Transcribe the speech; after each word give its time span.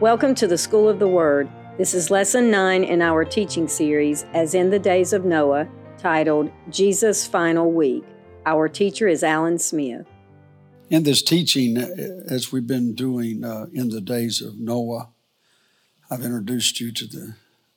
Welcome 0.00 0.36
to 0.36 0.46
the 0.46 0.56
School 0.56 0.88
of 0.88 1.00
the 1.00 1.08
Word. 1.08 1.50
This 1.76 1.92
is 1.92 2.08
lesson 2.08 2.52
nine 2.52 2.84
in 2.84 3.02
our 3.02 3.24
teaching 3.24 3.66
series, 3.66 4.24
As 4.32 4.54
in 4.54 4.70
the 4.70 4.78
Days 4.78 5.12
of 5.12 5.24
Noah, 5.24 5.66
titled 5.98 6.52
Jesus' 6.70 7.26
Final 7.26 7.72
Week. 7.72 8.04
Our 8.46 8.68
teacher 8.68 9.08
is 9.08 9.24
Alan 9.24 9.58
Smith. 9.58 10.06
In 10.88 11.02
this 11.02 11.20
teaching, 11.20 11.78
uh, 11.78 11.88
as 12.30 12.52
we've 12.52 12.64
been 12.64 12.94
doing 12.94 13.44
uh, 13.44 13.66
in 13.72 13.88
the 13.88 14.00
days 14.00 14.40
of 14.40 14.60
Noah, 14.60 15.08
I've 16.08 16.22
introduced 16.22 16.78
you 16.78 16.92
to 16.92 17.04
the 17.04 17.34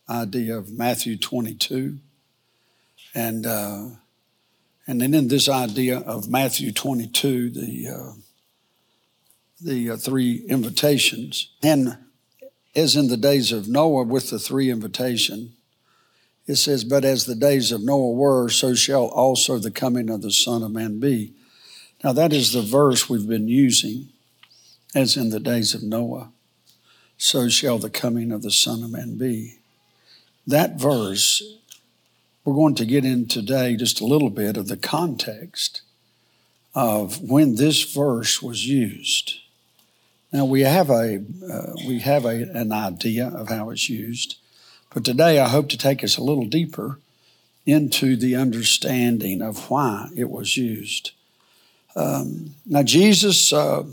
idea 0.08 0.56
of 0.56 0.72
Matthew 0.72 1.18
22. 1.18 1.98
And, 3.16 3.48
uh, 3.48 3.86
and 4.86 5.02
then 5.02 5.16
in 5.16 5.28
this 5.28 5.50
idea 5.50 5.98
of 5.98 6.30
Matthew 6.30 6.72
22, 6.72 7.50
the, 7.50 7.88
uh, 7.88 8.12
the 9.60 9.90
uh, 9.90 9.98
three 9.98 10.46
invitations, 10.48 11.50
and 11.64 11.98
as 12.76 12.96
in 12.96 13.08
the 13.08 13.18
days 13.18 13.52
of 13.52 13.68
Noah 13.68 14.04
with 14.04 14.30
the 14.30 14.40
three 14.40 14.70
invitation, 14.70 15.54
it 16.48 16.56
says, 16.56 16.84
But 16.84 17.06
as 17.06 17.26
the 17.26 17.36
days 17.36 17.72
of 17.72 17.84
Noah 17.84 18.12
were, 18.12 18.50
so 18.50 18.74
shall 18.74 19.06
also 19.06 19.58
the 19.58 19.72
coming 19.72 20.10
of 20.10 20.22
the 20.22 20.32
Son 20.32 20.64
of 20.64 20.72
Man 20.72 21.00
be. 21.00 21.34
Now, 22.04 22.14
that 22.14 22.34
is 22.34 22.52
the 22.52 22.62
verse 22.62 23.10
we've 23.10 23.28
been 23.28 23.48
using, 23.48 24.10
as 24.96 25.16
in 25.16 25.30
the 25.30 25.40
days 25.40 25.74
of 25.74 25.84
Noah, 25.84 26.32
so 27.18 27.48
shall 27.48 27.78
the 27.78 27.90
coming 27.90 28.32
of 28.32 28.42
the 28.42 28.52
Son 28.52 28.84
of 28.84 28.92
Man 28.92 29.18
be. 29.18 29.60
That 30.48 30.80
verse, 30.80 31.44
we're 32.44 32.56
going 32.56 32.76
to 32.76 32.86
get 32.86 33.06
in 33.06 33.28
today 33.28 33.76
just 33.76 34.02
a 34.02 34.06
little 34.06 34.32
bit 34.32 34.58
of 34.58 34.68
the 34.68 34.78
context 34.78 35.82
of 36.74 37.22
when 37.22 37.56
this 37.56 37.84
verse 37.84 38.42
was 38.42 38.68
used. 38.68 39.36
Now 40.32 40.46
we 40.46 40.62
have 40.62 40.90
a 40.90 41.22
uh, 41.52 41.74
we 41.86 42.00
have 42.00 42.24
a, 42.24 42.50
an 42.54 42.72
idea 42.72 43.28
of 43.28 43.50
how 43.50 43.70
it's 43.70 43.90
used, 43.90 44.38
but 44.94 45.04
today 45.04 45.40
I 45.40 45.50
hope 45.50 45.68
to 45.70 45.78
take 45.78 46.04
us 46.04 46.18
a 46.18 46.24
little 46.24 46.46
deeper 46.46 47.00
into 47.66 48.16
the 48.16 48.36
understanding 48.36 49.42
of 49.42 49.70
why 49.70 50.08
it 50.16 50.30
was 50.30 50.56
used. 50.56 51.12
Um, 51.98 52.56
now 52.66 52.82
Jesus 52.82 53.52
uh, 53.52 53.84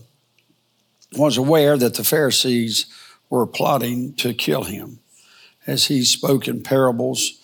was 1.17 1.37
aware 1.37 1.77
that 1.77 1.95
the 1.95 2.05
Pharisees 2.05 2.87
were 3.29 3.47
plotting 3.47 4.15
to 4.15 4.33
kill 4.33 4.63
him, 4.63 5.01
as 5.67 5.87
he 5.87 6.05
spoke 6.05 6.47
in 6.47 6.63
parables. 6.63 7.41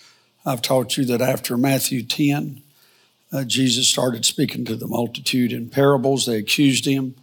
I've 0.47 0.63
taught 0.63 0.97
you 0.97 1.05
that 1.07 1.21
after 1.21 1.57
Matthew 1.57 2.05
ten, 2.05 2.63
uh, 3.33 3.43
Jesus 3.43 3.89
started 3.89 4.25
speaking 4.25 4.65
to 4.67 4.77
the 4.77 4.87
multitude 4.87 5.53
in 5.53 5.69
parables. 5.69 6.27
They 6.27 6.39
accused 6.39 6.85
him 6.85 7.17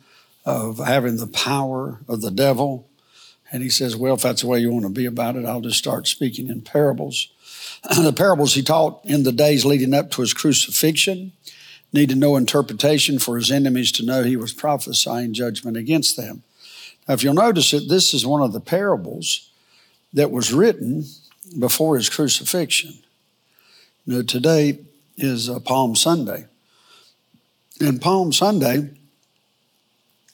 of 0.46 0.80
having 0.80 1.18
the 1.18 1.28
power 1.28 2.00
of 2.08 2.22
the 2.22 2.32
devil. 2.32 2.88
And 3.52 3.62
he 3.62 3.70
says, 3.70 3.96
Well, 3.96 4.16
if 4.16 4.22
that's 4.22 4.42
the 4.42 4.48
way 4.48 4.60
you 4.60 4.72
want 4.72 4.86
to 4.86 4.90
be 4.90 5.06
about 5.06 5.36
it, 5.36 5.46
I'll 5.46 5.62
just 5.62 5.78
start 5.78 6.08
speaking 6.08 6.48
in 6.48 6.62
parables. 6.62 7.30
the 7.98 8.14
parables 8.14 8.54
he 8.54 8.64
taught 8.64 9.04
in 9.06 9.24
the 9.24 9.32
days 9.32 9.66
leading 9.66 9.94
up 9.94 10.12
to 10.12 10.22
his 10.22 10.34
crucifixion 10.34 11.34
needed 11.94 12.18
no 12.18 12.38
interpretation 12.38 13.20
for 13.20 13.38
his 13.38 13.52
enemies 13.52 13.92
to 13.92 14.06
know 14.06 14.24
he 14.24 14.38
was 14.38 14.54
prophesying 14.54 15.34
judgment 15.34 15.76
against 15.76 16.16
them. 16.16 16.44
Now, 17.08 17.16
if 17.16 17.24
you'll 17.24 17.34
notice 17.34 17.74
it, 17.74 17.90
this 17.90 18.14
is 18.14 18.26
one 18.26 18.42
of 18.42 18.54
the 18.54 18.62
parables 18.62 19.50
that 20.14 20.32
was 20.32 20.54
written 20.54 21.06
before 21.60 21.98
his 21.98 22.10
crucifixion. 22.10 22.94
You 24.06 24.18
know, 24.18 24.24
today 24.24 24.80
is 25.18 25.50
uh, 25.50 25.60
Palm 25.60 25.96
Sunday. 25.96 26.46
And 27.80 28.02
Palm 28.02 28.32
Sunday, 28.32 28.92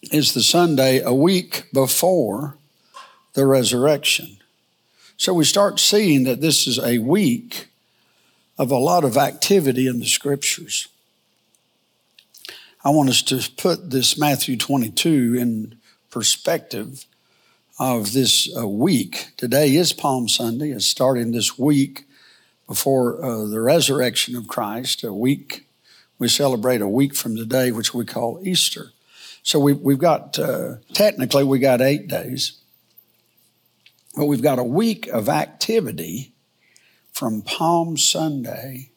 is 0.04 0.34
the 0.34 0.44
Sunday 0.44 1.02
a 1.02 1.14
week 1.14 1.66
before 1.74 2.58
the 3.34 3.46
resurrection. 3.46 4.38
So 5.18 5.34
we 5.34 5.44
start 5.44 5.80
seeing 5.80 6.24
that 6.26 6.42
this 6.42 6.68
is 6.68 6.80
a 6.80 7.00
week 7.00 7.70
of 8.58 8.72
a 8.72 8.78
lot 8.78 9.04
of 9.04 9.18
activity 9.18 9.88
in 9.88 10.00
the 10.00 10.06
scriptures. 10.06 10.88
I 12.84 12.90
want 12.92 13.10
us 13.10 13.22
to 13.24 13.50
put 13.58 13.90
this 13.90 14.18
Matthew 14.18 14.58
22 14.58 15.36
in 15.36 15.78
perspective 16.10 17.06
of 17.80 18.14
this 18.14 18.50
uh, 18.56 18.68
week. 18.68 19.32
Today 19.38 19.76
is 19.76 19.94
Palm 19.94 20.30
Sunday. 20.30 20.72
It's 20.72 20.86
starting 20.86 21.32
this 21.32 21.58
week 21.60 22.06
before 22.68 23.24
uh, 23.24 23.46
the 23.46 23.62
resurrection 23.62 24.36
of 24.36 24.48
Christ, 24.48 25.04
a 25.04 25.14
week. 25.14 25.66
We 26.20 26.28
celebrate 26.28 26.82
a 26.82 26.88
week 26.88 27.16
from 27.16 27.36
today, 27.36 27.72
which 27.72 27.94
we 27.94 28.06
call 28.06 28.40
Easter. 28.44 28.92
So 29.48 29.62
we, 29.62 29.72
we've 29.72 29.98
got, 29.98 30.38
uh, 30.38 30.76
technically, 30.92 31.46
we 31.46 31.60
got 31.60 31.80
eight 31.80 32.10
days, 32.10 32.58
but 34.14 34.26
we've 34.26 34.42
got 34.42 34.60
a 34.60 34.64
week 34.64 35.08
of 35.08 35.30
activity 35.30 36.34
from 37.14 37.44
Palm 37.44 37.96
Sunday 37.96 38.92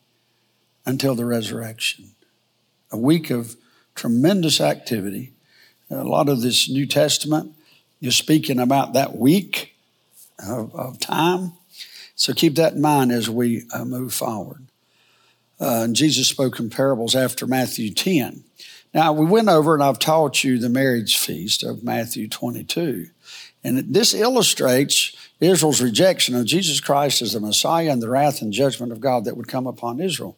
until 0.84 1.14
the 1.14 1.24
resurrection. 1.24 2.16
A 2.90 2.98
week 2.98 3.30
of 3.30 3.54
tremendous 3.94 4.60
activity. 4.60 5.34
A 5.88 6.02
lot 6.02 6.28
of 6.28 6.42
this 6.42 6.68
New 6.68 6.84
Testament 6.84 7.54
is 8.00 8.16
speaking 8.16 8.58
about 8.58 8.92
that 8.94 9.16
week 9.16 9.76
of, 10.44 10.74
of 10.74 10.98
time. 10.98 11.52
So 12.16 12.32
keep 12.32 12.56
that 12.56 12.72
in 12.72 12.80
mind 12.80 13.12
as 13.12 13.30
we 13.30 13.62
uh, 13.72 13.84
move 13.84 14.12
forward. 14.12 14.66
Uh, 15.60 15.86
Jesus 15.86 16.26
spoke 16.26 16.58
in 16.58 16.70
parables 16.70 17.14
after 17.14 17.46
Matthew 17.46 17.94
10. 17.94 18.42
Now, 18.92 19.12
we 19.12 19.24
went 19.24 19.48
over 19.48 19.74
and 19.74 19.82
I've 19.82 19.98
taught 19.98 20.42
you 20.42 20.58
the 20.58 20.68
marriage 20.68 21.16
feast 21.16 21.62
of 21.62 21.84
Matthew 21.84 22.28
22. 22.28 23.06
And 23.62 23.94
this 23.94 24.14
illustrates 24.14 25.14
Israel's 25.38 25.80
rejection 25.80 26.34
of 26.34 26.46
Jesus 26.46 26.80
Christ 26.80 27.22
as 27.22 27.34
the 27.34 27.40
Messiah 27.40 27.90
and 27.90 28.02
the 28.02 28.08
wrath 28.08 28.42
and 28.42 28.52
judgment 28.52 28.90
of 28.90 29.00
God 29.00 29.24
that 29.24 29.36
would 29.36 29.48
come 29.48 29.66
upon 29.66 30.00
Israel. 30.00 30.36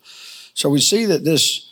So 0.54 0.68
we 0.68 0.80
see 0.80 1.06
that 1.06 1.24
this 1.24 1.70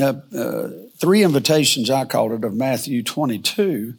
uh, 0.00 0.14
uh, 0.36 0.68
three 0.98 1.22
invitations, 1.22 1.90
I 1.90 2.04
called 2.04 2.32
it, 2.32 2.44
of 2.44 2.54
Matthew 2.54 3.02
22. 3.02 3.94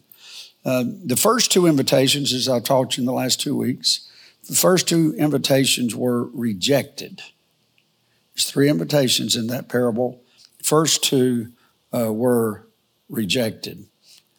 Uh, 0.64 0.84
the 1.04 1.16
first 1.16 1.50
two 1.50 1.66
invitations, 1.66 2.32
as 2.32 2.48
I 2.48 2.60
taught 2.60 2.96
you 2.96 3.02
in 3.02 3.06
the 3.06 3.12
last 3.12 3.40
two 3.40 3.56
weeks, 3.56 4.08
the 4.48 4.54
first 4.54 4.88
two 4.88 5.14
invitations 5.18 5.94
were 5.94 6.24
rejected. 6.24 7.22
There's 8.34 8.50
three 8.50 8.68
invitations 8.68 9.36
in 9.36 9.48
that 9.48 9.68
parable. 9.68 10.22
First 10.62 11.04
two 11.04 11.52
uh, 11.94 12.12
were 12.12 12.66
rejected. 13.08 13.86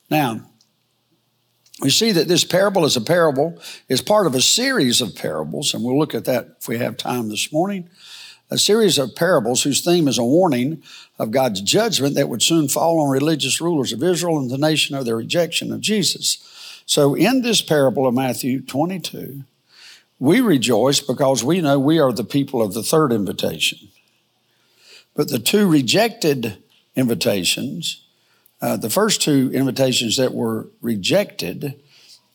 Now, 0.09 0.41
we 1.81 1.90
see 1.90 2.12
that 2.12 2.28
this 2.28 2.44
parable 2.44 2.86
is 2.86 2.96
a 2.96 3.02
parable, 3.02 3.59
is 3.90 4.02
part 4.02 4.28
of 4.28 4.36
a 4.36 4.41
series 4.41 5.02
of 5.02 5.16
parables, 5.16 5.74
and 5.74 5.84
we'll 5.84 5.97
look 5.97 6.16
at 6.16 6.25
that 6.25 6.56
if 6.59 6.68
we 6.68 6.78
have 6.78 6.97
time 6.97 7.30
this 7.30 7.52
morning. 7.52 7.90
A 8.50 8.58
series 8.58 8.97
of 8.97 9.16
parables 9.16 9.63
whose 9.63 9.81
theme 9.81 10.08
is 10.08 10.18
a 10.18 10.24
warning 10.24 10.84
of 11.18 11.31
God's 11.31 11.62
judgment 11.62 12.16
that 12.16 12.30
would 12.30 12.44
soon 12.44 12.68
fall 12.68 13.00
on 13.00 13.09
religious 13.09 13.59
rulers 13.59 13.92
of 13.92 14.03
Israel 14.03 14.38
and 14.38 14.52
the 14.52 14.58
nation 14.58 14.96
of 14.96 15.06
their 15.06 15.18
rejection 15.18 15.74
of 15.74 15.81
Jesus. 15.81 16.81
So, 16.86 17.16
in 17.16 17.42
this 17.42 17.62
parable 17.62 18.06
of 18.06 18.13
Matthew 18.13 18.62
22, 18.62 19.44
we 20.19 20.40
rejoice 20.40 21.00
because 21.00 21.44
we 21.44 21.62
know 21.62 21.80
we 21.80 22.00
are 22.00 22.13
the 22.13 22.24
people 22.24 22.62
of 22.62 22.74
the 22.74 22.84
third 22.84 23.12
invitation. 23.12 23.90
But 25.16 25.30
the 25.30 25.40
two 25.40 25.68
rejected 25.68 26.62
invitations. 26.96 28.04
Uh, 28.62 28.78
the 28.78 28.90
first 28.90 29.22
two 29.22 29.52
invitations 29.54 30.18
that 30.18 30.34
were 30.34 30.68
rejected 30.81 31.80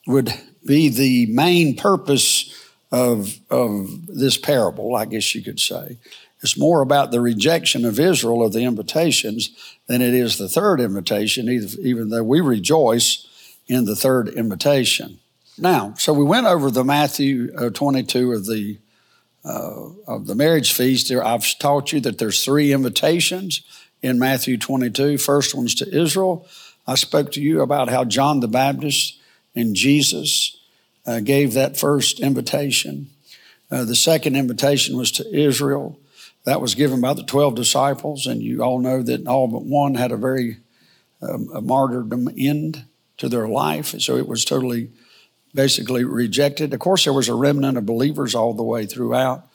would 0.05 0.33
be 0.65 0.89
the 0.89 1.25
main 1.27 1.75
purpose 1.75 2.55
of, 2.91 3.39
of 3.49 4.07
this 4.07 4.37
parable, 4.37 4.95
I 4.95 5.05
guess 5.05 5.33
you 5.33 5.43
could 5.43 5.59
say. 5.59 5.97
It's 6.41 6.57
more 6.57 6.81
about 6.81 7.11
the 7.11 7.19
rejection 7.19 7.83
of 7.85 7.99
Israel 7.99 8.45
of 8.45 8.53
the 8.53 8.63
invitations 8.63 9.51
than 9.87 10.01
it 10.01 10.13
is 10.13 10.37
the 10.37 10.47
third 10.47 10.79
invitation, 10.79 11.49
even 11.49 12.09
though 12.09 12.23
we 12.23 12.39
rejoice 12.39 13.27
in 13.67 13.85
the 13.85 13.95
third 13.95 14.29
invitation. 14.29 15.19
Now, 15.57 15.93
so 15.97 16.13
we 16.13 16.23
went 16.23 16.47
over 16.47 16.71
the 16.71 16.85
Matthew 16.85 17.53
uh, 17.57 17.69
22 17.69 18.31
of 18.31 18.45
the 18.45 18.77
uh, 19.43 19.89
of 20.05 20.27
the 20.27 20.35
marriage 20.35 20.73
feast. 20.73 21.11
I've 21.11 21.57
taught 21.59 21.93
you 21.93 22.01
that 22.01 22.17
there's 22.17 22.43
three 22.43 22.73
invitations 22.73 23.61
in 24.01 24.19
Matthew 24.19 24.57
22. 24.57 25.17
First 25.17 25.55
one's 25.55 25.75
to 25.75 26.01
Israel. 26.01 26.47
I 26.87 26.95
spoke 26.95 27.31
to 27.33 27.41
you 27.41 27.61
about 27.61 27.89
how 27.89 28.03
John 28.03 28.39
the 28.39 28.47
Baptist 28.47 29.19
and 29.55 29.75
Jesus 29.75 30.57
uh, 31.05 31.19
gave 31.19 31.53
that 31.53 31.77
first 31.77 32.19
invitation. 32.19 33.09
Uh, 33.71 33.85
the 33.85 33.95
second 33.95 34.35
invitation 34.35 34.97
was 34.97 35.11
to 35.13 35.35
Israel. 35.35 35.99
That 36.45 36.61
was 36.61 36.75
given 36.75 37.01
by 37.01 37.13
the 37.13 37.23
12 37.23 37.55
disciples, 37.55 38.25
and 38.25 38.41
you 38.41 38.63
all 38.63 38.79
know 38.79 39.03
that 39.03 39.27
all 39.27 39.47
but 39.47 39.63
one 39.63 39.95
had 39.95 40.11
a 40.11 40.17
very 40.17 40.57
um, 41.21 41.49
a 41.53 41.61
martyrdom 41.61 42.29
end 42.37 42.85
to 43.17 43.27
their 43.27 43.47
life. 43.47 43.99
So 43.99 44.15
it 44.15 44.27
was 44.27 44.45
totally, 44.45 44.89
basically 45.53 46.05
rejected. 46.05 46.73
Of 46.73 46.79
course, 46.79 47.03
there 47.03 47.13
was 47.13 47.27
a 47.27 47.33
remnant 47.33 47.77
of 47.77 47.85
believers 47.85 48.33
all 48.33 48.53
the 48.53 48.63
way 48.63 48.85
throughout 48.85 49.48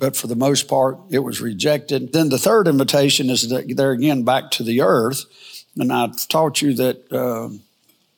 but 0.00 0.16
for 0.16 0.26
the 0.26 0.34
most 0.34 0.66
part, 0.66 0.98
it 1.10 1.20
was 1.20 1.40
rejected. 1.40 2.12
Then 2.12 2.30
the 2.30 2.38
third 2.38 2.66
invitation 2.66 3.28
is 3.28 3.48
that 3.50 3.76
there 3.76 3.92
again 3.92 4.24
back 4.24 4.50
to 4.52 4.62
the 4.62 4.80
earth. 4.80 5.26
And 5.76 5.92
I've 5.92 6.26
taught 6.26 6.62
you 6.62 6.74
that 6.74 7.12
uh, 7.12 7.50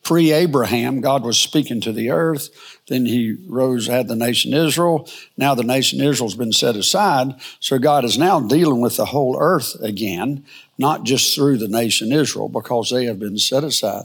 pre 0.04 0.32
Abraham, 0.32 1.00
God 1.00 1.24
was 1.24 1.36
speaking 1.36 1.80
to 1.82 1.92
the 1.92 2.10
earth. 2.10 2.48
Then 2.86 3.04
he 3.04 3.36
rose, 3.48 3.88
had 3.88 4.06
the 4.06 4.16
nation 4.16 4.54
Israel. 4.54 5.08
Now 5.36 5.54
the 5.54 5.64
nation 5.64 6.00
Israel's 6.00 6.36
been 6.36 6.52
set 6.52 6.76
aside. 6.76 7.34
So 7.58 7.78
God 7.78 8.04
is 8.04 8.16
now 8.16 8.40
dealing 8.40 8.80
with 8.80 8.96
the 8.96 9.06
whole 9.06 9.36
earth 9.38 9.74
again, 9.82 10.44
not 10.78 11.02
just 11.02 11.34
through 11.34 11.58
the 11.58 11.68
nation 11.68 12.12
Israel, 12.12 12.48
because 12.48 12.90
they 12.90 13.06
have 13.06 13.18
been 13.18 13.38
set 13.38 13.64
aside. 13.64 14.04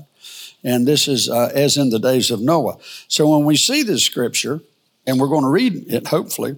And 0.64 0.88
this 0.88 1.08
is 1.08 1.30
uh, 1.30 1.52
as 1.54 1.78
in 1.78 1.92
the 1.92 2.00
days 2.00 2.32
of 2.32 2.42
Noah. 2.42 2.78
So 3.08 3.30
when 3.30 3.46
we 3.46 3.56
see 3.56 3.84
this 3.84 4.04
scripture, 4.04 4.62
and 5.06 5.20
we're 5.20 5.30
going 5.30 5.44
to 5.44 5.50
read 5.50 5.86
it 5.88 6.08
hopefully, 6.08 6.58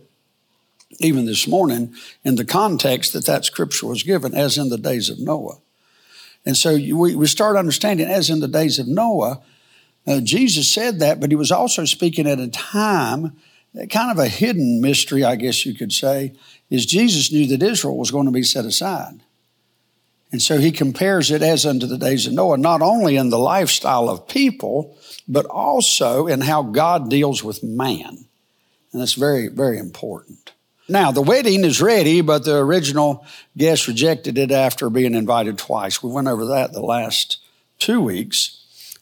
even 0.99 1.25
this 1.25 1.47
morning, 1.47 1.93
in 2.23 2.35
the 2.35 2.45
context 2.45 3.13
that 3.13 3.25
that 3.25 3.45
scripture 3.45 3.87
was 3.87 4.03
given, 4.03 4.35
as 4.35 4.57
in 4.57 4.69
the 4.69 4.77
days 4.77 5.09
of 5.09 5.19
Noah. 5.19 5.59
And 6.45 6.57
so 6.57 6.75
we, 6.75 7.15
we 7.15 7.27
start 7.27 7.55
understanding, 7.55 8.07
as 8.07 8.29
in 8.29 8.39
the 8.39 8.47
days 8.47 8.79
of 8.79 8.87
Noah, 8.87 9.41
uh, 10.07 10.21
Jesus 10.21 10.71
said 10.71 10.99
that, 10.99 11.19
but 11.19 11.31
he 11.31 11.35
was 11.35 11.51
also 11.51 11.85
speaking 11.85 12.27
at 12.27 12.39
a 12.39 12.47
time, 12.47 13.33
kind 13.89 14.11
of 14.11 14.17
a 14.17 14.27
hidden 14.27 14.81
mystery, 14.81 15.23
I 15.23 15.35
guess 15.35 15.65
you 15.65 15.73
could 15.73 15.91
say, 15.91 16.33
is 16.69 16.85
Jesus 16.85 17.31
knew 17.31 17.47
that 17.47 17.63
Israel 17.63 17.97
was 17.97 18.11
going 18.11 18.25
to 18.25 18.31
be 18.31 18.43
set 18.43 18.65
aside. 18.65 19.21
And 20.31 20.41
so 20.41 20.59
he 20.59 20.71
compares 20.71 21.31
it 21.31 21.41
as 21.41 21.65
unto 21.65 21.87
the 21.87 21.97
days 21.97 22.27
of 22.27 22.33
Noah, 22.33 22.57
not 22.57 22.81
only 22.81 23.15
in 23.15 23.29
the 23.29 23.39
lifestyle 23.39 24.09
of 24.09 24.27
people, 24.27 24.95
but 25.27 25.45
also 25.45 26.27
in 26.27 26.41
how 26.41 26.61
God 26.63 27.09
deals 27.09 27.43
with 27.43 27.63
man. 27.63 28.25
And 28.91 29.01
that's 29.01 29.13
very, 29.13 29.47
very 29.47 29.77
important. 29.77 30.53
Now, 30.89 31.11
the 31.11 31.21
wedding 31.21 31.63
is 31.63 31.81
ready, 31.81 32.21
but 32.21 32.45
the 32.45 32.57
original 32.57 33.25
guest 33.55 33.87
rejected 33.87 34.37
it 34.37 34.51
after 34.51 34.89
being 34.89 35.13
invited 35.13 35.57
twice. 35.57 36.01
We 36.01 36.11
went 36.11 36.27
over 36.27 36.45
that 36.47 36.73
the 36.73 36.81
last 36.81 37.37
two 37.77 38.01
weeks. 38.01 38.55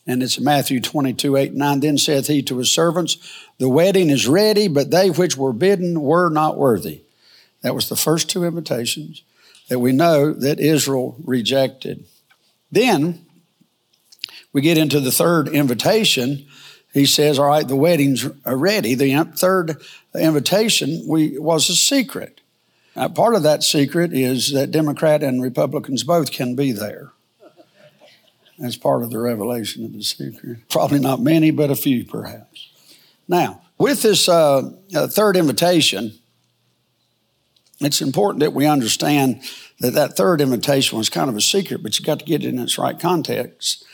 And 0.06 0.24
it's 0.24 0.39
Matthew 0.39 0.80
22, 0.80 1.36
8, 1.36 1.54
9. 1.54 1.80
Then 1.80 1.98
saith 1.98 2.28
he 2.28 2.42
to 2.44 2.57
his 2.57 2.72
servants, 2.72 3.18
The 3.57 3.69
wedding 3.69 4.10
is 4.10 4.28
ready, 4.28 4.68
but 4.68 4.92
they 4.92 5.10
which 5.10 5.38
were 5.38 5.54
bidden 5.54 6.01
were 6.01 6.30
not 6.30 6.57
worthy. 6.57 7.01
That 7.62 7.75
was 7.75 7.90
the 7.90 7.95
first 7.95 8.30
two 8.30 8.45
invitations 8.45 9.24
that 9.68 9.80
we 9.80 9.92
know 9.92 10.31
that 10.33 10.60
Israel 10.60 11.18
rejected. 11.24 12.06
Then 12.72 13.25
we 14.54 14.62
get 14.62 14.78
into 14.78 15.00
the 15.00 15.12
third 15.12 15.50
invitation, 15.50 16.48
he 16.94 17.06
says, 17.06 17.38
All 17.38 17.48
right, 17.48 17.68
the 17.68 17.75
wedding's 17.75 18.25
ready. 18.45 18.95
The 18.95 19.24
third 19.36 19.81
invitation 20.22 21.04
we, 21.08 21.38
was 21.38 21.69
a 21.69 21.75
secret. 21.75 22.42
Now, 22.96 23.10
part 23.10 23.36
of 23.36 23.44
that 23.44 23.64
secret 23.64 24.14
is 24.14 24.52
that 24.54 24.72
Democrat 24.72 25.22
and 25.24 25.42
Republicans 25.42 26.04
both 26.04 26.31
can 26.31 26.56
be 26.56 26.72
there. 26.72 27.12
That's 28.58 28.75
part 28.75 29.04
of 29.04 29.12
the 29.12 29.19
revelation 29.19 29.86
of 29.86 29.94
the 29.94 30.02
secret. 30.02 30.68
Probably 30.69 31.00
not 31.00 31.22
many, 31.22 31.52
but 31.52 31.69
a 31.69 31.75
few 31.75 32.06
perhaps. 32.06 32.69
Now, 33.28 33.62
with 33.78 34.02
this 34.02 34.28
uh, 34.28 34.72
uh, 34.96 35.08
third 35.08 35.38
invitation, 35.38 36.14
it's 37.80 38.02
important 38.02 38.40
that 38.40 38.54
we 38.54 38.66
understand 38.66 39.42
that 39.80 39.94
that 39.94 40.18
third 40.18 40.42
invitation 40.42 40.98
was 40.98 41.10
kind 41.10 41.30
of 41.30 41.36
a 41.36 41.42
secret, 41.42 41.84
but 41.84 42.00
you 42.00 42.06
got 42.06 42.19
to 42.19 42.25
get 42.25 42.44
it 42.44 42.48
in 42.48 42.58
its 42.58 42.80
right 42.80 43.00
context 43.00 43.86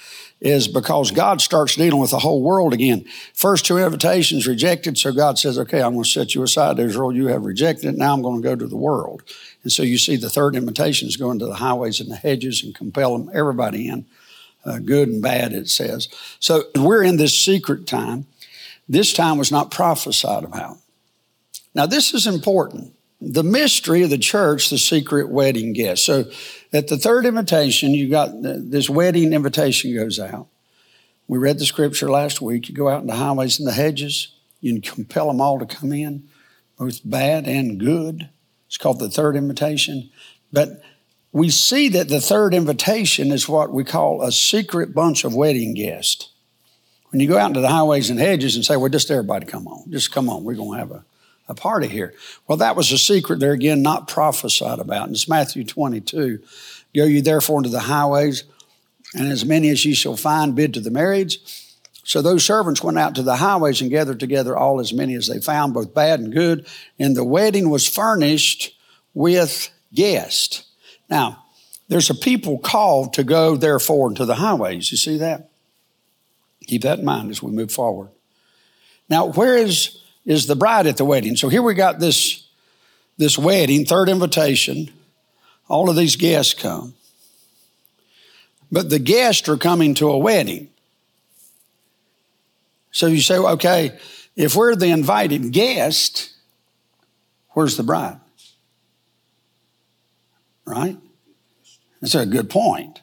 is 0.44 0.68
because 0.68 1.10
God 1.10 1.40
starts 1.40 1.78
dealing 1.78 2.02
with 2.02 2.12
the 2.12 2.20
whole 2.20 2.44
world 2.44 2.74
again. 2.74 3.06
First 3.34 3.66
two 3.66 3.78
invitations 3.78 4.46
rejected, 4.46 4.98
so 4.98 5.14
God 5.14 5.40
says, 5.40 5.58
okay, 5.58 5.82
I'm 5.82 5.94
going 5.94 6.04
to 6.04 6.10
set 6.10 6.36
you 6.36 6.44
aside, 6.44 6.80
Israel. 6.80 7.16
You 7.16 7.28
have 7.28 7.46
rejected. 7.46 7.98
Now 7.98 8.14
I'm 8.14 8.22
going 8.22 8.42
to 8.42 8.48
go 8.48 8.54
to 8.54 8.68
the 8.68 8.76
world. 8.76 9.24
And 9.64 9.72
so 9.72 9.84
you 9.84 9.98
see 9.98 10.18
the 10.18 10.30
third 10.30 10.58
invitation 10.58 11.08
is 11.08 11.16
going 11.16 11.40
to 11.40 11.46
the 11.46 11.56
highways 11.56 12.02
and 12.02 12.12
the 12.12 12.18
hedges 12.18 12.62
and 12.62 12.76
compel 12.76 13.18
them, 13.18 13.32
everybody 13.34 13.88
in, 13.88 14.06
uh, 14.66 14.80
good 14.80 15.08
and 15.08 15.22
bad, 15.22 15.54
it 15.54 15.70
says. 15.70 16.10
So 16.40 16.64
we're 16.76 17.04
in 17.04 17.16
this 17.16 17.38
secret 17.38 17.88
time. 17.88 18.28
This 18.90 19.14
time 19.14 19.38
was 19.38 19.50
not 19.50 19.72
prophesied 19.72 20.44
about. 20.44 20.78
Now, 21.74 21.86
this 21.86 22.14
is 22.14 22.28
important. 22.28 22.94
The 23.26 23.44
mystery 23.44 24.04
of 24.04 24.10
the 24.10 24.18
church, 24.18 24.70
the 24.70 24.78
secret 24.78 25.30
wedding 25.30 25.74
guest. 25.74 26.06
So 26.06 26.26
at 26.74 26.88
the 26.88 26.98
third 26.98 27.26
invitation, 27.26 27.92
you 27.92 28.10
got 28.10 28.30
this 28.42 28.90
wedding 28.90 29.34
invitation 29.34 29.96
goes 29.96 30.20
out. 30.20 30.48
We 31.28 31.38
read 31.38 31.58
the 31.58 31.66
scripture 31.66 32.10
last 32.10 32.42
week. 32.42 32.68
You 32.68 32.76
go 32.76 32.90
out 32.90 33.02
in 33.02 33.08
the 33.08 33.16
highways 33.16 33.60
and 33.60 33.68
the 33.68 33.74
hedges, 33.74 34.36
you 34.60 34.82
compel 34.82 35.28
them 35.28 35.42
all 35.42 35.58
to 35.60 35.66
come 35.66 35.94
in, 35.94 36.28
both 36.78 37.00
bad 37.04 37.48
and 37.48 37.80
good. 37.80 38.30
It's 38.68 38.78
called 38.78 39.00
the 39.00 39.10
third 39.10 39.36
invitation. 39.36 40.10
But 40.52 40.82
we 41.32 41.50
see 41.50 41.90
that 41.90 42.10
the 42.10 42.22
third 42.22 42.54
invitation 42.54 43.32
is 43.32 43.48
what 43.50 43.72
we 43.72 43.84
call 43.84 44.22
a 44.22 44.32
secret 44.32 44.94
bunch 44.94 45.24
of 45.24 45.34
wedding 45.34 45.74
guests. 45.74 46.30
When 47.12 47.20
you 47.20 47.28
go 47.28 47.38
out 47.38 47.48
into 47.48 47.62
the 47.62 47.70
highways 47.70 48.10
and 48.10 48.20
hedges 48.20 48.56
and 48.56 48.66
say, 48.66 48.76
well, 48.76 48.90
just 48.90 49.12
everybody 49.12 49.46
come 49.46 49.68
on, 49.68 49.92
just 49.92 50.12
come 50.12 50.30
on, 50.30 50.44
we're 50.44 50.56
going 50.56 50.74
to 50.74 50.78
have 50.78 50.92
a, 50.92 51.06
a 51.48 51.54
party 51.54 51.88
here. 51.88 52.14
Well, 52.48 52.58
that 52.58 52.76
was 52.76 52.92
a 52.92 52.98
secret 52.98 53.40
there 53.40 53.52
again, 53.52 53.82
not 53.82 54.08
prophesied 54.08 54.80
about. 54.80 55.08
And 55.08 55.16
it's 55.16 55.28
Matthew 55.28 55.64
22. 55.64 56.40
Go 56.96 57.04
you 57.04 57.22
therefore 57.22 57.60
into 57.60 57.70
the 57.70 57.82
highways, 57.82 58.44
and 59.14 59.32
as 59.32 59.46
many 59.46 59.70
as 59.70 59.84
ye 59.86 59.94
shall 59.94 60.16
find, 60.16 60.56
bid 60.56 60.74
to 60.74 60.80
the 60.80 60.92
marriage. 60.92 61.40
So 62.06 62.22
those 62.22 62.44
servants 62.44 62.84
went 62.84 63.00
out 63.00 63.16
to 63.16 63.24
the 63.24 63.38
highways 63.38 63.82
and 63.82 63.90
gathered 63.90 64.20
together 64.20 64.58
all 64.58 64.80
as 64.80 64.94
many 64.94 65.16
as 65.16 65.28
they 65.28 65.40
found, 65.40 65.74
both 65.74 65.94
bad 65.94 66.20
and 66.20 66.34
good. 66.34 66.68
And 67.00 67.16
the 67.16 67.24
wedding 67.24 67.70
was 67.70 67.88
furnished 67.88 68.78
with 69.14 69.70
guests. 69.94 70.66
Now, 71.10 71.46
there's 71.88 72.10
a 72.10 72.16
people 72.16 72.60
called 72.60 73.14
to 73.14 73.24
go 73.24 73.56
therefore 73.56 74.10
into 74.10 74.26
the 74.26 74.36
highways. 74.36 74.92
You 74.92 74.98
see 74.98 75.18
that? 75.18 75.50
Keep 76.68 76.84
that 76.84 77.00
in 77.00 77.06
mind 77.06 77.30
as 77.30 77.44
we 77.44 77.52
move 77.52 77.72
forward. 77.72 78.10
Now, 79.10 79.26
where 79.26 79.58
is 79.58 80.03
is 80.26 80.48
the 80.48 80.56
bride 80.56 80.88
at 80.88 80.98
the 80.98 81.06
wedding. 81.06 81.36
So 81.36 81.50
here 81.50 81.62
we 81.62 81.74
got 81.74 82.00
this, 82.00 82.48
this 83.18 83.38
wedding, 83.38 83.86
third 83.86 84.10
invitation. 84.10 84.90
All 85.68 85.90
of 85.90 85.96
these 85.96 86.16
guests 86.16 86.54
come. 86.54 86.94
But 88.72 88.90
the 88.90 89.00
guests 89.00 89.48
are 89.50 89.58
coming 89.58 89.94
to 89.96 90.10
a 90.10 90.18
wedding. 90.18 90.70
So 92.92 93.08
you 93.08 93.22
say, 93.22 93.38
okay, 93.38 93.98
if 94.36 94.56
we're 94.56 94.76
the 94.76 94.88
invited 94.88 95.52
guest, 95.52 96.34
where's 97.50 97.78
the 97.78 97.84
bride? 97.84 98.20
Right? 100.66 100.98
That's 102.02 102.16
a 102.16 102.26
good 102.26 102.50
point. 102.50 103.02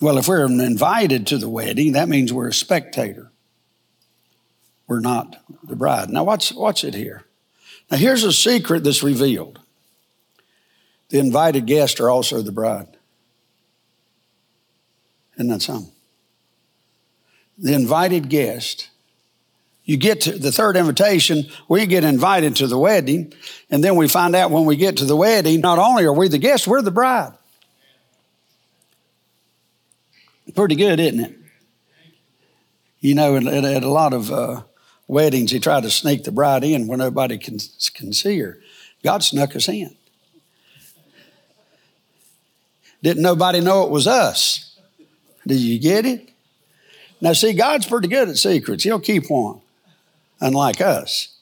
Well, 0.00 0.18
if 0.18 0.28
we're 0.28 0.44
invited 0.44 1.26
to 1.28 1.38
the 1.38 1.48
wedding, 1.48 1.92
that 1.92 2.08
means 2.08 2.32
we're 2.32 2.48
a 2.48 2.54
spectator 2.54 3.31
we're 4.92 5.00
not 5.00 5.42
the 5.64 5.74
bride. 5.74 6.10
Now, 6.10 6.22
watch, 6.22 6.52
watch 6.52 6.84
it 6.84 6.92
here. 6.92 7.24
Now, 7.90 7.96
here's 7.96 8.24
a 8.24 8.32
secret 8.32 8.84
that's 8.84 9.02
revealed 9.02 9.58
the 11.08 11.18
invited 11.18 11.64
guests 11.64 11.98
are 11.98 12.10
also 12.10 12.42
the 12.42 12.52
bride. 12.52 12.88
Isn't 15.36 15.48
that 15.48 15.62
something? 15.62 15.92
The 17.56 17.72
invited 17.72 18.28
guest. 18.28 18.90
You 19.84 19.96
get 19.96 20.20
to 20.22 20.38
the 20.38 20.52
third 20.52 20.76
invitation, 20.76 21.44
we 21.68 21.86
get 21.86 22.04
invited 22.04 22.56
to 22.56 22.66
the 22.66 22.78
wedding, 22.78 23.32
and 23.70 23.82
then 23.82 23.96
we 23.96 24.08
find 24.08 24.36
out 24.36 24.50
when 24.50 24.66
we 24.66 24.76
get 24.76 24.98
to 24.98 25.06
the 25.06 25.16
wedding, 25.16 25.60
not 25.60 25.78
only 25.78 26.04
are 26.04 26.12
we 26.12 26.28
the 26.28 26.36
guests, 26.36 26.68
we're 26.68 26.82
the 26.82 26.90
bride. 26.90 27.32
Pretty 30.54 30.76
good, 30.76 31.00
isn't 31.00 31.20
it? 31.20 31.38
You 33.00 33.14
know, 33.14 33.36
at, 33.36 33.46
at 33.46 33.82
a 33.82 33.88
lot 33.88 34.12
of 34.12 34.30
uh, 34.30 34.62
weddings, 35.12 35.50
he 35.50 35.60
tried 35.60 35.82
to 35.82 35.90
sneak 35.90 36.24
the 36.24 36.32
bride 36.32 36.64
in 36.64 36.86
where 36.86 36.98
nobody 36.98 37.38
can, 37.38 37.58
can 37.94 38.12
see 38.12 38.38
her. 38.38 38.58
God 39.04 39.22
snuck 39.22 39.54
us 39.54 39.68
in. 39.68 39.94
Didn't 43.02 43.22
nobody 43.22 43.60
know 43.60 43.84
it 43.84 43.90
was 43.90 44.06
us? 44.06 44.78
Did 45.46 45.58
you 45.58 45.78
get 45.78 46.06
it? 46.06 46.30
Now, 47.20 47.34
see, 47.34 47.52
God's 47.52 47.86
pretty 47.86 48.08
good 48.08 48.28
at 48.28 48.36
secrets. 48.36 48.84
He'll 48.84 49.00
keep 49.00 49.28
one, 49.28 49.60
unlike 50.40 50.80
us. 50.80 51.36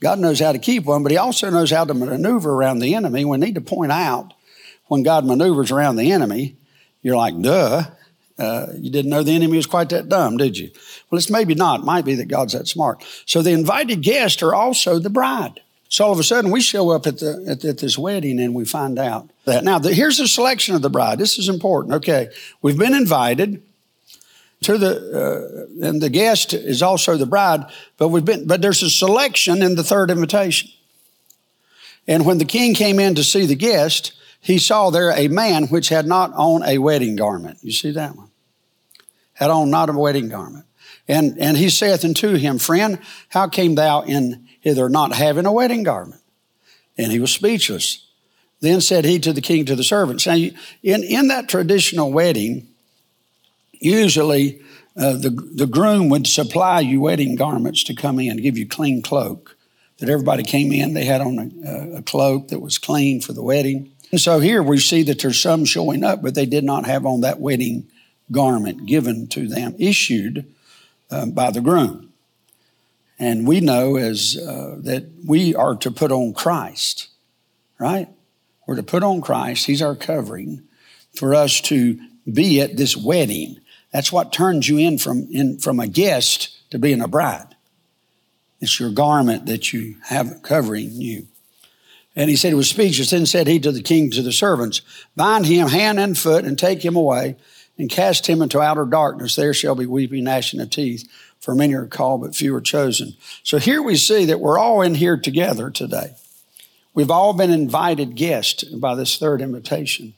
God 0.00 0.18
knows 0.18 0.40
how 0.40 0.52
to 0.52 0.58
keep 0.58 0.84
one, 0.84 1.02
but 1.02 1.12
He 1.12 1.18
also 1.18 1.50
knows 1.50 1.70
how 1.70 1.84
to 1.84 1.94
maneuver 1.94 2.52
around 2.52 2.80
the 2.80 2.94
enemy. 2.94 3.24
We 3.24 3.38
need 3.38 3.54
to 3.54 3.60
point 3.60 3.92
out 3.92 4.34
when 4.86 5.02
God 5.02 5.24
maneuvers 5.24 5.70
around 5.70 5.96
the 5.96 6.12
enemy, 6.12 6.56
you're 7.02 7.16
like, 7.16 7.40
duh. 7.40 7.84
Uh, 8.38 8.66
you 8.76 8.90
didn't 8.90 9.10
know 9.10 9.22
the 9.22 9.34
enemy 9.34 9.56
was 9.56 9.66
quite 9.66 9.90
that 9.90 10.08
dumb, 10.08 10.36
did 10.36 10.58
you? 10.58 10.70
Well, 11.10 11.18
it's 11.18 11.30
maybe 11.30 11.54
not. 11.54 11.80
It 11.80 11.86
might 11.86 12.04
be 12.04 12.16
that 12.16 12.26
God's 12.26 12.52
that 12.52 12.66
smart. 12.66 13.04
So 13.26 13.42
the 13.42 13.52
invited 13.52 14.02
guests 14.02 14.42
are 14.42 14.54
also 14.54 14.98
the 14.98 15.10
bride. 15.10 15.60
So 15.88 16.06
all 16.06 16.12
of 16.12 16.18
a 16.18 16.24
sudden, 16.24 16.50
we 16.50 16.60
show 16.60 16.90
up 16.90 17.06
at, 17.06 17.18
the, 17.18 17.44
at, 17.46 17.64
at 17.64 17.78
this 17.78 17.96
wedding 17.96 18.40
and 18.40 18.52
we 18.52 18.64
find 18.64 18.98
out 18.98 19.30
that. 19.44 19.62
Now, 19.62 19.78
the, 19.78 19.94
here's 19.94 20.18
the 20.18 20.26
selection 20.26 20.74
of 20.74 20.82
the 20.82 20.90
bride. 20.90 21.18
This 21.18 21.38
is 21.38 21.48
important. 21.48 21.94
Okay, 21.94 22.30
we've 22.62 22.78
been 22.78 22.94
invited 22.94 23.62
to 24.62 24.78
the, 24.78 25.68
uh, 25.80 25.86
and 25.86 26.00
the 26.00 26.10
guest 26.10 26.54
is 26.54 26.82
also 26.82 27.16
the 27.16 27.26
bride, 27.26 27.66
but 27.96 28.08
we've 28.08 28.24
been, 28.24 28.46
but 28.46 28.62
there's 28.62 28.82
a 28.82 28.90
selection 28.90 29.62
in 29.62 29.76
the 29.76 29.84
third 29.84 30.10
invitation. 30.10 30.70
And 32.08 32.26
when 32.26 32.38
the 32.38 32.44
king 32.44 32.74
came 32.74 32.98
in 32.98 33.14
to 33.14 33.22
see 33.22 33.46
the 33.46 33.54
guest, 33.54 34.12
he 34.44 34.58
saw 34.58 34.90
there 34.90 35.10
a 35.10 35.28
man 35.28 35.68
which 35.68 35.88
had 35.88 36.06
not 36.06 36.30
on 36.34 36.62
a 36.64 36.76
wedding 36.76 37.16
garment. 37.16 37.58
You 37.62 37.72
see 37.72 37.92
that 37.92 38.14
one? 38.14 38.28
Had 39.32 39.48
on 39.48 39.70
not 39.70 39.88
a 39.88 39.94
wedding 39.94 40.28
garment. 40.28 40.66
And, 41.08 41.38
and 41.38 41.56
he 41.56 41.70
saith 41.70 42.04
unto 42.04 42.34
him, 42.34 42.58
Friend, 42.58 42.98
how 43.30 43.48
came 43.48 43.74
thou 43.74 44.02
in 44.02 44.46
hither 44.60 44.90
not 44.90 45.14
having 45.14 45.46
a 45.46 45.52
wedding 45.52 45.82
garment? 45.82 46.20
And 46.98 47.10
he 47.10 47.20
was 47.20 47.32
speechless. 47.32 48.06
Then 48.60 48.82
said 48.82 49.06
he 49.06 49.18
to 49.20 49.32
the 49.32 49.40
king 49.40 49.64
to 49.64 49.74
the 49.74 49.82
servants. 49.82 50.26
Now, 50.26 50.34
in, 50.34 50.52
in 50.82 51.28
that 51.28 51.48
traditional 51.48 52.12
wedding, 52.12 52.68
usually 53.72 54.60
uh, 54.94 55.14
the, 55.14 55.30
the 55.54 55.66
groom 55.66 56.10
would 56.10 56.26
supply 56.26 56.80
you 56.80 57.00
wedding 57.00 57.34
garments 57.34 57.82
to 57.84 57.94
come 57.94 58.20
in, 58.20 58.36
give 58.36 58.58
you 58.58 58.68
clean 58.68 59.00
cloak. 59.00 59.56
That 59.98 60.10
everybody 60.10 60.42
came 60.42 60.70
in, 60.70 60.92
they 60.92 61.06
had 61.06 61.22
on 61.22 61.38
a, 61.64 61.98
a 61.98 62.02
cloak 62.02 62.48
that 62.48 62.60
was 62.60 62.76
clean 62.76 63.22
for 63.22 63.32
the 63.32 63.42
wedding. 63.42 63.93
And 64.14 64.20
so 64.20 64.38
here 64.38 64.62
we 64.62 64.78
see 64.78 65.02
that 65.02 65.18
there's 65.18 65.42
some 65.42 65.64
showing 65.64 66.04
up, 66.04 66.22
but 66.22 66.36
they 66.36 66.46
did 66.46 66.62
not 66.62 66.86
have 66.86 67.04
on 67.04 67.22
that 67.22 67.40
wedding 67.40 67.88
garment 68.30 68.86
given 68.86 69.26
to 69.30 69.48
them, 69.48 69.74
issued 69.76 70.46
uh, 71.10 71.26
by 71.26 71.50
the 71.50 71.60
groom. 71.60 72.12
And 73.18 73.44
we 73.44 73.58
know 73.58 73.96
as 73.96 74.36
uh, 74.36 74.76
that 74.84 75.06
we 75.26 75.52
are 75.56 75.74
to 75.74 75.90
put 75.90 76.12
on 76.12 76.32
Christ, 76.32 77.08
right? 77.80 78.08
We're 78.68 78.76
to 78.76 78.84
put 78.84 79.02
on 79.02 79.20
Christ. 79.20 79.66
He's 79.66 79.82
our 79.82 79.96
covering 79.96 80.62
for 81.12 81.34
us 81.34 81.60
to 81.62 81.98
be 82.32 82.60
at 82.60 82.76
this 82.76 82.96
wedding. 82.96 83.58
That's 83.92 84.12
what 84.12 84.32
turns 84.32 84.68
you 84.68 84.78
in 84.78 84.98
from, 84.98 85.26
in, 85.32 85.58
from 85.58 85.80
a 85.80 85.88
guest 85.88 86.70
to 86.70 86.78
being 86.78 87.00
a 87.00 87.08
bride. 87.08 87.56
It's 88.60 88.78
your 88.78 88.90
garment 88.90 89.46
that 89.46 89.72
you 89.72 89.96
have 90.04 90.40
covering 90.42 90.92
you. 90.92 91.26
And 92.16 92.30
he 92.30 92.36
said 92.36 92.48
he 92.48 92.54
was 92.54 92.70
speechless. 92.70 93.10
Then 93.10 93.26
said 93.26 93.46
he 93.46 93.58
to 93.60 93.72
the 93.72 93.82
king, 93.82 94.10
to 94.12 94.22
the 94.22 94.32
servants, 94.32 94.82
Bind 95.16 95.46
him 95.46 95.68
hand 95.68 95.98
and 95.98 96.16
foot 96.16 96.44
and 96.44 96.58
take 96.58 96.84
him 96.84 96.96
away 96.96 97.36
and 97.76 97.90
cast 97.90 98.28
him 98.28 98.40
into 98.40 98.60
outer 98.60 98.84
darkness. 98.84 99.34
There 99.34 99.54
shall 99.54 99.74
be 99.74 99.86
weeping, 99.86 100.24
gnashing 100.24 100.60
of 100.60 100.70
teeth, 100.70 101.08
for 101.40 101.54
many 101.54 101.74
are 101.74 101.86
called, 101.86 102.22
but 102.22 102.34
few 102.34 102.54
are 102.54 102.60
chosen. 102.60 103.14
So 103.42 103.58
here 103.58 103.82
we 103.82 103.96
see 103.96 104.24
that 104.26 104.40
we're 104.40 104.58
all 104.58 104.80
in 104.82 104.94
here 104.94 105.16
together 105.16 105.70
today. 105.70 106.14
We've 106.94 107.10
all 107.10 107.32
been 107.32 107.50
invited 107.50 108.14
guests 108.14 108.62
by 108.62 108.94
this 108.94 109.18
third 109.18 109.42
invitation 109.42 110.14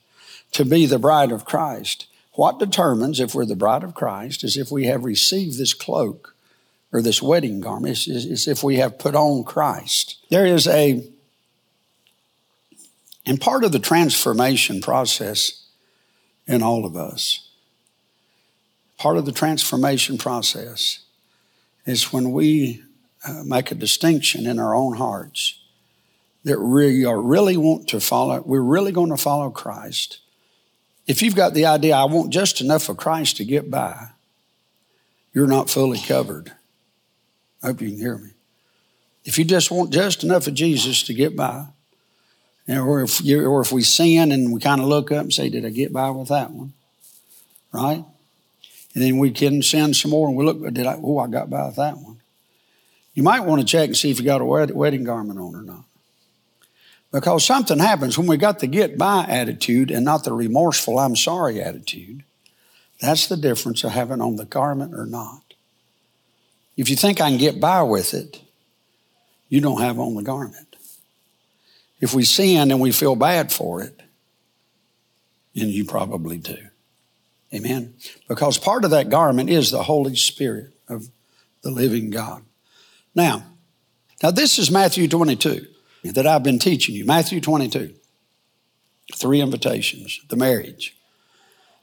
to 0.52 0.64
be 0.64 0.84
the 0.84 0.98
bride 0.98 1.32
of 1.32 1.46
Christ. 1.46 2.06
What 2.34 2.58
determines 2.58 3.18
if 3.18 3.34
we're 3.34 3.46
the 3.46 3.56
bride 3.56 3.82
of 3.82 3.94
Christ 3.94 4.44
is 4.44 4.58
if 4.58 4.70
we 4.70 4.84
have 4.84 5.04
received 5.04 5.58
this 5.58 5.72
cloak 5.72 6.34
or 6.92 7.00
this 7.00 7.22
wedding 7.22 7.60
garment, 7.60 8.06
is 8.06 8.46
if 8.46 8.62
we 8.62 8.76
have 8.76 8.98
put 8.98 9.14
on 9.14 9.42
Christ. 9.42 10.18
There 10.28 10.44
is 10.44 10.68
a, 10.68 11.02
and 13.26 13.40
part 13.40 13.64
of 13.64 13.72
the 13.72 13.80
transformation 13.80 14.80
process 14.80 15.64
in 16.46 16.62
all 16.62 16.86
of 16.86 16.96
us, 16.96 17.48
part 18.96 19.16
of 19.16 19.26
the 19.26 19.32
transformation 19.32 20.16
process 20.16 21.00
is 21.84 22.12
when 22.12 22.30
we 22.30 22.82
uh, 23.26 23.42
make 23.44 23.72
a 23.72 23.74
distinction 23.74 24.46
in 24.46 24.60
our 24.60 24.74
own 24.74 24.94
hearts 24.94 25.58
that 26.44 26.60
we 26.60 27.04
are 27.04 27.20
really 27.20 27.56
want 27.56 27.88
to 27.88 27.98
follow, 27.98 28.40
we're 28.42 28.60
really 28.60 28.92
going 28.92 29.10
to 29.10 29.16
follow 29.16 29.50
Christ. 29.50 30.20
If 31.08 31.20
you've 31.20 31.34
got 31.34 31.54
the 31.54 31.66
idea, 31.66 31.96
I 31.96 32.04
want 32.04 32.32
just 32.32 32.60
enough 32.60 32.88
of 32.88 32.96
Christ 32.96 33.36
to 33.38 33.44
get 33.44 33.68
by, 33.68 34.10
you're 35.32 35.48
not 35.48 35.68
fully 35.68 35.98
covered. 35.98 36.52
I 37.62 37.66
hope 37.68 37.80
you 37.80 37.88
can 37.88 37.98
hear 37.98 38.16
me. 38.16 38.30
If 39.24 39.38
you 39.38 39.44
just 39.44 39.72
want 39.72 39.92
just 39.92 40.22
enough 40.22 40.46
of 40.46 40.54
Jesus 40.54 41.02
to 41.02 41.14
get 41.14 41.34
by, 41.34 41.66
or 42.68 43.02
if, 43.02 43.22
you, 43.22 43.46
or 43.46 43.60
if 43.60 43.70
we 43.70 43.82
sin 43.82 44.32
and 44.32 44.52
we 44.52 44.60
kind 44.60 44.80
of 44.80 44.88
look 44.88 45.12
up 45.12 45.22
and 45.22 45.32
say, 45.32 45.48
Did 45.48 45.64
I 45.64 45.70
get 45.70 45.92
by 45.92 46.10
with 46.10 46.28
that 46.28 46.50
one? 46.50 46.72
Right? 47.72 48.04
And 48.94 49.04
then 49.04 49.18
we 49.18 49.30
can 49.30 49.62
sin 49.62 49.94
some 49.94 50.10
more 50.10 50.28
and 50.28 50.36
we 50.36 50.44
look, 50.44 50.60
Did 50.72 50.86
I, 50.86 50.98
oh, 51.02 51.18
I 51.18 51.28
got 51.28 51.50
by 51.50 51.66
with 51.66 51.76
that 51.76 51.98
one. 51.98 52.20
You 53.14 53.22
might 53.22 53.40
want 53.40 53.60
to 53.60 53.66
check 53.66 53.88
and 53.88 53.96
see 53.96 54.10
if 54.10 54.18
you 54.18 54.24
got 54.24 54.40
a 54.40 54.44
wedding 54.44 55.04
garment 55.04 55.38
on 55.38 55.54
or 55.54 55.62
not. 55.62 55.84
Because 57.12 57.46
something 57.46 57.78
happens 57.78 58.18
when 58.18 58.26
we 58.26 58.36
got 58.36 58.58
the 58.58 58.66
get 58.66 58.98
by 58.98 59.24
attitude 59.26 59.90
and 59.90 60.04
not 60.04 60.24
the 60.24 60.32
remorseful, 60.32 60.98
I'm 60.98 61.16
sorry 61.16 61.62
attitude. 61.62 62.24
That's 63.00 63.26
the 63.26 63.36
difference 63.36 63.84
of 63.84 63.92
having 63.92 64.20
on 64.20 64.36
the 64.36 64.44
garment 64.44 64.94
or 64.94 65.06
not. 65.06 65.42
If 66.76 66.90
you 66.90 66.96
think 66.96 67.20
I 67.20 67.30
can 67.30 67.38
get 67.38 67.60
by 67.60 67.82
with 67.82 68.12
it, 68.12 68.42
you 69.48 69.60
don't 69.60 69.80
have 69.80 69.98
on 69.98 70.14
the 70.14 70.22
garment. 70.22 70.65
If 72.00 72.14
we 72.14 72.24
sin 72.24 72.70
and 72.70 72.80
we 72.80 72.92
feel 72.92 73.16
bad 73.16 73.52
for 73.52 73.82
it, 73.82 74.00
then 75.54 75.68
you 75.68 75.84
probably 75.84 76.38
do. 76.38 76.58
Amen. 77.54 77.94
Because 78.28 78.58
part 78.58 78.84
of 78.84 78.90
that 78.90 79.08
garment 79.08 79.48
is 79.48 79.70
the 79.70 79.82
Holy 79.82 80.16
Spirit 80.16 80.72
of 80.88 81.08
the 81.62 81.70
living 81.70 82.10
God. 82.10 82.42
Now, 83.14 83.44
now 84.22 84.30
this 84.30 84.58
is 84.58 84.70
Matthew 84.70 85.08
22 85.08 85.66
that 86.04 86.26
I've 86.26 86.42
been 86.42 86.58
teaching 86.58 86.94
you. 86.94 87.04
Matthew 87.04 87.40
22. 87.40 87.94
Three 89.14 89.40
invitations, 89.40 90.20
the 90.28 90.36
marriage. 90.36 90.96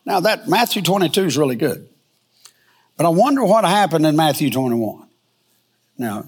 Now 0.05 0.19
that 0.19 0.47
Matthew 0.47 0.81
22 0.81 1.23
is 1.23 1.37
really 1.37 1.55
good. 1.55 1.87
But 2.97 3.05
I 3.05 3.09
wonder 3.09 3.43
what 3.43 3.63
happened 3.63 4.05
in 4.05 4.15
Matthew 4.15 4.49
21. 4.49 5.07
Now, 5.97 6.25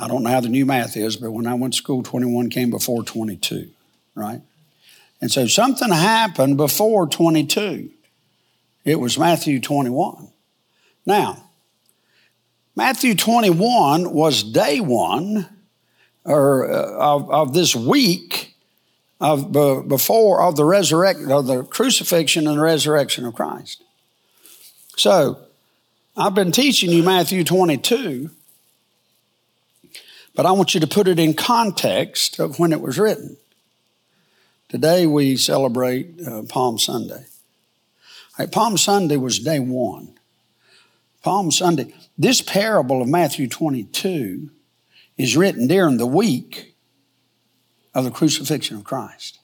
I 0.00 0.08
don't 0.08 0.22
know 0.22 0.30
how 0.30 0.40
the 0.40 0.48
new 0.48 0.64
math 0.64 0.96
is, 0.96 1.16
but 1.16 1.30
when 1.30 1.46
I 1.46 1.54
went 1.54 1.74
to 1.74 1.78
school, 1.78 2.02
21 2.02 2.50
came 2.50 2.70
before 2.70 3.02
22, 3.02 3.68
right? 4.14 4.40
And 5.20 5.30
so 5.30 5.46
something 5.46 5.90
happened 5.90 6.56
before 6.56 7.06
22. 7.06 7.90
It 8.84 9.00
was 9.00 9.18
Matthew 9.18 9.60
21. 9.60 10.28
Now, 11.04 11.44
Matthew 12.76 13.14
21 13.16 14.12
was 14.12 14.44
day 14.44 14.80
one 14.80 15.48
or 16.24 16.70
uh, 16.70 17.16
of, 17.16 17.30
of 17.30 17.54
this 17.54 17.74
week 17.74 18.54
of 19.20 19.50
before 19.50 20.42
of 20.42 20.54
the 20.54 20.64
resurrection 20.64 21.32
of 21.32 21.46
the 21.46 21.64
crucifixion 21.64 22.46
and 22.46 22.58
the 22.58 22.62
resurrection 22.62 23.26
of 23.26 23.34
Christ. 23.34 23.82
So 24.96 25.38
I've 26.16 26.34
been 26.34 26.52
teaching 26.52 26.90
you 26.90 27.02
Matthew 27.02 27.42
22, 27.42 28.30
but 30.38 30.46
I 30.46 30.52
want 30.52 30.72
you 30.72 30.78
to 30.78 30.86
put 30.86 31.08
it 31.08 31.18
in 31.18 31.34
context 31.34 32.38
of 32.38 32.60
when 32.60 32.72
it 32.72 32.80
was 32.80 32.96
written. 32.96 33.38
Today 34.68 35.04
we 35.04 35.36
celebrate 35.36 36.14
uh, 36.24 36.42
Palm 36.42 36.78
Sunday. 36.78 37.26
Right, 38.38 38.52
Palm 38.52 38.78
Sunday 38.78 39.16
was 39.16 39.40
day 39.40 39.58
one. 39.58 40.16
Palm 41.24 41.50
Sunday. 41.50 41.92
This 42.16 42.40
parable 42.40 43.02
of 43.02 43.08
Matthew 43.08 43.48
22 43.48 44.50
is 45.16 45.36
written 45.36 45.66
during 45.66 45.96
the 45.96 46.06
week 46.06 46.76
of 47.92 48.04
the 48.04 48.12
crucifixion 48.12 48.76
of 48.76 48.84
Christ. 48.84 49.40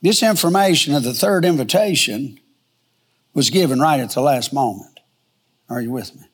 This 0.00 0.22
information 0.22 0.94
of 0.94 1.02
the 1.02 1.12
third 1.12 1.44
invitation 1.44 2.40
was 3.34 3.50
given 3.50 3.78
right 3.78 4.00
at 4.00 4.12
the 4.12 4.22
last 4.22 4.54
moment. 4.54 5.00
Are 5.68 5.82
you 5.82 5.90
with 5.90 6.16
me? 6.16 6.27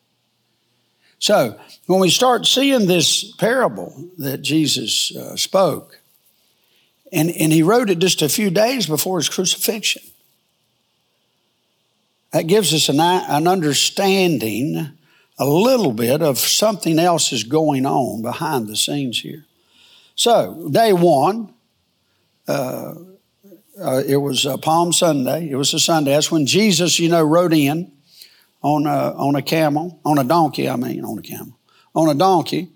So, 1.25 1.59
when 1.87 2.01
we 2.01 2.11
start 2.11 2.45
seeing 2.45 2.87
this 2.87 3.33
parable 3.37 4.11
that 4.19 4.43
Jesus 4.43 5.11
uh, 5.17 5.37
spoke, 5.37 5.99
and, 7.11 7.31
and 7.31 7.51
he 7.51 7.63
wrote 7.63 7.89
it 7.89 7.99
just 7.99 8.21
a 8.21 8.29
few 8.29 8.51
days 8.51 8.87
before 8.87 9.17
his 9.17 9.31
crucifixion, 9.31 10.03
that 12.33 12.47
gives 12.47 12.75
us 12.75 12.91
an, 12.91 13.01
an 13.01 13.49
understanding 13.49 14.91
a 15.39 15.47
little 15.47 15.93
bit 15.93 16.21
of 16.21 16.39
something 16.39 16.99
else 16.99 17.33
is 17.33 17.45
going 17.45 17.87
on 17.87 18.21
behind 18.21 18.67
the 18.67 18.77
scenes 18.77 19.21
here. 19.21 19.47
So, 20.17 20.69
day 20.71 20.93
one, 20.93 21.55
uh, 22.47 22.97
uh, 23.81 24.03
it 24.07 24.19
was 24.19 24.45
uh, 24.45 24.59
Palm 24.59 24.93
Sunday. 24.93 25.49
It 25.49 25.57
was 25.57 25.73
a 25.73 25.81
Sunday. 25.81 26.11
That's 26.11 26.31
when 26.31 26.45
Jesus, 26.45 26.99
you 26.99 27.09
know, 27.09 27.23
rode 27.23 27.55
in 27.55 27.93
on 28.65 28.87
a, 28.87 29.13
on 29.13 29.37
a 29.37 29.43
camel, 29.43 30.01
on 30.05 30.19
a 30.19 30.25
donkey, 30.25 30.69
I 30.69 30.77
mean, 30.77 31.05
on 31.05 31.19
a 31.19 31.23
camel, 31.23 31.59
on 31.95 32.09
a 32.09 32.15
donkey, 32.15 32.71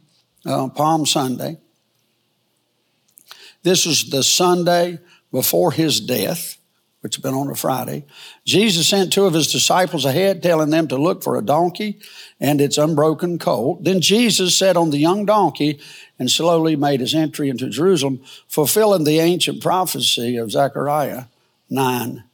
uh, 0.45 0.69
Palm 0.69 1.07
Sunday. 1.07 1.59
This 3.63 3.87
is 3.87 4.11
the 4.11 4.23
Sunday 4.23 4.99
before 5.33 5.73
his 5.73 6.01
death 6.01 6.59
which 7.01 7.15
had 7.15 7.23
been 7.23 7.35
on 7.35 7.49
a 7.49 7.55
Friday. 7.55 8.05
Jesus 8.45 8.89
sent 8.89 9.13
two 9.13 9.25
of 9.25 9.33
his 9.33 9.53
disciples 9.53 10.05
ahead, 10.05 10.43
telling 10.43 10.71
them 10.71 10.89
to 10.89 10.97
look 10.97 11.23
for 11.23 11.37
a 11.37 11.45
donkey 11.45 12.01
and 12.41 12.61
its 12.61 12.77
unbroken 12.77 13.39
colt. 13.39 13.85
Then 13.85 14.01
Jesus 14.01 14.59
sat 14.59 14.77
on 14.77 14.91
the 14.91 14.99
young 14.99 15.25
donkey 15.25 15.79
and 16.19 16.29
slowly 16.29 16.75
made 16.75 16.99
his 16.99 17.15
entry 17.15 17.51
into 17.51 17.69
Jerusalem, 17.69 18.21
fulfilling 18.49 19.05
the 19.05 19.21
ancient 19.21 19.63
prophecy 19.63 20.37
of 20.37 20.51
Zechariah 20.51 21.25
9 21.71 22.25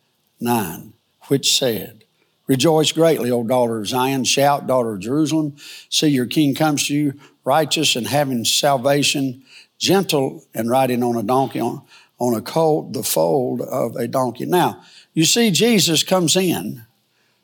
9, 0.41 0.93
which 1.29 1.57
said, 1.57 2.04
Rejoice 2.47 2.93
greatly, 2.93 3.31
O 3.31 3.43
daughter 3.43 3.79
of 3.79 3.89
Zion. 3.89 4.25
Shout, 4.25 4.67
daughter 4.67 4.95
of 4.95 5.01
Jerusalem. 5.01 5.57
See, 5.89 6.09
your 6.09 6.27
king 6.27 6.55
comes 6.55 6.87
to 6.89 6.95
you, 6.95 7.15
righteous 7.45 7.97
and 7.97 8.07
having 8.07 8.45
salvation, 8.45 9.43
gentle 9.79 10.45
and 10.55 10.69
riding 10.69 11.03
on 11.03 11.17
a 11.17 11.23
donkey, 11.23 11.61
on, 11.61 11.83
on 12.19 12.35
a 12.35 12.43
colt, 12.43 12.93
the 12.93 13.03
fold 13.03 13.63
of 13.63 13.97
a 13.97 14.07
donkey. 14.07 14.45
Now, 14.45 14.83
you 15.15 15.25
see, 15.25 15.51
Jesus 15.51 16.03
comes 16.03 16.37
in 16.37 16.85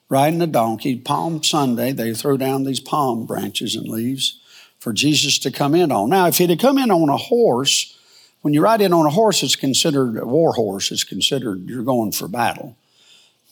riding 0.09 0.42
a 0.42 0.47
donkey. 0.47 0.97
Palm 0.97 1.42
Sunday, 1.42 1.92
they 1.92 2.12
throw 2.12 2.37
down 2.37 2.64
these 2.64 2.80
palm 2.80 3.25
branches 3.25 3.75
and 3.75 3.88
leaves 3.88 4.38
for 4.78 4.92
Jesus 4.92 5.38
to 5.38 5.50
come 5.50 5.75
in 5.75 5.92
on. 5.92 6.11
Now, 6.11 6.26
if 6.26 6.38
he'd 6.38 6.59
come 6.61 6.78
in 6.78 6.90
on 6.90 7.09
a 7.09 7.16
horse, 7.16 7.97
when 8.42 8.52
you 8.52 8.62
ride 8.62 8.80
in 8.80 8.92
on 8.92 9.07
a 9.07 9.11
horse, 9.11 9.42
it's 9.42 9.57
considered 9.57 10.19
a 10.19 10.26
war 10.26 10.52
horse. 10.52 10.90
It's 10.90 11.04
considered 11.04 11.69
you're 11.69 11.83
going 11.83 12.12
for 12.12 12.28
battle. 12.28 12.76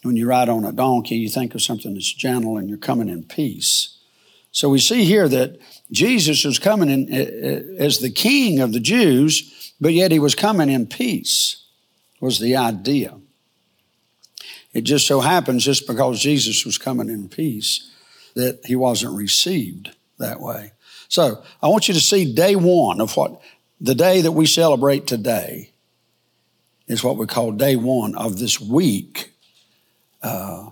When 0.02 0.16
you 0.16 0.28
ride 0.28 0.48
on 0.48 0.64
a 0.64 0.72
donkey, 0.72 1.16
you 1.16 1.28
think 1.28 1.54
of 1.54 1.62
something 1.62 1.94
that's 1.94 2.12
gentle 2.12 2.56
and 2.56 2.68
you're 2.68 2.78
coming 2.78 3.08
in 3.08 3.24
peace. 3.24 3.98
So 4.52 4.68
we 4.68 4.78
see 4.78 5.04
here 5.04 5.28
that 5.28 5.60
Jesus 5.90 6.44
was 6.44 6.58
coming 6.58 6.88
in 6.88 7.12
eh, 7.12 7.30
eh, 7.30 7.60
as 7.78 7.98
the 7.98 8.10
king 8.10 8.60
of 8.60 8.72
the 8.72 8.80
Jews, 8.80 9.72
but 9.80 9.92
yet 9.92 10.10
he 10.12 10.18
was 10.18 10.34
coming 10.34 10.70
in 10.70 10.86
peace, 10.86 11.64
was 12.20 12.38
the 12.38 12.56
idea. 12.56 13.18
It 14.72 14.82
just 14.82 15.06
so 15.06 15.20
happens, 15.20 15.64
just 15.64 15.86
because 15.86 16.20
Jesus 16.20 16.64
was 16.64 16.78
coming 16.78 17.08
in 17.08 17.28
peace, 17.28 17.90
that 18.34 18.60
he 18.64 18.76
wasn't 18.76 19.16
received 19.16 19.90
that 20.18 20.40
way. 20.40 20.72
So 21.08 21.42
I 21.62 21.68
want 21.68 21.88
you 21.88 21.94
to 21.94 22.00
see 22.00 22.32
day 22.32 22.54
one 22.54 23.00
of 23.00 23.16
what 23.16 23.40
the 23.80 23.94
day 23.94 24.20
that 24.20 24.32
we 24.32 24.46
celebrate 24.46 25.06
today 25.06 25.70
is 26.86 27.04
what 27.04 27.16
we 27.16 27.26
call 27.26 27.52
day 27.52 27.76
one 27.76 28.14
of 28.14 28.38
this 28.38 28.60
week. 28.60 29.32
Uh, 30.22 30.70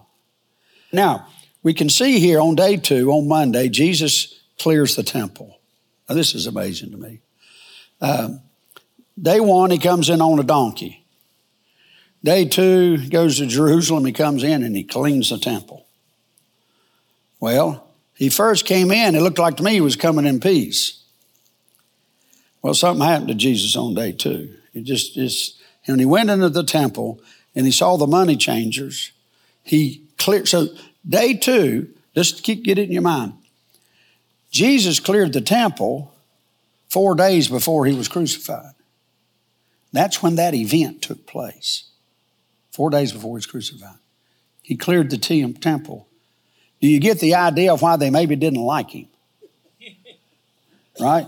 now, 0.93 1.26
we 1.62 1.75
can 1.75 1.88
see 1.88 2.21
here 2.21 2.41
on 2.41 2.55
day 2.55 2.76
two, 2.76 3.11
on 3.11 3.29
Monday, 3.29 3.69
Jesus 3.69 4.41
clears 4.59 4.97
the 4.97 5.03
temple. 5.03 5.59
Now, 6.09 6.15
this 6.15 6.35
is 6.35 6.47
amazing 6.47 6.93
to 6.93 6.97
me. 6.97 7.21
Um, 8.00 8.41
day 9.21 9.41
one, 9.41 9.71
he 9.71 9.79
comes 9.79 10.09
in 10.09 10.21
on 10.21 10.38
a 10.38 10.45
donkey. 10.45 11.05
Day 12.23 12.45
two, 12.45 12.97
he 12.97 13.09
goes 13.09 13.38
to 13.38 13.47
Jerusalem, 13.47 14.05
he 14.05 14.12
comes 14.12 14.43
in 14.43 14.62
and 14.62 14.76
he 14.76 14.85
cleans 14.85 15.31
the 15.31 15.38
temple. 15.38 15.87
Well, 17.41 17.87
he 18.15 18.31
first 18.31 18.65
came 18.65 18.91
in, 18.91 19.15
it 19.15 19.21
looked 19.21 19.38
like 19.38 19.59
to 19.59 19.62
me 19.62 19.73
he 19.73 19.81
was 19.81 19.97
coming 19.97 20.25
in 20.25 20.41
peace. 20.41 21.03
Well, 22.62 22.75
something 22.75 23.07
happened 23.07 23.29
to 23.29 23.35
Jesus 23.35 23.76
on 23.76 23.95
day 23.95 24.12
two. 24.12 24.55
He 24.73 24.83
just, 24.83 25.15
just, 25.15 25.61
when 25.87 25.99
he 25.99 26.05
went 26.05 26.31
into 26.31 26.49
the 26.49 26.65
temple 26.65 27.21
and 27.55 27.65
he 27.65 27.73
saw 27.73 27.97
the 27.97 28.07
money 28.07 28.37
changers, 28.37 29.12
he 29.66 30.02
cleared. 30.16 30.49
So 30.49 30.68
Day 31.08 31.35
two, 31.35 31.88
just 32.14 32.42
keep 32.42 32.64
get 32.64 32.78
it 32.78 32.85
in 32.85 32.92
your 32.92 33.02
mind. 33.02 33.35
Jesus 34.50 34.99
cleared 34.99 35.32
the 35.32 35.40
temple 35.40 36.12
four 36.88 37.14
days 37.14 37.49
before 37.49 37.87
he 37.87 37.94
was 37.94 38.08
crucified. 38.08 38.73
That's 39.92 40.23
when 40.23 40.37
that 40.37 40.54
event 40.54 41.02
took 41.02 41.26
place. 41.26 41.85
Four 42.70 42.90
days 42.90 43.12
before 43.12 43.30
he 43.30 43.35
was 43.35 43.46
crucified. 43.46 43.99
He 44.62 44.76
cleared 44.76 45.11
the 45.11 45.18
temple. 45.18 46.08
Do 46.80 46.88
you 46.88 46.99
get 46.99 47.20
the 47.20 47.35
idea 47.35 47.73
of 47.73 47.82
why 47.82 47.96
they 47.96 48.11
maybe 48.11 48.37
didn't 48.37 48.62
like 48.62 48.90
him? 48.90 49.06
Right? 50.99 51.26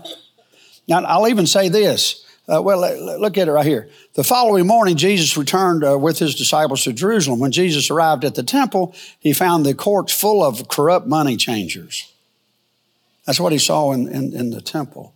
Now, 0.87 1.03
I'll 1.03 1.27
even 1.27 1.45
say 1.45 1.69
this 1.69 2.25
uh, 2.51 2.61
well, 2.61 2.79
look 3.19 3.37
at 3.37 3.47
it 3.47 3.51
right 3.51 3.65
here. 3.65 3.89
The 4.15 4.23
following 4.23 4.65
morning, 4.65 4.97
Jesus 4.97 5.37
returned 5.37 5.83
uh, 5.83 5.97
with 5.97 6.17
his 6.19 6.35
disciples 6.35 6.83
to 6.83 6.93
Jerusalem. 6.93 7.39
When 7.39 7.51
Jesus 7.51 7.91
arrived 7.91 8.25
at 8.25 8.35
the 8.35 8.43
temple, 8.43 8.95
he 9.19 9.33
found 9.33 9.65
the 9.65 9.75
courts 9.75 10.13
full 10.13 10.43
of 10.43 10.67
corrupt 10.67 11.05
money 11.05 11.37
changers. 11.37 12.11
That's 13.25 13.39
what 13.39 13.51
he 13.51 13.59
saw 13.59 13.91
in, 13.91 14.07
in, 14.07 14.33
in 14.33 14.49
the 14.49 14.61
temple. 14.61 15.13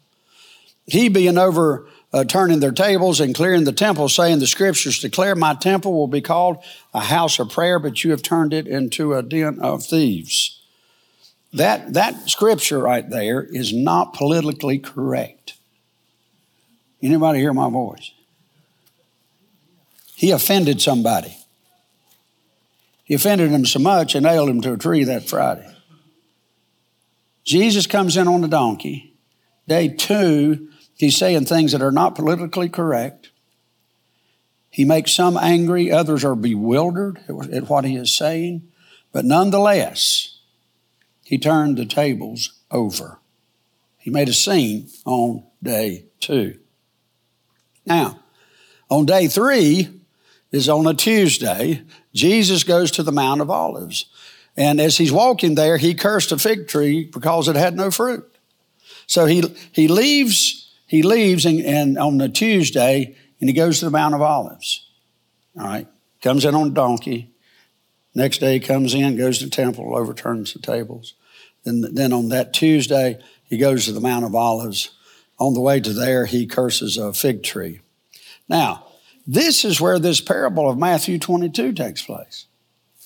He 0.85 1.09
being 1.09 1.37
over 1.37 1.87
uh, 2.13 2.23
turning 2.23 2.59
their 2.59 2.71
tables 2.71 3.19
and 3.19 3.33
clearing 3.33 3.63
the 3.63 3.71
temple, 3.71 4.07
saying, 4.07 4.37
The 4.37 4.47
scriptures 4.47 4.99
declare 4.99 5.35
my 5.35 5.55
temple 5.55 5.93
will 5.93 6.07
be 6.07 6.21
called 6.21 6.63
a 6.93 6.99
house 6.99 7.39
of 7.39 7.49
prayer, 7.49 7.79
but 7.79 8.03
you 8.03 8.11
have 8.11 8.21
turned 8.21 8.53
it 8.53 8.67
into 8.67 9.15
a 9.15 9.23
den 9.23 9.59
of 9.59 9.83
thieves. 9.83 10.61
That, 11.51 11.93
that 11.93 12.29
scripture 12.29 12.79
right 12.79 13.09
there 13.09 13.41
is 13.41 13.73
not 13.73 14.13
politically 14.13 14.77
correct. 14.77 15.55
Anybody 17.03 17.39
hear 17.39 17.53
my 17.53 17.69
voice? 17.69 18.11
He 20.15 20.31
offended 20.31 20.81
somebody. 20.81 21.35
He 23.03 23.13
offended 23.13 23.51
him 23.51 23.65
so 23.65 23.79
much 23.79 24.15
and 24.15 24.23
nailed 24.23 24.49
him 24.49 24.61
to 24.61 24.73
a 24.73 24.77
tree 24.77 25.03
that 25.03 25.27
Friday. 25.27 25.69
Jesus 27.43 27.87
comes 27.87 28.15
in 28.15 28.29
on 28.29 28.41
a 28.45 28.47
donkey. 28.47 29.15
Day 29.67 29.89
two, 29.89 30.69
he's 30.95 31.17
saying 31.17 31.43
things 31.43 31.73
that 31.73 31.81
are 31.81 31.91
not 31.91 32.15
politically 32.15 32.69
correct. 32.69 33.31
He 34.69 34.85
makes 34.85 35.11
some 35.11 35.35
angry, 35.35 35.91
others 35.91 36.23
are 36.23 36.35
bewildered 36.35 37.19
at 37.27 37.69
what 37.69 37.83
he 37.83 37.97
is 37.97 38.15
saying. 38.15 38.71
But 39.11 39.25
nonetheless, 39.25 40.39
he 41.25 41.37
turned 41.37 41.77
the 41.77 41.85
tables 41.85 42.53
over. 42.71 43.19
He 43.97 44.09
made 44.09 44.29
a 44.29 44.33
scene 44.33 44.87
on 45.05 45.43
day 45.61 46.05
two. 46.21 46.59
Now, 47.85 48.19
on 48.89 49.05
day 49.05 49.27
three 49.27 49.89
is 50.51 50.69
on 50.69 50.87
a 50.87 50.93
Tuesday. 50.93 51.81
Jesus 52.13 52.63
goes 52.63 52.91
to 52.91 53.03
the 53.03 53.11
Mount 53.11 53.41
of 53.41 53.49
Olives. 53.49 54.05
And 54.55 54.79
as 54.79 54.97
he's 54.97 55.11
walking 55.11 55.55
there, 55.55 55.77
he 55.77 55.95
cursed 55.95 56.31
a 56.31 56.37
fig 56.37 56.67
tree 56.67 57.05
because 57.05 57.47
it 57.47 57.55
had 57.55 57.75
no 57.75 57.89
fruit. 57.89 58.23
So 59.07 59.25
he, 59.25 59.43
he 59.71 59.87
leaves, 59.87 60.71
he 60.85 61.01
leaves 61.01 61.45
and, 61.45 61.59
and 61.61 61.97
on 61.97 62.19
the 62.19 62.29
Tuesday 62.29 63.15
and 63.39 63.49
he 63.49 63.53
goes 63.53 63.79
to 63.79 63.85
the 63.85 63.91
Mount 63.91 64.15
of 64.15 64.21
Olives. 64.21 64.87
All 65.57 65.65
right. 65.65 65.87
Comes 66.21 66.45
in 66.45 66.55
on 66.55 66.67
a 66.67 66.71
donkey. 66.71 67.31
Next 68.15 68.37
day 68.37 68.53
he 68.53 68.59
comes 68.59 68.93
in, 68.93 69.17
goes 69.17 69.39
to 69.39 69.45
the 69.45 69.49
temple, 69.49 69.97
overturns 69.97 70.53
the 70.53 70.59
tables. 70.59 71.15
Then, 71.63 71.81
then 71.93 72.13
on 72.13 72.29
that 72.29 72.53
Tuesday, 72.53 73.19
he 73.43 73.57
goes 73.57 73.85
to 73.85 73.91
the 73.91 73.99
Mount 73.99 74.23
of 74.23 74.35
Olives 74.35 74.91
on 75.39 75.53
the 75.53 75.61
way 75.61 75.79
to 75.79 75.93
there, 75.93 76.25
he 76.25 76.45
curses 76.45 76.97
a 76.97 77.13
fig 77.13 77.43
tree. 77.43 77.81
Now, 78.47 78.87
this 79.25 79.63
is 79.63 79.79
where 79.79 79.99
this 79.99 80.21
parable 80.21 80.69
of 80.69 80.77
Matthew 80.77 81.17
22 81.17 81.73
takes 81.73 82.01
place. 82.01 82.45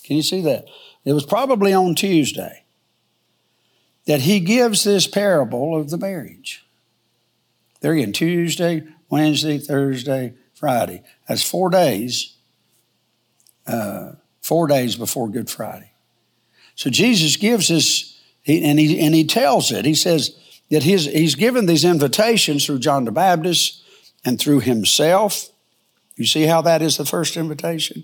Can 0.04 0.16
you 0.16 0.24
see 0.24 0.42
that? 0.42 0.66
It 1.06 1.14
was 1.14 1.26
probably 1.26 1.74
on 1.74 1.96
Tuesday 1.96 2.64
that 4.06 4.22
he 4.22 4.40
gives 4.40 4.84
this 4.84 5.06
parable 5.06 5.78
of 5.78 5.90
the 5.90 5.98
marriage. 5.98 6.66
There 7.82 7.94
again, 7.94 8.14
Tuesday, 8.14 8.84
Wednesday, 9.10 9.58
Thursday, 9.58 10.34
Friday. 10.54 11.04
That's 11.28 11.44
four 11.44 11.70
days, 11.70 12.36
uh, 13.68 14.14
four 14.42 14.68
days 14.68 14.96
before 14.96 15.30
Good 15.30 15.50
Friday. 15.50 15.92
So 16.76 16.90
Jesus 16.90 17.36
gives 17.36 17.68
this, 17.68 18.20
and 18.48 18.80
he, 18.80 19.00
and 19.00 19.14
he 19.14 19.26
tells 19.26 19.72
it. 19.72 19.86
He 19.86 19.96
says, 19.96 20.38
that 20.70 20.84
he's, 20.84 21.36
given 21.36 21.66
these 21.66 21.86
invitations 21.86 22.66
through 22.66 22.80
John 22.80 23.06
the 23.06 23.12
Baptist 23.12 23.84
and 24.26 24.40
through 24.40 24.60
himself. 24.62 25.50
You 26.16 26.26
see 26.26 26.44
how 26.44 26.62
that 26.62 26.82
is 26.82 26.98
the 26.98 27.06
first 27.06 27.38
invitation? 27.38 28.04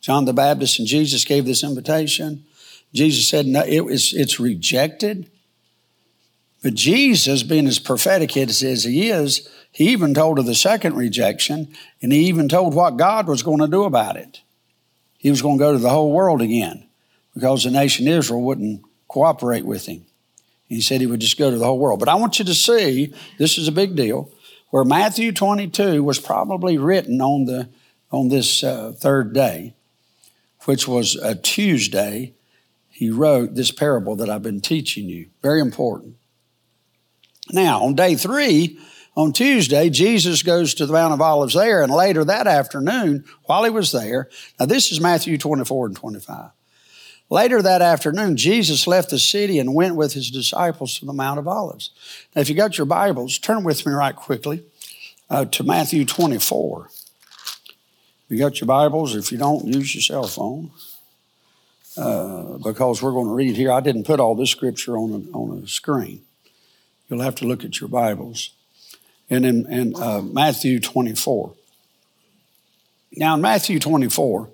John 0.00 0.24
the 0.24 0.32
Baptist 0.32 0.78
and 0.78 0.88
Jesus 0.88 1.24
gave 1.24 1.44
this 1.44 1.62
invitation. 1.62 2.44
Jesus 2.94 3.28
said, 3.28 3.46
no, 3.46 3.62
it 3.64 3.84
was, 3.84 4.14
it's 4.14 4.40
rejected. 4.40 5.30
But 6.62 6.74
Jesus, 6.74 7.42
being 7.42 7.66
as 7.66 7.78
prophetic 7.78 8.36
as 8.36 8.60
he 8.60 9.10
is, 9.10 9.48
he 9.72 9.88
even 9.88 10.14
told 10.14 10.38
of 10.38 10.46
the 10.46 10.54
second 10.54 10.96
rejection, 10.96 11.68
and 12.02 12.12
he 12.12 12.26
even 12.26 12.48
told 12.48 12.74
what 12.74 12.96
God 12.96 13.28
was 13.28 13.42
going 13.42 13.60
to 13.60 13.68
do 13.68 13.84
about 13.84 14.16
it. 14.16 14.40
He 15.18 15.30
was 15.30 15.42
going 15.42 15.58
to 15.58 15.64
go 15.64 15.72
to 15.72 15.78
the 15.78 15.90
whole 15.90 16.12
world 16.12 16.42
again 16.42 16.86
because 17.34 17.64
the 17.64 17.70
nation 17.70 18.08
Israel 18.08 18.42
wouldn't 18.42 18.82
cooperate 19.06 19.64
with 19.64 19.86
him. 19.86 20.06
He 20.70 20.80
said 20.80 21.00
he 21.00 21.06
would 21.08 21.20
just 21.20 21.36
go 21.36 21.50
to 21.50 21.58
the 21.58 21.64
whole 21.64 21.80
world. 21.80 21.98
But 21.98 22.08
I 22.08 22.14
want 22.14 22.38
you 22.38 22.44
to 22.44 22.54
see, 22.54 23.12
this 23.38 23.58
is 23.58 23.66
a 23.66 23.72
big 23.72 23.96
deal, 23.96 24.30
where 24.70 24.84
Matthew 24.84 25.32
22 25.32 26.02
was 26.04 26.20
probably 26.20 26.78
written 26.78 27.20
on, 27.20 27.44
the, 27.44 27.68
on 28.12 28.28
this 28.28 28.62
uh, 28.62 28.92
third 28.96 29.34
day, 29.34 29.74
which 30.66 30.86
was 30.86 31.16
a 31.16 31.34
Tuesday. 31.34 32.34
He 32.88 33.10
wrote 33.10 33.56
this 33.56 33.72
parable 33.72 34.14
that 34.14 34.30
I've 34.30 34.44
been 34.44 34.60
teaching 34.60 35.08
you. 35.08 35.30
Very 35.42 35.60
important. 35.60 36.14
Now, 37.50 37.82
on 37.82 37.96
day 37.96 38.14
three, 38.14 38.78
on 39.16 39.32
Tuesday, 39.32 39.90
Jesus 39.90 40.44
goes 40.44 40.72
to 40.74 40.86
the 40.86 40.92
Mount 40.92 41.12
of 41.12 41.20
Olives 41.20 41.54
there, 41.54 41.82
and 41.82 41.92
later 41.92 42.24
that 42.24 42.46
afternoon, 42.46 43.24
while 43.42 43.64
he 43.64 43.70
was 43.70 43.90
there, 43.90 44.28
now 44.60 44.66
this 44.66 44.92
is 44.92 45.00
Matthew 45.00 45.36
24 45.36 45.86
and 45.86 45.96
25. 45.96 46.50
Later 47.30 47.62
that 47.62 47.80
afternoon, 47.80 48.36
Jesus 48.36 48.88
left 48.88 49.10
the 49.10 49.18
city 49.18 49.60
and 49.60 49.72
went 49.72 49.94
with 49.94 50.14
his 50.14 50.32
disciples 50.32 50.98
to 50.98 51.06
the 51.06 51.12
Mount 51.12 51.38
of 51.38 51.46
Olives. 51.46 51.90
Now, 52.34 52.42
if 52.42 52.48
you 52.48 52.56
got 52.56 52.76
your 52.76 52.86
Bibles, 52.86 53.38
turn 53.38 53.62
with 53.62 53.86
me 53.86 53.92
right 53.92 54.16
quickly 54.16 54.64
uh, 55.30 55.44
to 55.44 55.62
Matthew 55.62 56.04
24. 56.04 56.88
If 56.88 57.04
You 58.28 58.38
got 58.38 58.60
your 58.60 58.66
Bibles? 58.66 59.14
If 59.14 59.30
you 59.30 59.38
don't, 59.38 59.64
use 59.64 59.94
your 59.94 60.02
cell 60.02 60.26
phone. 60.26 60.72
Uh, 61.96 62.58
because 62.58 63.00
we're 63.00 63.12
going 63.12 63.26
to 63.26 63.32
read 63.32 63.56
here. 63.56 63.70
I 63.70 63.80
didn't 63.80 64.04
put 64.04 64.20
all 64.20 64.34
this 64.34 64.50
scripture 64.50 64.96
on 64.96 65.12
a, 65.12 65.36
on 65.36 65.62
a 65.62 65.68
screen. 65.68 66.22
You'll 67.08 67.20
have 67.20 67.34
to 67.36 67.46
look 67.46 67.64
at 67.64 67.80
your 67.80 67.88
Bibles. 67.88 68.50
And 69.28 69.44
in, 69.46 69.72
in 69.72 69.94
uh, 69.96 70.20
Matthew 70.20 70.80
24. 70.80 71.52
Now, 73.16 73.34
in 73.34 73.40
Matthew 73.40 73.78
24, 73.78 74.48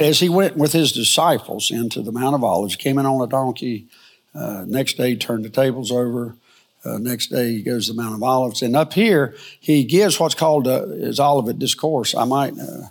As 0.00 0.20
he 0.20 0.28
went 0.28 0.56
with 0.56 0.72
his 0.72 0.92
disciples 0.92 1.70
into 1.70 2.02
the 2.02 2.12
Mount 2.12 2.34
of 2.34 2.42
Olives, 2.42 2.76
came 2.76 2.98
in 2.98 3.06
on 3.06 3.20
a 3.20 3.26
donkey. 3.26 3.86
Uh, 4.34 4.64
next 4.66 4.96
day, 4.96 5.10
he 5.10 5.16
turned 5.16 5.44
the 5.44 5.50
tables 5.50 5.92
over. 5.92 6.36
Uh, 6.84 6.98
next 6.98 7.28
day, 7.28 7.52
he 7.52 7.62
goes 7.62 7.86
to 7.86 7.92
the 7.92 8.02
Mount 8.02 8.14
of 8.14 8.22
Olives. 8.22 8.60
And 8.62 8.74
up 8.74 8.92
here, 8.92 9.36
he 9.60 9.84
gives 9.84 10.18
what's 10.18 10.34
called 10.34 10.66
uh, 10.66 10.86
his 10.86 11.20
Olivet 11.20 11.58
Discourse. 11.58 12.14
I 12.14 12.24
might, 12.24 12.58
uh, 12.58 12.88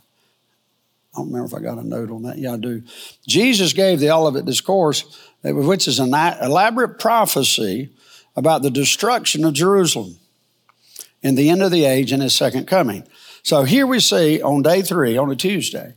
I 1.14 1.18
don't 1.18 1.28
remember 1.28 1.46
if 1.46 1.54
I 1.54 1.60
got 1.60 1.78
a 1.78 1.88
note 1.88 2.10
on 2.10 2.24
that. 2.24 2.38
Yeah, 2.38 2.54
I 2.54 2.58
do. 2.58 2.82
Jesus 3.28 3.74
gave 3.74 4.00
the 4.00 4.10
Olivet 4.10 4.46
Discourse, 4.46 5.04
which 5.44 5.88
is 5.88 6.00
an 6.00 6.14
elaborate 6.14 7.00
prophecy 7.00 7.90
about 8.36 8.62
the 8.62 8.72
destruction 8.72 9.44
of 9.44 9.54
Jerusalem 9.54 10.16
in 11.22 11.36
the 11.36 11.50
end 11.50 11.62
of 11.62 11.72
the 11.72 11.86
age 11.86 12.12
and 12.12 12.24
his 12.24 12.36
second 12.36 12.66
coming. 12.66 13.04
So 13.44 13.64
here 13.64 13.86
we 13.86 14.00
see 14.00 14.42
on 14.42 14.62
day 14.62 14.82
three, 14.82 15.18
on 15.18 15.30
a 15.30 15.36
Tuesday, 15.36 15.94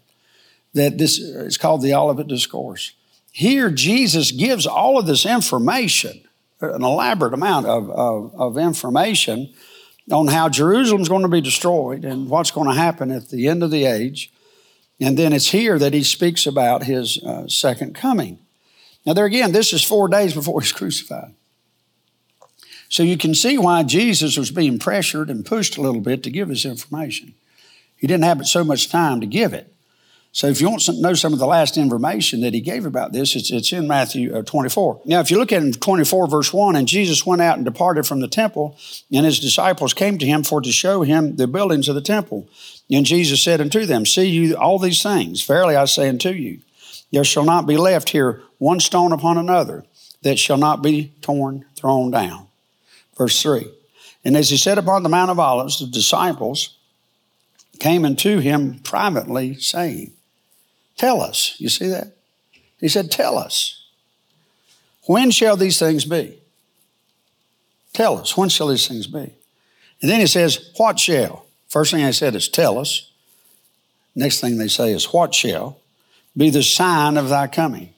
that 0.76 0.98
this 0.98 1.18
is 1.18 1.56
called 1.56 1.82
the 1.82 1.94
Olivet 1.94 2.28
Discourse. 2.28 2.92
Here, 3.32 3.70
Jesus 3.70 4.30
gives 4.30 4.66
all 4.66 4.98
of 4.98 5.06
this 5.06 5.26
information 5.26 6.20
an 6.60 6.82
elaborate 6.82 7.34
amount 7.34 7.66
of, 7.66 7.90
of, 7.90 8.34
of 8.34 8.58
information 8.58 9.52
on 10.10 10.28
how 10.28 10.48
Jerusalem's 10.48 11.08
going 11.08 11.22
to 11.22 11.28
be 11.28 11.40
destroyed 11.40 12.04
and 12.04 12.28
what's 12.28 12.50
going 12.50 12.68
to 12.68 12.74
happen 12.74 13.10
at 13.10 13.30
the 13.30 13.48
end 13.48 13.62
of 13.62 13.70
the 13.70 13.86
age. 13.86 14.30
And 15.00 15.18
then 15.18 15.32
it's 15.32 15.50
here 15.50 15.78
that 15.78 15.94
he 15.94 16.02
speaks 16.02 16.46
about 16.46 16.84
his 16.84 17.22
uh, 17.24 17.48
second 17.48 17.94
coming. 17.94 18.38
Now, 19.04 19.14
there 19.14 19.24
again, 19.24 19.52
this 19.52 19.72
is 19.72 19.82
four 19.82 20.08
days 20.08 20.34
before 20.34 20.60
he's 20.62 20.72
crucified. 20.72 21.34
So 22.88 23.02
you 23.02 23.16
can 23.16 23.34
see 23.34 23.58
why 23.58 23.82
Jesus 23.82 24.36
was 24.36 24.50
being 24.50 24.78
pressured 24.78 25.28
and 25.30 25.44
pushed 25.44 25.76
a 25.76 25.82
little 25.82 26.00
bit 26.00 26.22
to 26.22 26.30
give 26.30 26.48
this 26.48 26.64
information. 26.64 27.34
He 27.96 28.06
didn't 28.06 28.24
have 28.24 28.46
so 28.46 28.62
much 28.62 28.90
time 28.90 29.20
to 29.20 29.26
give 29.26 29.52
it. 29.54 29.72
So 30.37 30.49
if 30.49 30.61
you 30.61 30.68
want 30.68 30.83
to 30.83 30.92
know 30.92 31.14
some 31.14 31.33
of 31.33 31.38
the 31.38 31.46
last 31.46 31.79
information 31.79 32.42
that 32.42 32.53
he 32.53 32.61
gave 32.61 32.85
about 32.85 33.14
this, 33.14 33.35
it's, 33.35 33.51
it's 33.51 33.72
in 33.72 33.88
Matthew 33.88 34.37
uh, 34.37 34.42
24. 34.42 35.01
Now, 35.07 35.20
if 35.20 35.31
you 35.31 35.38
look 35.38 35.51
at 35.51 35.81
24, 35.81 36.29
verse 36.29 36.53
1, 36.53 36.77
and 36.77 36.87
Jesus 36.87 37.25
went 37.25 37.40
out 37.40 37.57
and 37.57 37.64
departed 37.64 38.07
from 38.07 38.20
the 38.20 38.29
temple, 38.29 38.77
and 39.11 39.25
his 39.25 39.40
disciples 39.40 39.94
came 39.94 40.18
to 40.18 40.27
him 40.27 40.42
for 40.44 40.61
to 40.61 40.70
show 40.70 41.01
him 41.01 41.37
the 41.37 41.46
buildings 41.46 41.88
of 41.88 41.94
the 41.94 42.03
temple. 42.03 42.46
And 42.90 43.07
Jesus 43.07 43.42
said 43.42 43.62
unto 43.62 43.87
them, 43.87 44.05
See 44.05 44.27
you 44.27 44.55
all 44.59 44.79
these 44.79 45.03
things? 45.03 45.42
Verily 45.42 45.75
I 45.75 45.87
say 45.87 46.07
unto 46.07 46.33
you, 46.33 46.59
there 47.11 47.25
shall 47.25 47.44
not 47.44 47.66
be 47.66 47.79
left 47.79 48.11
here 48.11 48.42
one 48.59 48.81
stone 48.81 49.12
upon 49.12 49.38
another 49.38 49.87
that 50.20 50.38
shall 50.38 50.59
not 50.59 50.83
be 50.83 51.14
torn, 51.22 51.64
thrown 51.77 52.11
down. 52.11 52.46
Verse 53.16 53.40
3. 53.40 53.72
And 54.22 54.37
as 54.37 54.51
he 54.51 54.59
sat 54.59 54.77
upon 54.77 55.03
the 55.03 55.09
Mount 55.09 55.31
of 55.31 55.38
Olives, 55.38 55.81
the 55.81 55.87
disciples 55.87 56.77
came 57.81 58.05
unto 58.05 58.40
him 58.40 58.81
privately, 58.81 59.55
saying, 59.55 60.12
Tell 60.96 61.20
us. 61.20 61.54
You 61.59 61.68
see 61.68 61.88
that? 61.88 62.16
He 62.80 62.88
said, 62.88 63.11
Tell 63.11 63.38
us. 63.38 63.85
When 65.06 65.30
shall 65.30 65.56
these 65.56 65.78
things 65.78 66.04
be? 66.04 66.38
Tell 67.92 68.18
us. 68.18 68.37
When 68.37 68.48
shall 68.48 68.68
these 68.68 68.88
things 68.88 69.06
be? 69.06 69.32
And 70.02 70.11
then 70.11 70.20
he 70.20 70.26
says, 70.26 70.70
What 70.76 70.98
shall? 70.98 71.46
First 71.68 71.92
thing 71.92 72.04
I 72.04 72.11
said 72.11 72.35
is, 72.35 72.48
Tell 72.48 72.78
us. 72.78 73.11
Next 74.14 74.40
thing 74.40 74.59
they 74.59 74.68
say 74.68 74.92
is, 74.92 75.12
What 75.12 75.35
shall 75.35 75.78
be 76.37 76.50
the 76.50 76.62
sign 76.62 77.16
of 77.16 77.28
thy 77.28 77.46
coming? 77.46 77.90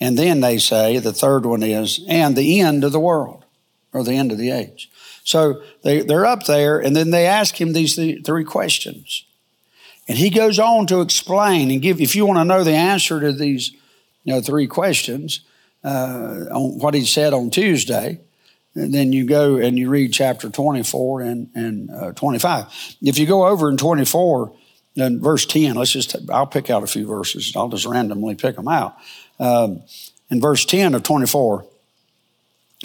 And 0.00 0.16
then 0.16 0.40
they 0.40 0.58
say, 0.58 0.98
the 0.98 1.12
third 1.12 1.44
one 1.44 1.62
is, 1.62 2.04
and 2.08 2.36
the 2.36 2.60
end 2.60 2.84
of 2.84 2.92
the 2.92 3.00
world, 3.00 3.44
or 3.92 4.04
the 4.04 4.14
end 4.14 4.30
of 4.30 4.38
the 4.38 4.50
age. 4.50 4.90
So 5.24 5.62
they, 5.82 6.02
they're 6.02 6.26
up 6.26 6.46
there, 6.46 6.78
and 6.78 6.94
then 6.94 7.10
they 7.10 7.26
ask 7.26 7.60
him 7.60 7.72
these 7.72 7.96
three 7.96 8.44
questions. 8.44 9.24
And 10.08 10.16
he 10.16 10.30
goes 10.30 10.58
on 10.58 10.86
to 10.86 11.02
explain 11.02 11.70
and 11.70 11.82
give, 11.82 12.00
if 12.00 12.16
you 12.16 12.24
want 12.24 12.38
to 12.38 12.44
know 12.44 12.64
the 12.64 12.72
answer 12.72 13.20
to 13.20 13.32
these 13.32 13.72
you 14.24 14.34
know, 14.34 14.40
three 14.40 14.66
questions, 14.66 15.40
uh, 15.84 16.46
on 16.50 16.78
what 16.78 16.94
he 16.94 17.04
said 17.04 17.32
on 17.32 17.50
Tuesday, 17.50 18.20
then 18.74 19.12
you 19.12 19.26
go 19.26 19.56
and 19.56 19.78
you 19.78 19.88
read 19.88 20.12
chapter 20.12 20.48
24 20.48 21.20
and, 21.22 21.50
and 21.54 21.90
uh, 21.90 22.12
25. 22.12 22.96
If 23.02 23.18
you 23.18 23.26
go 23.26 23.46
over 23.46 23.70
in 23.70 23.76
24 23.76 24.52
and 24.96 25.20
verse 25.20 25.46
10, 25.46 25.74
let's 25.74 25.92
just, 25.92 26.16
I'll 26.30 26.46
pick 26.46 26.70
out 26.70 26.82
a 26.82 26.86
few 26.86 27.06
verses. 27.06 27.54
I'll 27.56 27.68
just 27.68 27.86
randomly 27.86 28.34
pick 28.34 28.56
them 28.56 28.68
out. 28.68 28.96
Um, 29.38 29.82
in 30.30 30.40
verse 30.40 30.64
10 30.64 30.94
of 30.94 31.02
24, 31.02 31.64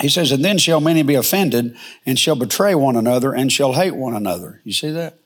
he 0.01 0.09
says, 0.09 0.31
And 0.31 0.43
then 0.43 0.57
shall 0.57 0.79
many 0.79 1.03
be 1.03 1.15
offended 1.15 1.75
and 2.05 2.17
shall 2.17 2.35
betray 2.35 2.73
one 2.75 2.95
another 2.95 3.33
and 3.33 3.51
shall 3.51 3.73
hate 3.73 3.95
one 3.95 4.15
another. 4.15 4.61
You 4.63 4.73
see 4.73 4.91
that? 4.91 5.17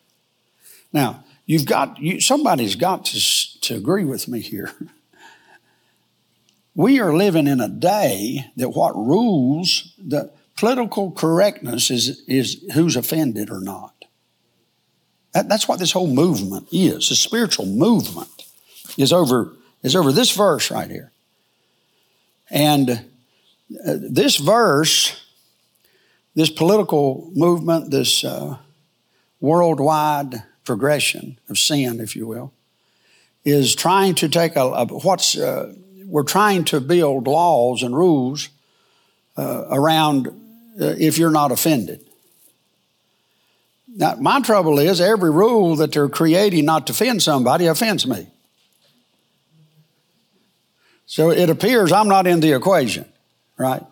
Now, 0.91 1.23
You've 1.47 1.65
got, 1.65 1.97
you, 1.97 2.19
somebody's 2.19 2.75
got 2.75 3.05
to, 3.05 3.59
to 3.61 3.75
agree 3.75 4.03
with 4.03 4.27
me 4.27 4.41
here. 4.41 4.73
We 6.75 6.99
are 6.99 7.15
living 7.15 7.47
in 7.47 7.61
a 7.61 7.69
day 7.69 8.51
that 8.57 8.69
what 8.69 8.95
rules 8.95 9.95
the 9.97 10.29
political 10.57 11.11
correctness 11.11 11.89
is, 11.89 12.21
is 12.27 12.63
who's 12.73 12.97
offended 12.97 13.49
or 13.49 13.61
not. 13.61 14.05
That, 15.33 15.47
that's 15.47 15.67
what 15.67 15.79
this 15.79 15.93
whole 15.93 16.13
movement 16.13 16.67
is. 16.71 17.09
The 17.09 17.15
spiritual 17.15 17.65
movement 17.65 18.45
is 18.97 19.13
over, 19.13 19.53
is 19.83 19.95
over 19.95 20.11
this 20.11 20.31
verse 20.35 20.69
right 20.69 20.91
here. 20.91 21.11
And 22.49 22.89
uh, 22.89 23.95
this 24.01 24.35
verse, 24.35 25.25
this 26.35 26.49
political 26.49 27.31
movement, 27.33 27.89
this 27.89 28.23
uh, 28.25 28.57
worldwide 29.39 30.43
progression 30.67 31.39
of 31.49 31.57
sin, 31.57 31.99
if 31.99 32.15
you 32.15 32.27
will, 32.27 32.53
is 33.43 33.73
trying 33.73 34.13
to 34.13 34.27
take 34.27 34.55
a, 34.55 34.61
a 34.61 34.85
what's 34.85 35.37
uh, 35.37 35.73
we're 36.05 36.23
trying 36.23 36.65
to 36.65 36.79
build 36.79 37.25
laws 37.25 37.81
and 37.83 37.95
rules 37.95 38.49
uh, 39.37 39.65
around 39.71 40.27
uh, 40.27 40.93
if 40.99 41.17
you're 41.17 41.31
not 41.31 41.51
offended. 41.51 42.03
Now, 43.95 44.15
my 44.15 44.41
trouble 44.41 44.77
is 44.77 45.01
every 45.01 45.31
rule 45.31 45.77
that 45.77 45.93
they're 45.93 46.09
creating 46.09 46.65
not 46.65 46.85
to 46.87 46.93
offend 46.93 47.23
somebody 47.23 47.65
offends 47.65 48.05
me. 48.05 48.27
So 51.05 51.31
it 51.31 51.49
appears 51.49 51.91
I'm 51.91 52.09
not 52.09 52.27
in 52.27 52.41
the 52.41 52.51
equation, 52.51 53.05
right? 53.57 53.83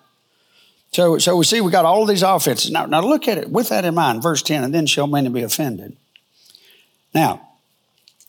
So, 0.92 1.18
so 1.18 1.38
we 1.38 1.46
see 1.46 1.62
we 1.62 1.72
got 1.72 1.86
all 1.86 2.06
these 2.06 2.24
offenses. 2.24 2.72
Now, 2.72 2.86
now 2.86 3.02
look 3.02 3.28
at 3.28 3.38
it 3.38 3.50
with 3.50 3.70
that 3.70 3.86
in 3.86 3.96
mind, 3.96 4.22
verse 4.22 4.42
10, 4.42 4.64
and 4.64 4.74
then 4.74 4.86
shall 4.86 5.08
many 5.08 5.30
be 5.30 5.42
offended. 5.42 5.96
Now, 7.16 7.48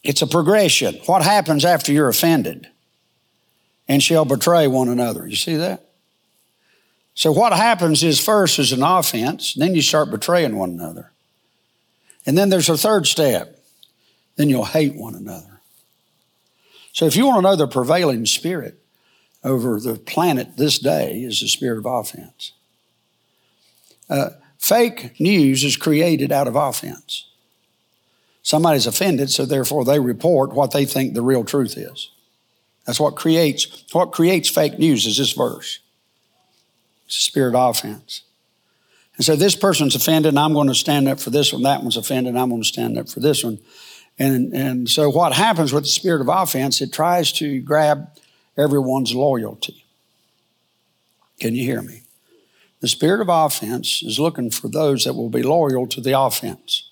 it's 0.05 0.23
a 0.23 0.27
progression. 0.27 0.95
What 1.07 1.23
happens 1.23 1.65
after 1.65 1.93
you're 1.93 2.09
offended? 2.09 2.69
And 3.89 4.01
shall 4.03 4.25
betray 4.25 4.69
one 4.69 4.89
another. 4.89 5.27
You 5.27 5.37
see 5.37 5.57
that? 5.57 5.91
So 7.15 7.33
what 7.33 7.53
happens 7.53 8.05
is 8.05 8.21
first 8.21 8.59
is 8.59 8.73
an 8.73 8.83
offense, 8.83 9.55
then 9.55 9.75
you 9.75 9.83
start 9.83 10.11
betraying 10.11 10.57
one 10.57 10.71
another. 10.71 11.11
And 12.25 12.39
then 12.39 12.49
there's 12.49 12.69
a 12.69 12.77
third 12.77 13.07
step. 13.07 13.59
Then 14.37 14.49
you'll 14.49 14.65
hate 14.65 14.95
one 14.95 15.15
another. 15.15 15.61
So 16.93 17.07
if 17.07 17.17
you 17.17 17.27
want 17.27 17.39
to 17.39 17.43
know 17.43 17.57
the 17.57 17.67
prevailing 17.67 18.27
spirit 18.27 18.79
over 19.43 19.81
the 19.81 19.95
planet 19.95 20.57
this 20.57 20.79
day 20.79 21.23
is 21.23 21.41
the 21.41 21.49
spirit 21.49 21.79
of 21.79 21.87
offense. 21.87 22.53
Uh, 24.09 24.31
fake 24.59 25.19
news 25.19 25.65
is 25.65 25.77
created 25.77 26.31
out 26.31 26.49
of 26.49 26.55
offense. 26.55 27.27
Somebody's 28.47 28.87
offended, 28.87 29.29
so 29.29 29.45
therefore 29.45 29.85
they 29.85 29.99
report 29.99 30.53
what 30.53 30.71
they 30.71 30.85
think 30.85 31.15
the 31.15 31.21
real 31.21 31.43
truth 31.43 31.77
is. 31.77 32.13
That's 32.87 33.01
what 33.01 33.17
creates 33.17 33.83
what 33.91 34.13
creates 34.13 34.49
fake 34.49 34.79
news 34.79 35.05
is 35.05 35.17
this 35.17 35.33
verse. 35.33 35.81
It's 37.07 37.17
a 37.17 37.23
spirit 37.23 37.57
offense. 37.59 38.23
And 39.17 39.25
so 39.25 39.35
this 39.35 39.57
person's 39.57 39.97
offended, 39.97 40.29
and 40.29 40.39
I'm 40.39 40.53
going 40.53 40.69
to 40.69 40.77
stand 40.77 41.09
up 41.09 41.19
for 41.19 41.31
this 41.31 41.53
one. 41.53 41.65
That 41.65 41.83
one's 41.83 41.97
offended, 41.97 42.35
and 42.35 42.39
I'm 42.39 42.51
going 42.51 42.63
to 42.63 42.69
stand 42.69 42.97
up 42.97 43.09
for 43.09 43.19
this 43.19 43.43
one. 43.43 43.59
And, 44.17 44.55
and 44.55 44.89
so 44.89 45.11
what 45.11 45.33
happens 45.33 45.73
with 45.73 45.83
the 45.83 45.89
spirit 45.89 46.21
of 46.21 46.29
offense, 46.29 46.81
it 46.81 46.93
tries 46.93 47.33
to 47.33 47.59
grab 47.59 48.11
everyone's 48.57 49.13
loyalty. 49.13 49.85
Can 51.41 51.57
you 51.57 51.65
hear 51.65 51.83
me? 51.83 52.03
The 52.79 52.87
spirit 52.87 53.21
of 53.21 53.29
offense 53.29 54.05
is 54.05 54.21
looking 54.21 54.53
for 54.53 54.69
those 54.69 55.03
that 55.03 55.15
will 55.15 55.31
be 55.31 55.43
loyal 55.43 55.89
to 55.89 56.01
the 56.01 56.17
offense. 56.17 56.86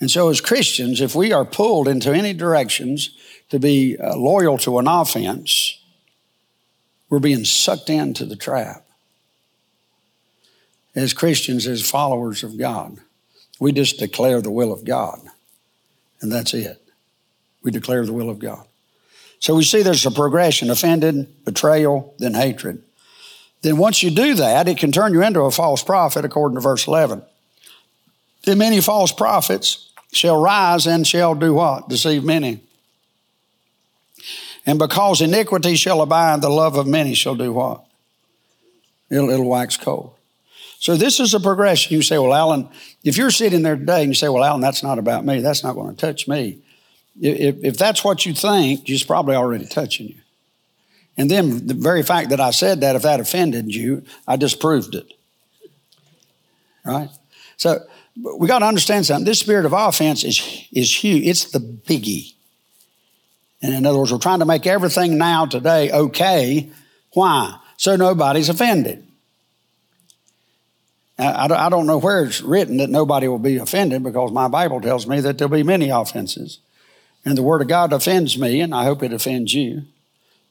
And 0.00 0.10
so, 0.10 0.28
as 0.28 0.40
Christians, 0.40 1.00
if 1.00 1.14
we 1.14 1.32
are 1.32 1.44
pulled 1.44 1.88
into 1.88 2.12
any 2.12 2.32
directions 2.32 3.10
to 3.50 3.58
be 3.58 3.96
uh, 3.96 4.16
loyal 4.16 4.58
to 4.58 4.78
an 4.78 4.88
offense, 4.88 5.80
we're 7.08 7.20
being 7.20 7.44
sucked 7.44 7.90
into 7.90 8.24
the 8.24 8.36
trap. 8.36 8.84
As 10.94 11.12
Christians, 11.12 11.66
as 11.66 11.88
followers 11.88 12.42
of 12.42 12.58
God, 12.58 12.98
we 13.60 13.72
just 13.72 13.98
declare 13.98 14.40
the 14.40 14.50
will 14.50 14.72
of 14.72 14.84
God, 14.84 15.20
and 16.20 16.30
that's 16.30 16.54
it. 16.54 16.80
We 17.62 17.70
declare 17.70 18.04
the 18.04 18.12
will 18.12 18.30
of 18.30 18.38
God. 18.38 18.66
So 19.38 19.54
we 19.54 19.64
see 19.64 19.82
there's 19.82 20.06
a 20.06 20.10
progression 20.10 20.70
offended, 20.70 21.44
betrayal, 21.44 22.14
then 22.18 22.34
hatred. 22.34 22.82
Then 23.62 23.76
once 23.76 24.02
you 24.02 24.10
do 24.10 24.34
that, 24.34 24.68
it 24.68 24.78
can 24.78 24.92
turn 24.92 25.12
you 25.12 25.22
into 25.22 25.40
a 25.40 25.50
false 25.50 25.82
prophet, 25.82 26.24
according 26.24 26.56
to 26.56 26.60
verse 26.60 26.86
11. 26.86 27.22
Then 28.44 28.58
many 28.58 28.80
false 28.80 29.12
prophets 29.12 29.90
shall 30.12 30.40
rise 30.40 30.86
and 30.86 31.06
shall 31.06 31.34
do 31.34 31.54
what? 31.54 31.88
Deceive 31.88 32.24
many. 32.24 32.60
And 34.66 34.78
because 34.78 35.20
iniquity 35.20 35.76
shall 35.76 36.00
abide, 36.00 36.40
the 36.40 36.48
love 36.48 36.76
of 36.76 36.86
many 36.86 37.14
shall 37.14 37.34
do 37.34 37.52
what? 37.52 37.84
It'll, 39.10 39.30
it'll 39.30 39.48
wax 39.48 39.76
cold. 39.76 40.14
So 40.78 40.96
this 40.96 41.20
is 41.20 41.34
a 41.34 41.40
progression. 41.40 41.94
You 41.94 42.02
say, 42.02 42.18
well, 42.18 42.34
Alan, 42.34 42.68
if 43.02 43.16
you're 43.16 43.30
sitting 43.30 43.62
there 43.62 43.76
today 43.76 44.00
and 44.00 44.10
you 44.10 44.14
say, 44.14 44.28
well, 44.28 44.44
Alan, 44.44 44.60
that's 44.60 44.82
not 44.82 44.98
about 44.98 45.24
me, 45.24 45.40
that's 45.40 45.64
not 45.64 45.74
going 45.74 45.94
to 45.94 46.00
touch 46.00 46.28
me. 46.28 46.58
If, 47.20 47.64
if 47.64 47.78
that's 47.78 48.04
what 48.04 48.26
you 48.26 48.34
think, 48.34 48.88
it's 48.88 49.02
probably 49.02 49.36
already 49.36 49.66
touching 49.66 50.08
you. 50.08 50.16
And 51.16 51.30
then 51.30 51.66
the 51.66 51.74
very 51.74 52.02
fact 52.02 52.30
that 52.30 52.40
I 52.40 52.50
said 52.50 52.80
that, 52.80 52.96
if 52.96 53.02
that 53.02 53.20
offended 53.20 53.72
you, 53.74 54.04
I 54.26 54.36
disproved 54.36 54.94
it. 54.94 55.12
Right? 56.84 57.08
So 57.56 57.78
we 58.16 58.46
got 58.46 58.60
to 58.60 58.66
understand 58.66 59.06
something. 59.06 59.24
This 59.24 59.40
spirit 59.40 59.66
of 59.66 59.72
offense 59.72 60.24
is, 60.24 60.66
is 60.72 60.94
huge. 61.04 61.26
It's 61.26 61.50
the 61.50 61.58
biggie. 61.58 62.34
And 63.60 63.74
in 63.74 63.86
other 63.86 63.98
words, 63.98 64.12
we're 64.12 64.18
trying 64.18 64.40
to 64.40 64.44
make 64.44 64.66
everything 64.66 65.18
now 65.18 65.46
today 65.46 65.90
okay. 65.90 66.70
Why? 67.12 67.58
So 67.76 67.96
nobody's 67.96 68.48
offended. 68.48 69.04
I 71.16 71.68
don't 71.68 71.86
know 71.86 71.98
where 71.98 72.24
it's 72.24 72.40
written 72.42 72.78
that 72.78 72.90
nobody 72.90 73.28
will 73.28 73.38
be 73.38 73.56
offended 73.56 74.02
because 74.02 74.32
my 74.32 74.48
Bible 74.48 74.80
tells 74.80 75.06
me 75.06 75.20
that 75.20 75.38
there'll 75.38 75.52
be 75.52 75.62
many 75.62 75.88
offenses. 75.88 76.58
And 77.24 77.38
the 77.38 77.42
Word 77.42 77.62
of 77.62 77.68
God 77.68 77.92
offends 77.92 78.36
me, 78.36 78.60
and 78.60 78.74
I 78.74 78.84
hope 78.84 79.02
it 79.02 79.12
offends 79.12 79.54
you, 79.54 79.84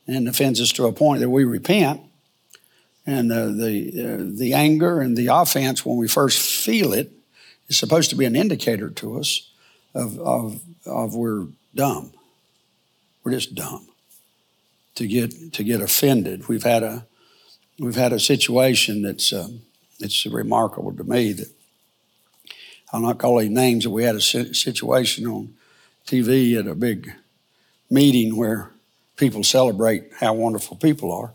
and 0.07 0.27
offends 0.27 0.61
us 0.61 0.71
to 0.73 0.85
a 0.85 0.93
point 0.93 1.19
that 1.19 1.29
we 1.29 1.43
repent. 1.43 2.01
And 3.05 3.31
uh, 3.31 3.47
the, 3.47 3.91
uh, 3.91 4.37
the 4.39 4.53
anger 4.53 5.01
and 5.01 5.17
the 5.17 5.27
offense, 5.27 5.85
when 5.85 5.97
we 5.97 6.07
first 6.07 6.39
feel 6.63 6.93
it, 6.93 7.11
is 7.67 7.77
supposed 7.77 8.09
to 8.09 8.15
be 8.15 8.25
an 8.25 8.35
indicator 8.35 8.89
to 8.89 9.19
us 9.19 9.51
of, 9.93 10.19
of, 10.19 10.61
of 10.85 11.15
we're 11.15 11.47
dumb. 11.75 12.11
We're 13.23 13.31
just 13.31 13.55
dumb 13.55 13.87
to 14.95 15.07
get 15.07 15.53
to 15.53 15.63
get 15.63 15.81
offended. 15.81 16.47
We've 16.47 16.63
had 16.63 16.83
a 16.83 17.05
we've 17.79 17.95
had 17.95 18.13
a 18.13 18.19
situation 18.19 19.01
that's 19.01 19.31
uh, 19.33 19.49
it's 19.99 20.25
remarkable 20.25 20.93
to 20.93 21.03
me 21.03 21.33
that 21.33 21.49
I'll 22.91 23.01
not 23.01 23.17
call 23.17 23.39
any 23.39 23.49
names, 23.49 23.85
but 23.85 23.91
we 23.91 24.03
had 24.03 24.15
a 24.15 24.21
situation 24.21 25.25
on 25.25 25.55
TV 26.05 26.59
at 26.59 26.67
a 26.67 26.75
big 26.75 27.11
meeting 27.89 28.35
where 28.35 28.71
people 29.15 29.43
celebrate 29.43 30.11
how 30.19 30.33
wonderful 30.33 30.77
people 30.77 31.11
are. 31.11 31.33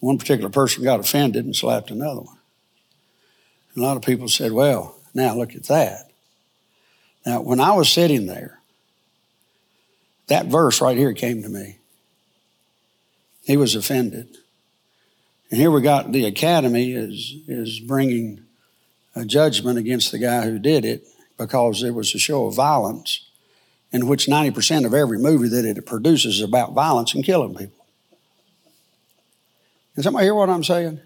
One 0.00 0.18
particular 0.18 0.50
person 0.50 0.82
got 0.82 1.00
offended 1.00 1.44
and 1.44 1.54
slapped 1.54 1.90
another 1.90 2.20
one. 2.20 2.38
a 3.76 3.80
lot 3.80 3.96
of 3.96 4.02
people 4.02 4.28
said, 4.28 4.52
"Well, 4.52 4.99
now 5.14 5.34
look 5.34 5.54
at 5.54 5.64
that." 5.64 6.10
Now, 7.26 7.40
when 7.40 7.60
I 7.60 7.72
was 7.72 7.90
sitting 7.90 8.26
there 8.26 8.60
that 10.30 10.46
verse 10.46 10.80
right 10.80 10.96
here 10.96 11.12
came 11.12 11.42
to 11.42 11.48
me. 11.48 11.78
He 13.42 13.56
was 13.56 13.74
offended. 13.74 14.38
And 15.50 15.60
here 15.60 15.72
we 15.72 15.82
got 15.82 16.12
the 16.12 16.24
academy 16.24 16.92
is, 16.92 17.34
is 17.48 17.80
bringing 17.80 18.44
a 19.16 19.24
judgment 19.24 19.76
against 19.76 20.12
the 20.12 20.20
guy 20.20 20.44
who 20.44 20.60
did 20.60 20.84
it 20.84 21.04
because 21.36 21.82
it 21.82 21.90
was 21.90 22.14
a 22.14 22.18
show 22.20 22.46
of 22.46 22.54
violence 22.54 23.28
in 23.90 24.06
which 24.06 24.26
90% 24.26 24.86
of 24.86 24.94
every 24.94 25.18
movie 25.18 25.48
that 25.48 25.64
it 25.64 25.84
produces 25.84 26.36
is 26.36 26.42
about 26.42 26.74
violence 26.74 27.12
and 27.12 27.24
killing 27.24 27.56
people. 27.56 27.84
Can 29.94 30.04
somebody 30.04 30.26
hear 30.26 30.34
what 30.36 30.48
I'm 30.48 30.62
saying? 30.62 31.00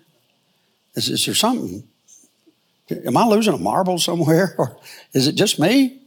Is, 0.94 1.08
is 1.08 1.24
there 1.24 1.34
something? 1.34 1.88
Am 2.90 3.16
I 3.16 3.26
losing 3.26 3.54
a 3.54 3.58
marble 3.58 3.98
somewhere? 3.98 4.54
Or 4.58 4.76
is 5.12 5.26
it 5.26 5.34
just 5.34 5.58
me? 5.58 6.00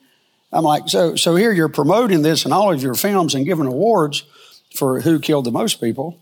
I'm 0.51 0.63
like, 0.63 0.87
so, 0.87 1.15
so 1.15 1.35
here 1.35 1.51
you're 1.51 1.69
promoting 1.69 2.21
this 2.21 2.45
in 2.45 2.53
all 2.53 2.71
of 2.71 2.81
your 2.81 2.95
films 2.95 3.35
and 3.35 3.45
giving 3.45 3.65
awards 3.65 4.23
for 4.73 5.01
who 5.01 5.19
killed 5.19 5.45
the 5.45 5.51
most 5.51 5.81
people 5.81 6.21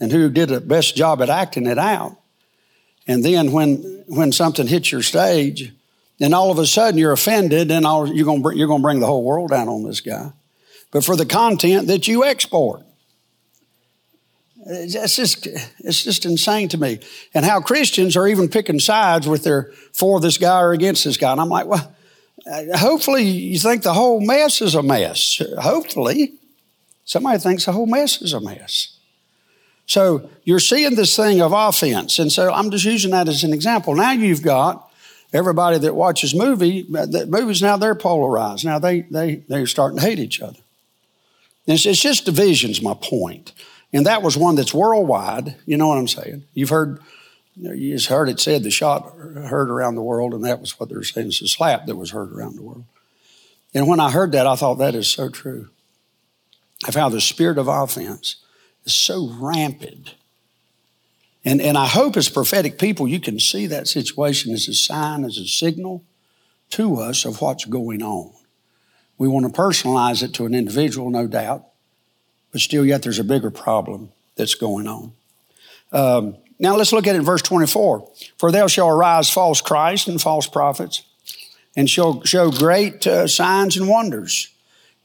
and 0.00 0.10
who 0.12 0.30
did 0.30 0.48
the 0.48 0.60
best 0.60 0.96
job 0.96 1.20
at 1.20 1.28
acting 1.28 1.66
it 1.66 1.78
out. 1.78 2.16
And 3.06 3.24
then 3.24 3.52
when, 3.52 4.04
when 4.06 4.32
something 4.32 4.66
hits 4.66 4.92
your 4.92 5.02
stage, 5.02 5.72
then 6.18 6.34
all 6.34 6.50
of 6.50 6.58
a 6.58 6.66
sudden 6.66 6.98
you're 6.98 7.12
offended 7.12 7.70
and 7.70 7.86
all, 7.86 8.06
you're 8.06 8.26
going 8.26 8.42
you're 8.56 8.68
to 8.68 8.82
bring 8.82 9.00
the 9.00 9.06
whole 9.06 9.24
world 9.24 9.50
down 9.50 9.68
on 9.68 9.82
this 9.82 10.00
guy. 10.00 10.32
But 10.90 11.04
for 11.04 11.16
the 11.16 11.26
content 11.26 11.86
that 11.88 12.08
you 12.08 12.24
export, 12.24 12.82
it's 14.68 15.16
just, 15.16 15.46
it's 15.78 16.04
just 16.04 16.26
insane 16.26 16.68
to 16.68 16.78
me. 16.78 17.00
And 17.32 17.44
how 17.44 17.60
Christians 17.60 18.16
are 18.16 18.28
even 18.28 18.48
picking 18.48 18.78
sides 18.78 19.26
with 19.26 19.42
their 19.42 19.72
for 19.92 20.20
this 20.20 20.36
guy 20.36 20.60
or 20.60 20.72
against 20.72 21.04
this 21.04 21.16
guy. 21.16 21.32
And 21.32 21.40
I'm 21.40 21.48
like, 21.48 21.66
well, 21.66 21.94
uh, 22.50 22.76
hopefully 22.76 23.24
you 23.24 23.58
think 23.58 23.82
the 23.82 23.94
whole 23.94 24.20
mess 24.20 24.60
is 24.60 24.74
a 24.74 24.82
mess. 24.82 25.40
Hopefully. 25.58 26.34
Somebody 27.04 27.38
thinks 27.38 27.64
the 27.64 27.72
whole 27.72 27.86
mess 27.86 28.20
is 28.20 28.34
a 28.34 28.40
mess. 28.40 28.98
So 29.86 30.28
you're 30.44 30.60
seeing 30.60 30.94
this 30.94 31.16
thing 31.16 31.40
of 31.40 31.52
offense. 31.54 32.18
And 32.18 32.30
so 32.30 32.52
I'm 32.52 32.70
just 32.70 32.84
using 32.84 33.12
that 33.12 33.26
as 33.26 33.44
an 33.44 33.54
example. 33.54 33.94
Now 33.94 34.12
you've 34.12 34.42
got 34.42 34.90
everybody 35.32 35.78
that 35.78 35.94
watches 35.94 36.34
movie, 36.34 36.86
uh, 36.94 37.06
movies 37.26 37.62
now 37.62 37.78
they're 37.78 37.94
polarized. 37.94 38.66
Now 38.66 38.78
they, 38.78 39.00
they, 39.02 39.36
they're 39.48 39.66
starting 39.66 39.98
to 39.98 40.04
hate 40.04 40.18
each 40.18 40.42
other. 40.42 40.58
It's, 41.66 41.86
it's 41.86 42.00
just 42.00 42.26
division's 42.26 42.82
my 42.82 42.94
point. 42.94 43.52
And 43.92 44.06
that 44.06 44.22
was 44.22 44.36
one 44.36 44.54
that's 44.54 44.74
worldwide. 44.74 45.56
You 45.66 45.76
know 45.76 45.88
what 45.88 45.98
I'm 45.98 46.08
saying? 46.08 46.44
You've 46.54 46.68
heard 46.68 47.00
you 47.60 47.94
just 47.94 48.06
heard 48.06 48.28
it 48.28 48.38
said 48.38 48.62
the 48.62 48.70
shot 48.70 49.16
heard 49.16 49.68
around 49.70 49.96
the 49.96 50.02
world, 50.02 50.32
and 50.32 50.44
that 50.44 50.60
was 50.60 50.78
what 50.78 50.88
they're 50.88 51.02
saying. 51.02 51.28
It's 51.28 51.42
a 51.42 51.48
slap 51.48 51.86
that 51.86 51.96
was 51.96 52.12
heard 52.12 52.32
around 52.32 52.56
the 52.56 52.62
world. 52.62 52.84
And 53.74 53.88
when 53.88 54.00
I 54.00 54.10
heard 54.10 54.32
that, 54.32 54.46
I 54.46 54.54
thought 54.54 54.76
that 54.76 54.94
is 54.94 55.08
so 55.08 55.28
true. 55.28 55.68
Of 56.86 56.94
how 56.94 57.08
the 57.08 57.20
spirit 57.20 57.58
of 57.58 57.66
offense 57.66 58.36
is 58.84 58.94
so 58.94 59.34
rampant. 59.40 60.14
And, 61.44 61.60
and 61.60 61.76
I 61.76 61.86
hope 61.86 62.16
as 62.16 62.28
prophetic 62.28 62.78
people, 62.78 63.08
you 63.08 63.20
can 63.20 63.40
see 63.40 63.66
that 63.66 63.88
situation 63.88 64.52
as 64.52 64.68
a 64.68 64.74
sign, 64.74 65.24
as 65.24 65.38
a 65.38 65.46
signal 65.46 66.04
to 66.70 66.96
us 66.96 67.24
of 67.24 67.40
what's 67.40 67.64
going 67.64 68.02
on. 68.02 68.32
We 69.16 69.26
want 69.26 69.46
to 69.46 69.60
personalize 69.60 70.22
it 70.22 70.34
to 70.34 70.46
an 70.46 70.54
individual, 70.54 71.10
no 71.10 71.26
doubt, 71.26 71.66
but 72.52 72.60
still, 72.60 72.84
yet 72.84 73.02
there's 73.02 73.18
a 73.18 73.24
bigger 73.24 73.50
problem 73.50 74.10
that's 74.36 74.54
going 74.54 74.86
on. 74.86 75.12
Um, 75.92 76.36
now 76.58 76.76
let's 76.76 76.92
look 76.92 77.06
at 77.06 77.14
it 77.14 77.18
in 77.18 77.24
verse 77.24 77.42
24. 77.42 78.10
For 78.36 78.50
there 78.50 78.68
shall 78.68 78.88
arise 78.88 79.30
false 79.30 79.60
Christ 79.60 80.08
and 80.08 80.20
false 80.20 80.46
prophets, 80.46 81.02
and 81.76 81.88
shall 81.88 82.22
show 82.24 82.50
great 82.50 83.06
uh, 83.06 83.26
signs 83.26 83.76
and 83.76 83.88
wonders, 83.88 84.48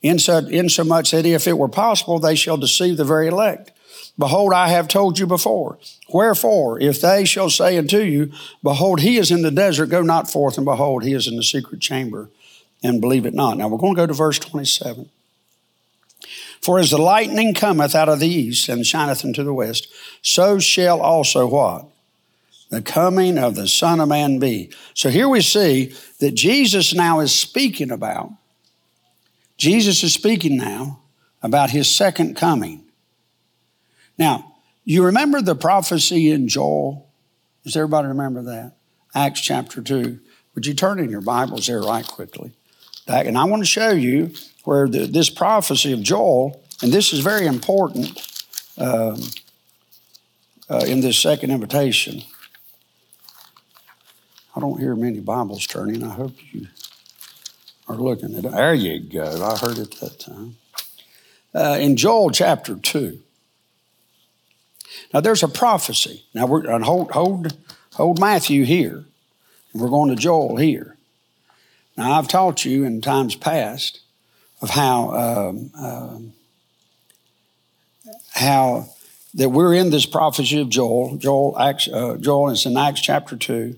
insomuch 0.02 1.12
that 1.12 1.26
if 1.26 1.48
it 1.48 1.58
were 1.58 1.70
possible, 1.70 2.20
they 2.20 2.36
shall 2.36 2.58
deceive 2.58 2.98
the 2.98 3.06
very 3.06 3.28
elect. 3.28 3.72
Behold, 4.18 4.54
I 4.54 4.68
have 4.68 4.88
told 4.88 5.18
you 5.18 5.26
before. 5.26 5.80
Wherefore, 6.10 6.80
if 6.80 7.02
they 7.02 7.26
shall 7.26 7.50
say 7.50 7.78
unto 7.78 8.00
you, 8.00 8.32
Behold, 8.62 9.00
he 9.00 9.18
is 9.18 9.32
in 9.32 9.42
the 9.42 9.52
desert, 9.52 9.88
go 9.88 10.02
not 10.02 10.30
forth, 10.30 10.58
and 10.58 10.66
behold, 10.66 11.04
he 11.04 11.14
is 11.14 11.28
in 11.28 11.36
the 11.36 11.44
secret 11.44 11.82
chamber, 11.82 12.30
and 12.84 13.02
believe 13.02 13.26
it 13.26 13.34
not. 13.34 13.58
Now 13.58 13.68
we're 13.68 13.80
going 13.80 13.96
to 13.96 14.02
go 14.02 14.08
to 14.08 14.14
verse 14.14 14.38
27. 14.38 15.10
For 16.64 16.80
as 16.80 16.92
the 16.92 16.98
lightning 16.98 17.54
cometh 17.54 17.94
out 17.94 18.08
of 18.08 18.22
the 18.22 18.28
east 18.28 18.70
and 18.70 18.86
shineth 18.86 19.26
into 19.26 19.44
the 19.44 19.54
west, 19.54 19.90
so 20.22 20.60
shall 20.60 21.02
also 21.02 21.46
what? 21.46 21.88
The 22.70 22.82
coming 22.82 23.38
of 23.38 23.56
the 23.56 23.68
Son 23.68 24.00
of 24.00 24.08
Man 24.08 24.40
be. 24.40 24.72
So 24.94 25.10
here 25.10 25.28
we 25.28 25.42
see 25.42 25.94
that 26.20 26.36
Jesus 26.36 26.94
now 26.94 27.20
is 27.20 27.38
speaking 27.38 27.92
about, 27.92 28.32
Jesus 29.58 30.04
is 30.04 30.14
speaking 30.14 30.56
now 30.56 31.02
about 31.42 31.72
his 31.72 31.94
second 31.94 32.38
coming. 32.38 32.86
Now, 34.18 34.56
you 34.86 35.04
remember 35.04 35.42
the 35.42 35.56
prophecy 35.56 36.32
in 36.32 36.48
Joel? 36.48 37.10
Does 37.66 37.76
everybody 37.76 38.08
remember 38.08 38.42
that? 38.44 38.78
Acts 39.14 39.42
chapter 39.42 39.82
2. 39.82 40.18
Would 40.56 40.66
you 40.66 40.74
turn 40.74 41.00
in 41.00 41.10
your 41.10 41.22
Bibles 41.22 41.68
there 41.68 41.82
right 41.82 42.08
quickly? 42.08 42.54
And 43.06 43.38
I 43.38 43.44
want 43.44 43.62
to 43.62 43.68
show 43.68 43.92
you 43.92 44.32
where 44.64 44.88
the, 44.88 45.06
this 45.06 45.30
prophecy 45.30 45.92
of 45.92 46.02
Joel, 46.02 46.62
and 46.82 46.92
this 46.92 47.14
is 47.14 47.20
very 47.20 47.46
important 47.46 48.28
um, 48.78 49.20
uh, 50.70 50.84
in 50.88 51.02
this 51.02 51.18
second 51.18 51.52
invitation. 51.52 52.22
I 54.56 54.60
don't 54.60 54.80
hear 54.80 54.96
many 54.96 55.20
Bibles 55.20 55.66
turning. 55.66 56.04
I 56.04 56.14
hope 56.14 56.34
you 56.52 56.68
are 57.88 57.96
looking 57.96 58.36
at 58.36 58.46
it. 58.46 58.52
There 58.52 58.74
you 58.74 59.00
go. 59.00 59.44
I 59.44 59.58
heard 59.58 59.78
it 59.78 60.00
that 60.00 60.20
time. 60.20 60.58
Uh, 61.54 61.78
in 61.80 61.96
Joel 61.96 62.32
chapter 62.32 62.76
2. 62.76 63.20
Now 65.14 65.20
there's 65.20 65.44
a 65.44 65.48
prophecy. 65.48 66.26
Now 66.34 66.46
we're 66.46 66.70
and 66.70 66.84
hold 66.84 67.12
hold 67.12 67.56
hold 67.94 68.20
Matthew 68.20 68.64
here. 68.64 69.06
We're 69.74 69.90
going 69.90 70.10
to 70.10 70.16
Joel 70.16 70.58
here. 70.58 70.98
Now 71.98 72.14
I've 72.14 72.28
taught 72.28 72.66
you 72.66 72.84
in 72.84 73.02
times 73.02 73.36
past 73.36 74.02
of 74.64 74.70
how 74.70 75.12
um, 75.12 75.72
um, 75.78 76.34
how 78.34 78.90
that 79.34 79.50
we're 79.50 79.74
in 79.74 79.90
this 79.90 80.06
prophecy 80.06 80.62
of 80.62 80.70
Joel. 80.70 81.18
Joel, 81.18 81.60
Acts, 81.60 81.90
uh, 81.90 82.16
Joel 82.16 82.52
is 82.52 82.66
in 82.66 82.78
Acts 82.78 83.02
chapter 83.02 83.36
two, 83.36 83.76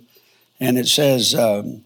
and 0.60 0.78
it 0.78 0.88
says, 0.88 1.34
um, 1.36 1.84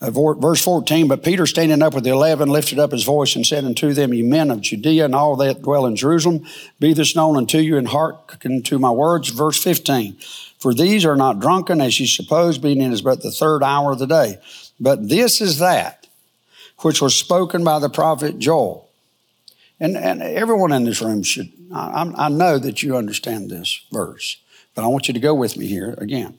Uh, 0.00 0.10
verse 0.10 0.60
14, 0.60 1.06
but 1.06 1.22
Peter 1.22 1.46
standing 1.46 1.80
up 1.80 1.94
with 1.94 2.02
the 2.02 2.10
eleven 2.10 2.48
lifted 2.48 2.80
up 2.80 2.90
his 2.90 3.04
voice 3.04 3.36
and 3.36 3.46
said 3.46 3.64
unto 3.64 3.92
them, 3.92 4.12
Ye 4.12 4.22
men 4.22 4.50
of 4.50 4.60
Judea 4.60 5.04
and 5.04 5.14
all 5.14 5.36
that 5.36 5.62
dwell 5.62 5.86
in 5.86 5.94
Jerusalem, 5.94 6.44
be 6.80 6.92
this 6.92 7.14
known 7.14 7.36
unto 7.36 7.58
you 7.58 7.78
and 7.78 7.86
hearken 7.86 8.62
to 8.62 8.80
my 8.80 8.90
words. 8.90 9.28
Verse 9.28 9.62
15, 9.62 10.16
for 10.58 10.74
these 10.74 11.04
are 11.04 11.14
not 11.14 11.38
drunken 11.38 11.80
as 11.80 12.00
ye 12.00 12.06
suppose, 12.06 12.58
being 12.58 12.80
it 12.82 12.92
is 12.92 13.02
but 13.02 13.22
the 13.22 13.30
third 13.30 13.62
hour 13.62 13.92
of 13.92 14.00
the 14.00 14.08
day. 14.08 14.38
But 14.80 15.08
this 15.08 15.40
is 15.40 15.58
that 15.60 16.01
which 16.78 17.00
was 17.00 17.14
spoken 17.14 17.64
by 17.64 17.78
the 17.78 17.90
prophet 17.90 18.38
Joel. 18.38 18.88
And, 19.80 19.96
and 19.96 20.22
everyone 20.22 20.72
in 20.72 20.84
this 20.84 21.02
room 21.02 21.22
should, 21.22 21.52
I, 21.74 22.12
I 22.16 22.28
know 22.28 22.58
that 22.58 22.82
you 22.82 22.96
understand 22.96 23.50
this 23.50 23.84
verse, 23.92 24.36
but 24.74 24.84
I 24.84 24.88
want 24.88 25.08
you 25.08 25.14
to 25.14 25.20
go 25.20 25.34
with 25.34 25.56
me 25.56 25.66
here 25.66 25.94
again. 25.98 26.38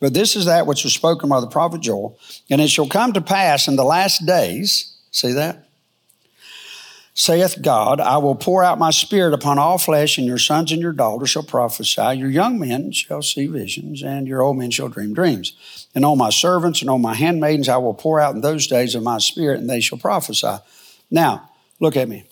But 0.00 0.14
this 0.14 0.36
is 0.36 0.44
that 0.44 0.66
which 0.66 0.84
was 0.84 0.94
spoken 0.94 1.28
by 1.28 1.40
the 1.40 1.46
prophet 1.46 1.80
Joel. 1.80 2.18
And 2.50 2.60
it 2.60 2.68
shall 2.68 2.88
come 2.88 3.12
to 3.12 3.20
pass 3.20 3.68
in 3.68 3.76
the 3.76 3.84
last 3.84 4.26
days, 4.26 4.96
see 5.10 5.32
that? 5.32 5.68
Saith 7.16 7.62
God, 7.62 8.00
I 8.00 8.18
will 8.18 8.34
pour 8.34 8.64
out 8.64 8.76
my 8.76 8.90
spirit 8.90 9.32
upon 9.32 9.56
all 9.56 9.78
flesh, 9.78 10.18
and 10.18 10.26
your 10.26 10.38
sons 10.38 10.72
and 10.72 10.82
your 10.82 10.92
daughters 10.92 11.30
shall 11.30 11.44
prophesy. 11.44 12.16
Your 12.16 12.28
young 12.28 12.58
men 12.58 12.90
shall 12.90 13.22
see 13.22 13.46
visions, 13.46 14.02
and 14.02 14.26
your 14.26 14.42
old 14.42 14.56
men 14.56 14.72
shall 14.72 14.88
dream 14.88 15.14
dreams. 15.14 15.86
And 15.94 16.04
on 16.04 16.18
my 16.18 16.30
servants 16.30 16.80
and 16.80 16.90
on 16.90 17.00
my 17.00 17.14
handmaidens 17.14 17.68
I 17.68 17.76
will 17.76 17.94
pour 17.94 18.18
out 18.18 18.34
in 18.34 18.40
those 18.40 18.66
days 18.66 18.96
of 18.96 19.04
my 19.04 19.18
spirit, 19.18 19.60
and 19.60 19.70
they 19.70 19.80
shall 19.80 19.98
prophesy. 19.98 20.56
Now, 21.08 21.50
look 21.78 21.96
at 21.96 22.08
me. 22.08 22.24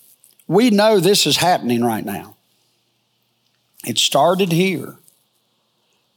We 0.49 0.71
know 0.71 0.99
this 0.99 1.27
is 1.27 1.37
happening 1.37 1.85
right 1.85 2.05
now. 2.05 2.35
It 3.87 3.99
started 3.99 4.51
here 4.51 4.97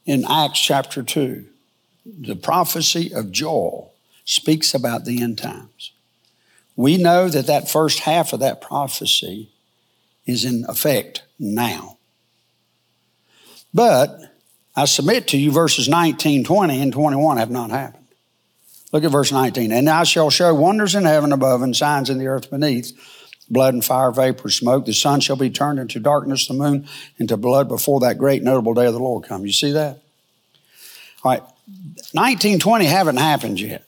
in 0.08 0.26
Acts 0.26 0.60
chapter 0.60 1.04
2, 1.04 1.46
the 2.06 2.36
prophecy 2.36 3.14
of 3.14 3.32
Joel 3.32 3.94
speaks 4.24 4.74
about 4.74 5.06
the 5.06 5.22
end 5.22 5.38
times. 5.38 5.92
We 6.76 6.98
know 6.98 7.30
that 7.30 7.48
that 7.48 7.70
first 7.70 8.00
half 8.00 8.34
of 8.34 8.42
that 8.42 8.62
prophecy 8.62 9.50
is 10.26 10.44
in 10.44 10.66
effect 10.68 11.24
now. 11.40 11.98
But 13.74 14.20
I 14.76 14.86
submit 14.86 15.28
to 15.30 15.38
you 15.38 15.52
verses 15.52 15.88
19, 15.88 16.44
20, 16.44 16.82
and 16.82 16.92
21 16.92 17.38
have 17.38 17.50
not 17.50 17.70
happened. 17.70 18.06
Look 18.92 19.04
at 19.04 19.12
verse 19.12 19.32
19. 19.32 19.72
And 19.72 19.90
I 19.90 20.04
shall 20.04 20.30
show 20.30 20.54
wonders 20.54 20.96
in 20.96 21.06
heaven 21.06 21.32
above 21.32 21.62
and 21.62 21.76
signs 21.76 22.10
in 22.10 22.18
the 22.18 22.28
earth 22.28 22.50
beneath 22.50 22.94
blood 23.50 23.74
and 23.74 23.84
fire, 23.84 24.12
vapor, 24.12 24.50
smoke. 24.50 24.86
The 24.86 24.94
sun 24.94 25.20
shall 25.20 25.36
be 25.36 25.50
turned 25.50 25.80
into 25.80 26.00
darkness, 26.00 26.48
the 26.48 26.54
moon 26.54 26.88
into 27.18 27.38
blood 27.38 27.68
before 27.68 28.00
that 28.02 28.18
great 28.18 28.44
notable 28.44 28.74
day 28.74 28.86
of 28.86 28.94
the 28.94 29.00
Lord 29.00 29.26
come. 29.26 29.46
You 29.46 29.52
see 29.52 29.72
that? 29.74 30.02
All 31.24 31.32
right. 31.32 31.42
1920 32.14 32.86
haven't 32.86 33.18
happened 33.18 33.60
yet. 33.60 33.86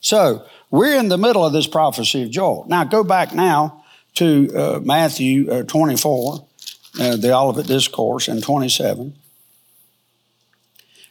So 0.00 0.46
we're 0.70 0.98
in 0.98 1.08
the 1.08 1.18
middle 1.18 1.44
of 1.44 1.52
this 1.52 1.66
prophecy 1.66 2.22
of 2.22 2.30
Joel. 2.30 2.66
Now 2.68 2.84
go 2.84 3.04
back 3.04 3.34
now 3.34 3.84
to 4.14 4.50
uh, 4.56 4.80
Matthew 4.82 5.50
uh, 5.50 5.62
24, 5.64 6.46
uh, 6.98 7.16
the 7.16 7.34
Olivet 7.34 7.66
Discourse, 7.66 8.28
and 8.28 8.42
27. 8.42 9.14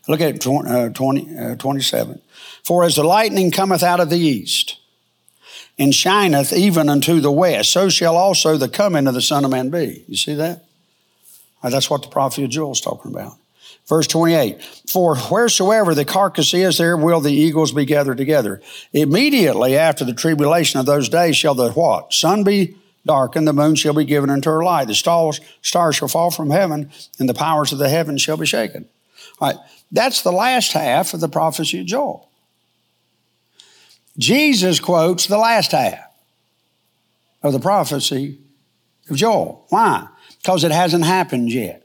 Look 0.08 0.22
at 0.22 0.42
20, 0.42 0.70
uh, 0.70 0.90
20 0.90 1.38
uh, 1.38 1.56
27. 1.56 2.22
For 2.64 2.84
as 2.84 2.96
the 2.96 3.04
lightning 3.04 3.52
cometh 3.52 3.84
out 3.84 4.00
of 4.00 4.10
the 4.10 4.18
east, 4.18 4.78
and 5.78 5.94
shineth 5.94 6.54
even 6.54 6.90
unto 6.90 7.20
the 7.20 7.32
west, 7.32 7.72
so 7.72 7.90
shall 7.90 8.16
also 8.16 8.58
the 8.58 8.70
coming 8.70 9.08
of 9.08 9.14
the 9.14 9.22
Son 9.22 9.44
of 9.44 9.52
Man 9.52 9.70
be. 9.70 10.06
You 10.08 10.16
see 10.16 10.34
that? 10.36 10.64
That's 11.62 11.90
what 11.90 12.04
the 12.04 12.08
prophet 12.08 12.44
of 12.44 12.50
Joel 12.50 12.72
is 12.74 12.82
talking 12.82 13.12
about. 13.12 13.34
Verse 13.88 14.08
28, 14.08 14.64
for 14.90 15.16
wheresoever 15.16 15.94
the 15.94 16.06
carcass 16.06 16.56
is, 16.56 16.80
there 16.80 16.98
will 16.98 17.20
the 17.20 17.32
eagles 17.32 17.72
be 17.72 17.86
gathered 17.86 18.18
together. 18.18 18.60
Immediately 18.94 19.78
after 19.78 20.04
the 20.04 20.14
tribulation 20.14 20.80
of 20.80 20.88
those 20.88 21.08
days 21.08 21.38
shall 21.38 21.54
the 21.54 21.70
what? 21.72 22.12
Sun 22.12 22.44
be 22.44 22.76
darkened, 23.06 23.48
the 23.48 23.54
moon 23.54 23.76
shall 23.76 23.94
be 23.94 24.04
given 24.04 24.32
into 24.32 24.50
her 24.50 24.64
light. 24.64 24.88
The 24.88 24.96
stars, 24.96 25.40
stars 25.62 25.98
shall 25.98 26.08
fall 26.08 26.32
from 26.32 26.50
heaven, 26.50 26.90
and 27.20 27.30
the 27.30 27.36
powers 27.36 27.72
of 27.72 27.78
the 27.78 27.90
heavens 27.90 28.24
shall 28.24 28.38
be 28.38 28.48
shaken. 28.48 28.88
All 29.40 29.50
right, 29.50 29.58
that's 29.92 30.24
the 30.24 30.32
last 30.32 30.72
half 30.72 31.14
of 31.14 31.20
the 31.20 31.30
prophecy 31.30 31.82
of 31.82 31.86
Joel. 31.86 32.28
Jesus 34.18 34.80
quotes 34.80 35.28
the 35.28 35.38
last 35.38 35.74
half 35.74 36.00
of 37.44 37.54
the 37.54 37.60
prophecy 37.60 38.40
of 39.12 39.18
Joel. 39.18 39.68
Why? 39.70 40.08
Because 40.42 40.64
it 40.64 40.72
hasn't 40.72 41.06
happened 41.06 41.52
yet. 41.52 41.85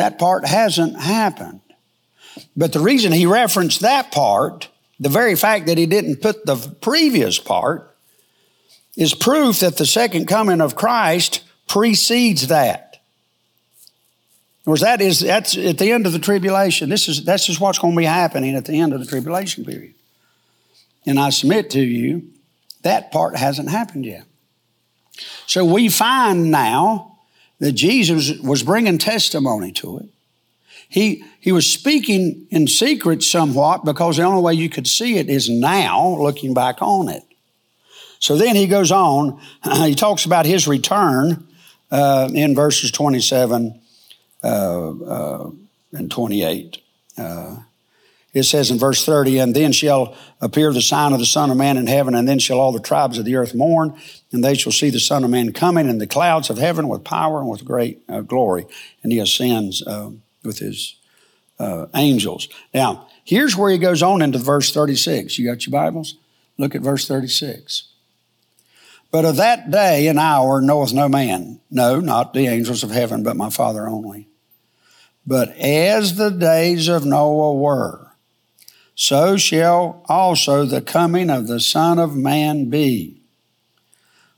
That 0.00 0.18
part 0.18 0.46
hasn't 0.46 0.98
happened. 0.98 1.60
But 2.56 2.72
the 2.72 2.80
reason 2.80 3.12
he 3.12 3.26
referenced 3.26 3.80
that 3.80 4.10
part, 4.10 4.70
the 4.98 5.10
very 5.10 5.36
fact 5.36 5.66
that 5.66 5.76
he 5.76 5.84
didn't 5.84 6.22
put 6.22 6.46
the 6.46 6.56
previous 6.80 7.38
part, 7.38 7.94
is 8.96 9.12
proof 9.12 9.60
that 9.60 9.76
the 9.76 9.84
second 9.84 10.24
coming 10.24 10.62
of 10.62 10.74
Christ 10.74 11.42
precedes 11.68 12.46
that. 12.46 13.02
In 14.64 14.70
words, 14.70 14.80
that 14.80 15.02
is 15.02 15.20
that's 15.20 15.54
at 15.58 15.76
the 15.76 15.92
end 15.92 16.06
of 16.06 16.14
the 16.14 16.18
tribulation. 16.18 16.88
This 16.88 17.06
is 17.06 17.22
that's 17.22 17.44
just 17.44 17.60
what's 17.60 17.78
going 17.78 17.92
to 17.92 17.98
be 17.98 18.06
happening 18.06 18.54
at 18.54 18.64
the 18.64 18.80
end 18.80 18.94
of 18.94 19.00
the 19.00 19.06
tribulation 19.06 19.66
period. 19.66 19.92
And 21.04 21.20
I 21.20 21.28
submit 21.28 21.68
to 21.72 21.80
you, 21.82 22.30
that 22.84 23.12
part 23.12 23.36
hasn't 23.36 23.68
happened 23.68 24.06
yet. 24.06 24.24
So 25.46 25.62
we 25.62 25.90
find 25.90 26.50
now 26.50 27.10
that 27.60 27.72
Jesus 27.72 28.38
was 28.40 28.62
bringing 28.62 28.98
testimony 28.98 29.70
to 29.72 29.98
it. 29.98 30.08
He, 30.88 31.24
he 31.38 31.52
was 31.52 31.72
speaking 31.72 32.46
in 32.50 32.66
secret 32.66 33.22
somewhat 33.22 33.84
because 33.84 34.16
the 34.16 34.24
only 34.24 34.42
way 34.42 34.54
you 34.54 34.68
could 34.68 34.88
see 34.88 35.18
it 35.18 35.30
is 35.30 35.48
now, 35.48 36.16
looking 36.18 36.52
back 36.52 36.82
on 36.82 37.08
it. 37.08 37.22
So 38.18 38.36
then 38.36 38.56
he 38.56 38.66
goes 38.66 38.90
on, 38.90 39.40
he 39.84 39.94
talks 39.94 40.24
about 40.24 40.46
his 40.46 40.66
return 40.66 41.46
uh, 41.92 42.28
in 42.34 42.54
verses 42.56 42.90
27 42.90 43.80
uh, 44.42 44.90
uh, 44.90 45.50
and 45.92 46.10
28. 46.10 46.82
It 48.32 48.44
says 48.44 48.70
in 48.70 48.78
verse 48.78 49.04
30, 49.04 49.38
and 49.38 49.56
then 49.56 49.72
shall 49.72 50.16
appear 50.40 50.72
the 50.72 50.80
sign 50.80 51.12
of 51.12 51.18
the 51.18 51.26
Son 51.26 51.50
of 51.50 51.56
Man 51.56 51.76
in 51.76 51.88
heaven, 51.88 52.14
and 52.14 52.28
then 52.28 52.38
shall 52.38 52.60
all 52.60 52.70
the 52.70 52.78
tribes 52.78 53.18
of 53.18 53.24
the 53.24 53.34
earth 53.34 53.54
mourn, 53.54 53.94
and 54.30 54.44
they 54.44 54.54
shall 54.54 54.70
see 54.70 54.90
the 54.90 55.00
Son 55.00 55.24
of 55.24 55.30
Man 55.30 55.52
coming 55.52 55.88
in 55.88 55.98
the 55.98 56.06
clouds 56.06 56.48
of 56.48 56.58
heaven 56.58 56.88
with 56.88 57.02
power 57.02 57.40
and 57.40 57.48
with 57.48 57.64
great 57.64 58.02
uh, 58.08 58.20
glory. 58.20 58.66
And 59.02 59.12
he 59.12 59.18
ascends 59.18 59.84
uh, 59.84 60.10
with 60.44 60.60
his 60.60 60.94
uh, 61.58 61.86
angels. 61.94 62.48
Now, 62.72 63.08
here's 63.24 63.56
where 63.56 63.70
he 63.70 63.78
goes 63.78 64.02
on 64.02 64.22
into 64.22 64.38
verse 64.38 64.72
36. 64.72 65.36
You 65.36 65.50
got 65.50 65.66
your 65.66 65.72
Bibles? 65.72 66.14
Look 66.56 66.76
at 66.76 66.82
verse 66.82 67.08
36. 67.08 67.88
But 69.10 69.24
of 69.24 69.36
that 69.36 69.72
day 69.72 70.06
and 70.06 70.20
hour 70.20 70.60
knoweth 70.60 70.92
no 70.92 71.08
man, 71.08 71.60
no, 71.68 71.98
not 71.98 72.32
the 72.32 72.46
angels 72.46 72.84
of 72.84 72.92
heaven, 72.92 73.24
but 73.24 73.36
my 73.36 73.50
Father 73.50 73.88
only. 73.88 74.28
But 75.26 75.56
as 75.56 76.16
the 76.16 76.30
days 76.30 76.88
of 76.88 77.04
Noah 77.04 77.54
were, 77.54 78.09
so 79.00 79.38
shall 79.38 80.04
also 80.10 80.66
the 80.66 80.82
coming 80.82 81.30
of 81.30 81.46
the 81.46 81.58
Son 81.58 81.98
of 81.98 82.14
Man 82.14 82.68
be. 82.68 83.22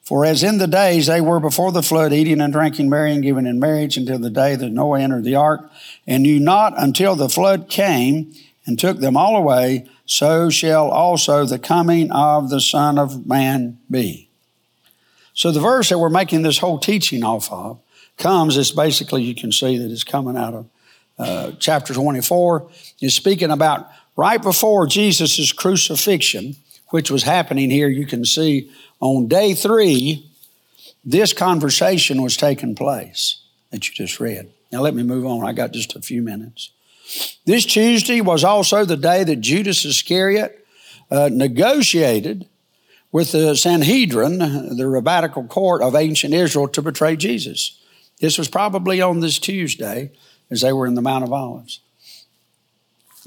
For 0.02 0.24
as 0.24 0.44
in 0.44 0.58
the 0.58 0.68
days 0.68 1.08
they 1.08 1.20
were 1.20 1.40
before 1.40 1.72
the 1.72 1.82
flood, 1.82 2.12
eating 2.12 2.40
and 2.40 2.52
drinking, 2.52 2.88
marrying, 2.88 3.22
giving 3.22 3.44
in 3.46 3.58
marriage, 3.58 3.96
until 3.96 4.20
the 4.20 4.30
day 4.30 4.54
that 4.54 4.70
Noah 4.70 5.00
entered 5.00 5.24
the 5.24 5.34
ark, 5.34 5.68
and 6.06 6.22
knew 6.22 6.38
not 6.38 6.74
until 6.76 7.16
the 7.16 7.28
flood 7.28 7.68
came 7.68 8.32
and 8.64 8.78
took 8.78 8.98
them 8.98 9.16
all 9.16 9.34
away, 9.36 9.84
so 10.06 10.48
shall 10.48 10.90
also 10.90 11.44
the 11.44 11.58
coming 11.58 12.12
of 12.12 12.48
the 12.48 12.60
Son 12.60 13.00
of 13.00 13.26
Man 13.26 13.80
be. 13.90 14.28
So 15.34 15.50
the 15.50 15.58
verse 15.58 15.88
that 15.88 15.98
we're 15.98 16.08
making 16.08 16.42
this 16.42 16.58
whole 16.58 16.78
teaching 16.78 17.24
off 17.24 17.50
of 17.50 17.80
comes, 18.16 18.56
is 18.56 18.70
basically, 18.70 19.24
you 19.24 19.34
can 19.34 19.50
see 19.50 19.76
that 19.76 19.90
it's 19.90 20.04
coming 20.04 20.36
out 20.36 20.54
of 20.54 20.68
uh, 21.18 21.52
chapter 21.58 21.92
24, 21.92 22.70
is 23.00 23.12
speaking 23.12 23.50
about 23.50 23.88
right 24.16 24.40
before 24.42 24.86
Jesus' 24.86 25.52
crucifixion, 25.52 26.56
which 26.88 27.10
was 27.10 27.22
happening 27.22 27.70
here, 27.70 27.88
you 27.88 28.06
can 28.06 28.24
see 28.24 28.70
on 29.00 29.28
day 29.28 29.54
three, 29.54 30.30
this 31.04 31.32
conversation 31.32 32.22
was 32.22 32.36
taking 32.36 32.74
place 32.74 33.42
that 33.70 33.88
you 33.88 33.94
just 33.94 34.20
read. 34.20 34.52
Now, 34.70 34.80
let 34.80 34.94
me 34.94 35.02
move 35.02 35.26
on. 35.26 35.44
I 35.44 35.52
got 35.52 35.72
just 35.72 35.96
a 35.96 36.00
few 36.00 36.22
minutes. 36.22 36.70
This 37.44 37.66
Tuesday 37.66 38.20
was 38.20 38.44
also 38.44 38.84
the 38.84 38.96
day 38.96 39.24
that 39.24 39.40
Judas 39.40 39.84
Iscariot 39.84 40.64
uh, 41.10 41.28
negotiated 41.30 42.46
with 43.10 43.32
the 43.32 43.54
Sanhedrin, 43.54 44.38
the 44.38 44.88
rabbinical 44.88 45.44
court 45.44 45.82
of 45.82 45.94
ancient 45.94 46.32
Israel, 46.32 46.68
to 46.68 46.80
betray 46.80 47.16
Jesus. 47.16 47.78
This 48.20 48.38
was 48.38 48.48
probably 48.48 49.02
on 49.02 49.20
this 49.20 49.38
Tuesday 49.38 50.10
as 50.50 50.62
they 50.62 50.72
were 50.72 50.86
in 50.86 50.94
the 50.94 51.02
Mount 51.02 51.24
of 51.24 51.32
Olives. 51.32 51.80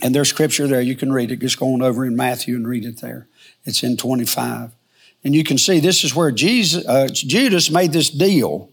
And 0.02 0.14
there's 0.14 0.30
scripture 0.30 0.68
there. 0.68 0.82
You 0.82 0.96
can 0.96 1.12
read 1.12 1.32
it. 1.32 1.40
Just 1.40 1.60
go 1.60 1.74
on 1.74 1.82
over 1.82 2.06
in 2.06 2.16
Matthew 2.16 2.56
and 2.56 2.68
read 2.68 2.86
it 2.86 3.02
there. 3.02 3.28
It's 3.64 3.84
in 3.84 3.98
25. 3.98 4.72
And 5.24 5.34
you 5.34 5.44
can 5.44 5.58
see 5.58 5.80
this 5.80 6.04
is 6.04 6.16
where 6.16 6.32
Jesus, 6.32 6.86
uh, 6.86 7.08
Judas 7.12 7.72
made 7.72 7.94
this 7.94 8.10
deal 8.10 8.70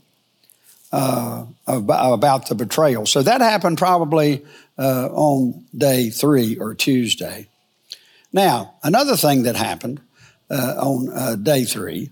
uh, 0.93 1.47
about 1.67 2.49
the 2.49 2.55
betrayal. 2.55 3.07
So 3.07 3.23
that 3.23 3.41
happened 3.41 3.79
probably 3.79 4.45
uh, 4.79 5.09
on 5.13 5.65
day 5.77 6.11
three 6.11 6.59
or 6.59 6.75
Tuesday. 6.75 7.49
Now, 8.33 8.75
another 8.83 9.17
thing 9.17 9.45
that 9.45 9.57
happened 9.57 10.01
uh, 10.51 10.75
on 10.79 11.09
uh, 11.11 11.37
day 11.37 11.65
three, 11.65 12.11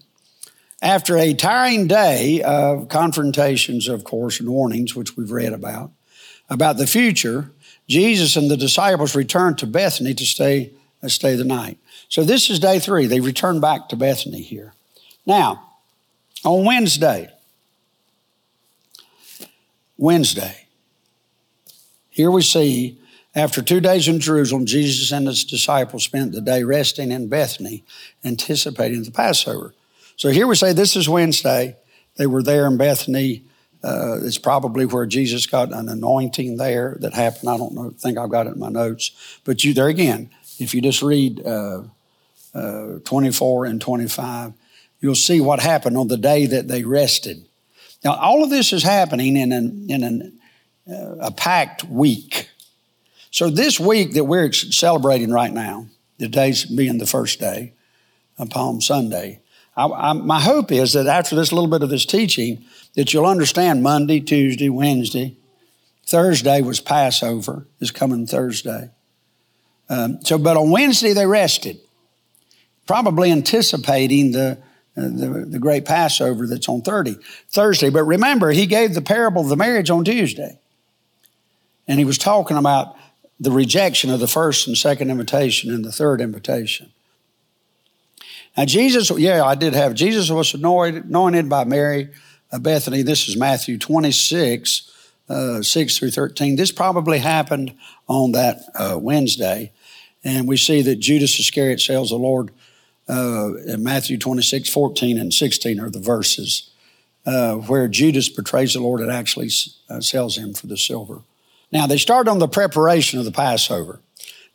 after 0.83 1.19
a 1.19 1.35
tiring 1.35 1.87
day 1.87 2.43
of 2.43 2.89
confrontations, 2.89 3.89
of 3.89 4.05
course, 4.05 4.41
and 4.41 4.49
warnings, 4.49 4.95
which 4.95 5.17
we've 5.17 5.31
read 5.31 5.53
about, 5.53 5.91
about 6.49 6.79
the 6.79 6.87
future, 6.87 7.51
Jesus 7.91 8.37
and 8.37 8.49
the 8.49 8.57
disciples 8.57 9.17
returned 9.17 9.59
to 9.59 9.67
Bethany 9.67 10.15
to 10.15 10.25
stay, 10.25 10.71
uh, 11.03 11.09
stay 11.09 11.35
the 11.35 11.45
night. 11.45 11.77
So 12.09 12.23
this 12.23 12.49
is 12.49 12.61
day 12.61 12.79
three. 12.79 13.07
They 13.07 13.19
returned 13.19 13.61
back 13.61 13.89
to 13.89 13.97
Bethany 13.97 14.43
here. 14.43 14.73
Now, 15.27 15.71
on 16.45 16.65
Wednesday, 16.65 17.29
Wednesday, 19.99 20.69
here 22.11 22.31
we 22.31 22.43
see 22.43 22.97
after 23.35 23.61
two 23.61 23.81
days 23.81 24.07
in 24.07 24.21
Jerusalem, 24.21 24.67
Jesus 24.67 25.11
and 25.11 25.27
his 25.27 25.45
disciples 25.45 26.05
spent 26.05 26.31
the 26.31 26.41
day 26.41 26.63
resting 26.63 27.11
in 27.11 27.29
Bethany, 27.29 27.83
anticipating 28.25 29.03
the 29.03 29.11
Passover. 29.11 29.75
So 30.17 30.29
here 30.29 30.47
we 30.47 30.55
say 30.55 30.73
this 30.73 30.95
is 30.95 31.09
Wednesday. 31.09 31.77
They 32.17 32.27
were 32.27 32.43
there 32.43 32.67
in 32.67 32.77
Bethany. 32.77 33.43
Uh, 33.83 34.19
it's 34.23 34.39
probably 34.39 34.85
where 34.85 35.07
Jesus 35.07 35.47
got 35.47 35.73
an 35.73 35.89
anointing 35.89 36.57
there 36.57 36.97
that 37.01 37.15
happened. 37.15 37.49
I 37.49 37.57
don't 37.57 37.75
know, 37.75 37.91
think 37.91 38.19
I've 38.19 38.31
got 38.31 38.47
it 38.47 38.55
in 38.55 38.59
my 38.59 38.69
notes. 38.69 39.41
But 39.45 39.65
you 39.65 39.73
there 39.73 39.89
again, 39.89 40.31
if 40.59 40.75
you 40.75 40.83
just 40.83 41.03
read 41.03 41.45
uh, 41.47 41.83
uh, 42.55 42.99
24 43.05 43.65
and 43.65 43.81
25, 43.81 44.53
you'll 45.01 45.15
see 45.15 45.41
what 45.41 45.61
happened 45.61 45.97
on 45.97 46.09
the 46.09 46.19
day 46.19 46.47
that 46.47 46.69
they 46.69 46.85
rested. 46.85 47.45
Now, 48.05 48.17
all 48.17 48.45
of 48.45 48.51
this 48.51 48.73
is 48.73 48.83
happening 48.83 49.37
in 49.37 49.53
an, 49.53 49.87
in 49.89 50.05
an, 50.05 50.39
uh, 50.91 51.27
a 51.29 51.31
packed 51.31 51.85
week. 51.85 52.51
So 53.31 53.49
this 53.49 53.81
week 53.81 54.13
that 54.15 54.25
we're 54.25 54.53
celebrating 54.53 55.31
right 55.31 55.53
now, 55.53 55.87
the 56.19 56.29
days 56.29 56.65
being 56.65 56.99
the 56.99 57.07
first 57.07 57.41
day, 57.41 57.73
Palm 58.49 58.81
Sunday, 58.81 59.41
I, 59.81 60.11
I, 60.11 60.13
my 60.13 60.41
hope 60.41 60.71
is 60.71 60.93
that 60.93 61.07
after 61.07 61.35
this 61.35 61.53
little 61.53 61.71
bit 61.71 61.83
of 61.83 61.89
this 61.89 62.05
teaching, 62.05 62.65
that 62.97 63.15
you'll 63.15 63.27
understand 63.27 63.83
Monday, 63.83 64.21
Tuesday, 64.21 64.69
Wednesday, 64.69 65.37
Thursday 66.07 66.61
was 66.61 66.81
Passover, 66.81 67.67
is 67.81 67.91
coming 67.91 68.27
Thursday. 68.27 68.91
Um, 69.89 70.19
so, 70.23 70.37
but 70.37 70.59
on 70.59 70.71
Wednesday 70.71 71.15
they 71.15 71.25
rested, 71.25 71.79
probably 72.87 73.31
anticipating 73.33 74.33
the, 74.33 74.59
uh, 74.97 75.03
the, 75.03 75.47
the 75.49 75.59
great 75.59 75.87
Passover 75.87 76.47
that's 76.47 76.69
on 76.69 76.83
30, 76.83 77.17
Thursday. 77.49 77.89
But 77.89 78.05
remember, 78.05 78.51
he 78.51 78.67
gave 78.67 78.95
the 78.95 79.01
parable 79.01 79.43
of 79.43 79.49
the 79.49 79.57
marriage 79.57 79.89
on 79.89 80.05
Tuesday. 80.05 80.59
And 81.89 81.99
he 81.99 82.05
was 82.05 82.19
talking 82.19 82.59
about 82.59 82.97
the 83.39 83.51
rejection 83.51 84.11
of 84.11 84.21
the 84.21 84.29
first 84.29 84.67
and 84.67 84.77
second 84.77 85.11
invitation 85.11 85.73
and 85.73 85.85
the 85.85 85.93
third 85.93 86.21
invitation. 86.21 86.93
Now, 88.57 88.65
Jesus, 88.65 89.11
yeah, 89.19 89.45
I 89.45 89.55
did 89.55 89.75
have, 89.75 89.95
Jesus 89.95 90.31
was 90.31 90.55
anointed, 90.55 91.49
by 91.49 91.65
Mary 91.65 92.11
of 92.53 92.63
Bethany. 92.63 93.03
This 93.03 93.29
is 93.29 93.37
Matthew 93.37 93.79
26, 93.79 94.91
uh, 95.29 95.63
6 95.63 95.99
through 95.99 96.11
13. 96.11 96.57
This 96.57 96.73
probably 96.73 97.19
happened 97.19 97.75
on 98.09 98.33
that 98.33 98.63
uh, 98.75 98.99
Wednesday. 99.01 99.73
And 100.25 100.49
we 100.49 100.57
see 100.57 100.83
that 100.83 100.97
Judas 100.97 101.39
Iscariot 101.39 101.81
sells 101.81 102.11
the 102.11 102.17
Lord 102.17 102.51
uh, 103.09 103.55
in 103.67 103.83
Matthew 103.83 104.19
26, 104.19 104.69
14 104.69 105.19
and 105.19 105.33
16 105.33 105.81
are 105.81 105.91
the 105.91 105.99
verses 105.99 106.71
uh, 107.27 107.55
where 107.55 107.89
Judas 107.89 108.29
betrays 108.29 108.75
the 108.75 108.81
Lord 108.81 109.01
and 109.01 109.11
actually 109.11 109.51
uh, 109.89 110.01
sells 110.01 110.37
him 110.37 110.55
for 110.55 110.67
the 110.67 110.77
silver. 110.77 111.23
Now, 111.73 111.87
they 111.87 111.99
start 111.99 112.29
on 112.29 112.39
the 112.39 112.49
preparation 112.49 113.19
of 113.19 113.25
the 113.25 113.33
Passover. 113.33 114.01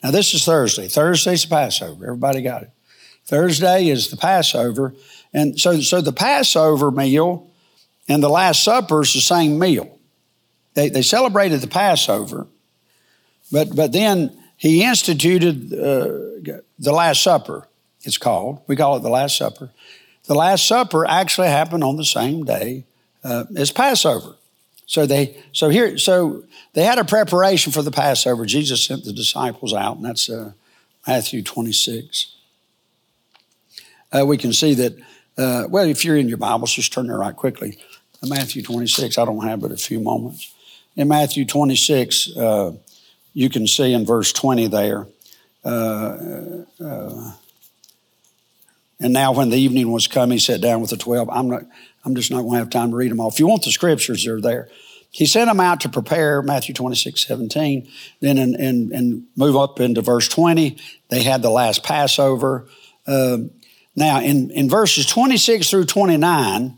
Now, 0.03 0.11
this 0.11 0.33
is 0.33 0.45
Thursday. 0.45 0.87
Thursday's 0.87 1.43
the 1.43 1.49
Passover. 1.49 2.05
Everybody 2.05 2.41
got 2.41 2.63
it. 2.63 2.69
Thursday 3.25 3.87
is 3.87 4.09
the 4.09 4.17
Passover. 4.17 4.93
And 5.33 5.59
so, 5.59 5.79
so 5.81 6.01
the 6.01 6.13
Passover 6.13 6.91
meal 6.91 7.49
and 8.07 8.21
the 8.21 8.29
Last 8.29 8.63
Supper 8.63 9.01
is 9.01 9.13
the 9.13 9.21
same 9.21 9.57
meal. 9.59 9.99
They, 10.75 10.89
they 10.89 11.01
celebrated 11.01 11.61
the 11.61 11.67
Passover, 11.67 12.47
but, 13.51 13.75
but 13.75 13.91
then 13.91 14.37
he 14.57 14.83
instituted 14.83 15.73
uh, 15.73 16.59
the 16.77 16.91
Last 16.91 17.23
Supper, 17.23 17.67
it's 18.03 18.17
called. 18.17 18.61
We 18.67 18.75
call 18.75 18.97
it 18.97 19.01
the 19.01 19.09
Last 19.09 19.37
Supper. 19.37 19.71
The 20.25 20.35
Last 20.35 20.67
Supper 20.67 21.05
actually 21.05 21.47
happened 21.47 21.83
on 21.83 21.95
the 21.95 22.05
same 22.05 22.43
day 22.43 22.83
uh, 23.23 23.45
as 23.55 23.71
Passover. 23.71 24.35
So 24.87 25.05
they 25.05 25.37
so 25.51 25.69
here 25.69 25.97
so 25.97 26.43
they 26.73 26.83
had 26.83 26.99
a 26.99 27.05
preparation 27.05 27.71
for 27.71 27.81
the 27.81 27.91
Passover. 27.91 28.45
Jesus 28.45 28.85
sent 28.85 29.03
the 29.03 29.13
disciples 29.13 29.73
out, 29.73 29.97
and 29.97 30.05
that's 30.05 30.29
uh, 30.29 30.51
Matthew 31.07 31.41
26. 31.41 32.34
Uh, 34.15 34.25
we 34.25 34.37
can 34.37 34.53
see 34.53 34.73
that. 34.75 34.93
Uh, 35.37 35.67
well, 35.69 35.85
if 35.85 36.05
you're 36.05 36.15
in 36.15 36.29
your 36.29 36.37
Bibles, 36.37 36.73
just 36.73 36.93
turn 36.93 37.07
there 37.07 37.17
right 37.17 37.35
quickly. 37.35 37.77
Matthew 38.23 38.63
26. 38.63 39.17
I 39.17 39.25
don't 39.25 39.45
have 39.45 39.59
but 39.59 39.71
a 39.71 39.77
few 39.77 39.99
moments. 39.99 40.53
In 40.95 41.09
Matthew 41.09 41.45
26, 41.45 42.37
uh, 42.37 42.71
you 43.33 43.49
can 43.49 43.67
see 43.67 43.93
in 43.93 44.05
verse 44.05 44.31
20 44.31 44.67
there. 44.67 45.07
Uh, 45.63 46.63
uh, 46.79 47.31
and 48.99 49.11
now, 49.11 49.33
when 49.33 49.49
the 49.49 49.57
evening 49.57 49.91
was 49.91 50.07
come, 50.07 50.31
he 50.31 50.39
sat 50.39 50.61
down 50.61 50.79
with 50.79 50.91
the 50.91 50.97
twelve. 50.97 51.29
I'm 51.29 51.49
not. 51.49 51.63
I'm 52.05 52.15
just 52.15 52.31
not 52.31 52.43
going 52.43 52.53
to 52.53 52.59
have 52.59 52.69
time 52.69 52.91
to 52.91 52.95
read 52.95 53.11
them 53.11 53.19
all. 53.19 53.27
If 53.27 53.39
you 53.39 53.47
want 53.47 53.63
the 53.63 53.71
scriptures, 53.71 54.23
they're 54.23 54.39
there. 54.39 54.69
He 55.11 55.25
sent 55.25 55.49
them 55.49 55.59
out 55.59 55.81
to 55.81 55.89
prepare, 55.89 56.41
Matthew 56.41 56.73
26, 56.73 57.25
17. 57.25 57.89
Then, 58.21 58.37
and 58.37 58.55
in, 58.55 58.93
in, 58.93 59.27
move 59.35 59.57
up 59.57 59.79
into 59.79 60.01
verse 60.01 60.27
20, 60.29 60.77
they 61.09 61.23
had 61.23 61.41
the 61.41 61.49
last 61.49 61.83
Passover. 61.83 62.67
Uh, 63.07 63.37
now, 63.95 64.19
in, 64.19 64.51
in 64.51 64.69
verses 64.69 65.05
26 65.05 65.69
through 65.69 65.85
29, 65.85 66.77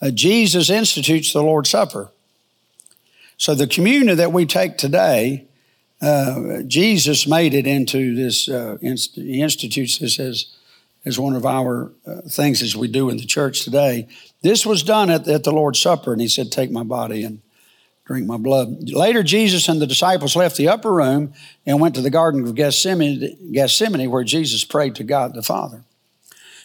uh, 0.00 0.10
Jesus 0.10 0.70
institutes 0.70 1.32
the 1.32 1.42
Lord's 1.42 1.70
Supper. 1.70 2.10
So 3.36 3.54
the 3.54 3.66
communion 3.66 4.16
that 4.16 4.32
we 4.32 4.46
take 4.46 4.78
today, 4.78 5.46
uh, 6.00 6.62
Jesus 6.66 7.26
made 7.26 7.54
it 7.54 7.66
into 7.66 8.14
this, 8.14 8.48
uh, 8.48 8.78
inst- 8.80 9.16
he 9.16 9.42
institutes 9.42 9.98
this 9.98 10.18
as 10.18 10.56
as 11.06 11.20
one 11.20 11.36
of 11.36 11.46
our 11.46 11.92
uh, 12.04 12.20
things 12.28 12.60
as 12.60 12.76
we 12.76 12.88
do 12.88 13.08
in 13.08 13.16
the 13.16 13.24
church 13.24 13.62
today. 13.62 14.08
This 14.42 14.66
was 14.66 14.82
done 14.82 15.08
at, 15.08 15.26
at 15.28 15.44
the 15.44 15.52
Lord's 15.52 15.80
Supper, 15.80 16.12
and 16.12 16.20
he 16.20 16.28
said, 16.28 16.50
Take 16.50 16.70
my 16.70 16.82
body 16.82 17.22
and 17.22 17.40
drink 18.04 18.26
my 18.26 18.36
blood. 18.36 18.90
Later, 18.90 19.22
Jesus 19.22 19.68
and 19.68 19.80
the 19.80 19.86
disciples 19.86 20.36
left 20.36 20.56
the 20.56 20.68
upper 20.68 20.92
room 20.92 21.32
and 21.64 21.80
went 21.80 21.94
to 21.94 22.00
the 22.00 22.10
Garden 22.10 22.42
of 22.42 22.54
Gethsemane, 22.56 23.52
Gethsemane 23.52 24.10
where 24.10 24.24
Jesus 24.24 24.64
prayed 24.64 24.96
to 24.96 25.04
God 25.04 25.34
the 25.34 25.42
Father. 25.42 25.84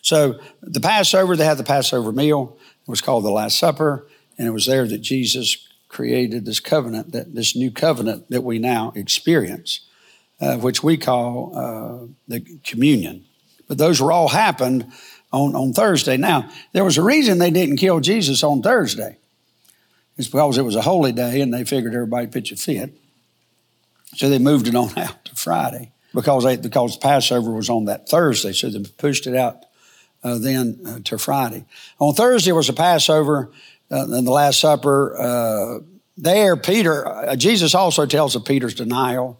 So, 0.02 0.40
the 0.62 0.80
Passover, 0.80 1.36
they 1.36 1.46
had 1.46 1.58
the 1.58 1.64
Passover 1.64 2.12
meal. 2.12 2.58
It 2.82 2.90
was 2.90 3.02
called 3.02 3.24
the 3.24 3.32
Last 3.32 3.58
Supper, 3.58 4.08
and 4.38 4.48
it 4.48 4.52
was 4.52 4.66
there 4.66 4.88
that 4.88 5.00
Jesus 5.00 5.68
created 5.88 6.46
this 6.46 6.60
covenant, 6.60 7.12
that 7.12 7.36
this 7.36 7.56
new 7.56 7.70
covenant 7.70 8.30
that 8.30 8.44
we 8.44 8.58
now 8.58 8.94
experience, 8.96 9.82
uh, 10.40 10.58
which 10.58 10.82
we 10.82 10.98
call 10.98 11.52
uh, 11.56 12.08
the 12.28 12.40
communion. 12.64 13.26
But 13.68 13.78
those 13.78 14.02
were 14.02 14.12
all 14.12 14.30
happened 14.30 14.92
on, 15.32 15.56
on 15.56 15.74
Thursday. 15.74 16.18
Now, 16.18 16.50
there 16.74 16.84
was 16.84 16.98
a 16.98 17.04
reason 17.04 17.38
they 17.38 17.52
didn't 17.52 17.78
kill 17.78 18.00
Jesus 18.00 18.44
on 18.44 18.62
Thursday. 18.62 19.18
It's 20.18 20.28
because 20.28 20.58
it 20.58 20.64
was 20.64 20.76
a 20.76 20.82
holy 20.82 21.12
day 21.12 21.42
and 21.42 21.54
they 21.54 21.64
figured 21.64 21.94
everybody 21.94 22.28
pitch 22.28 22.52
a 22.52 22.56
fit. 22.56 22.94
So 24.16 24.30
they 24.30 24.40
moved 24.40 24.68
it 24.68 24.76
on 24.76 24.90
out 24.98 25.26
to 25.26 25.36
Friday 25.36 25.92
because 26.14 26.44
they, 26.44 26.58
because 26.58 26.98
Passover 26.98 27.52
was 27.52 27.70
on 27.70 27.86
that 27.86 28.10
Thursday. 28.10 28.54
So 28.54 28.70
they 28.70 28.80
pushed 28.98 29.28
it 29.28 29.36
out 29.36 29.66
uh, 30.24 30.38
then 30.38 30.80
uh, 30.86 31.00
to 31.04 31.18
Friday. 31.18 31.66
On 32.00 32.14
Thursday 32.14 32.52
was 32.52 32.70
a 32.70 32.74
Passover 32.74 33.52
uh, 33.90 34.06
and 34.10 34.26
the 34.26 34.32
Last 34.32 34.60
Supper. 34.60 35.18
Uh, 35.18 35.80
there, 36.18 36.56
Peter, 36.56 37.34
Jesus 37.36 37.74
also 37.74 38.06
tells 38.06 38.36
of 38.36 38.46
Peter's 38.46 38.76
denial. 38.76 39.40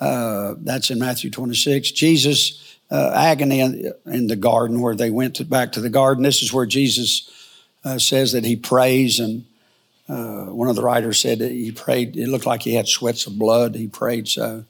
That's 0.00 0.90
in 0.90 0.98
Matthew 0.98 1.30
26. 1.30 1.92
Jesus 1.92 2.78
agony 2.90 3.60
in, 3.60 3.92
in, 4.06 4.26
the 4.26 4.34
garden 4.34 4.80
where 4.80 4.96
they 4.96 5.10
went 5.10 5.36
to, 5.36 5.44
back 5.44 5.72
to 5.72 5.80
the 5.80 5.90
garden. 5.90 6.24
This 6.24 6.42
is 6.42 6.52
where 6.52 6.66
Jesus 6.66 7.30
says 7.98 8.32
that 8.32 8.44
he 8.44 8.56
prays, 8.56 9.20
and 9.20 9.44
uh, 10.08 10.46
one 10.46 10.68
of 10.68 10.74
the 10.74 10.82
writers 10.82 11.20
said 11.20 11.40
he 11.40 11.70
prayed. 11.70 12.16
It 12.16 12.28
looked 12.28 12.46
like 12.46 12.62
he 12.62 12.74
had 12.74 12.88
sweats 12.88 13.26
of 13.26 13.38
blood. 13.38 13.76
He 13.76 13.86
prayed 13.86 14.26
so. 14.26 14.64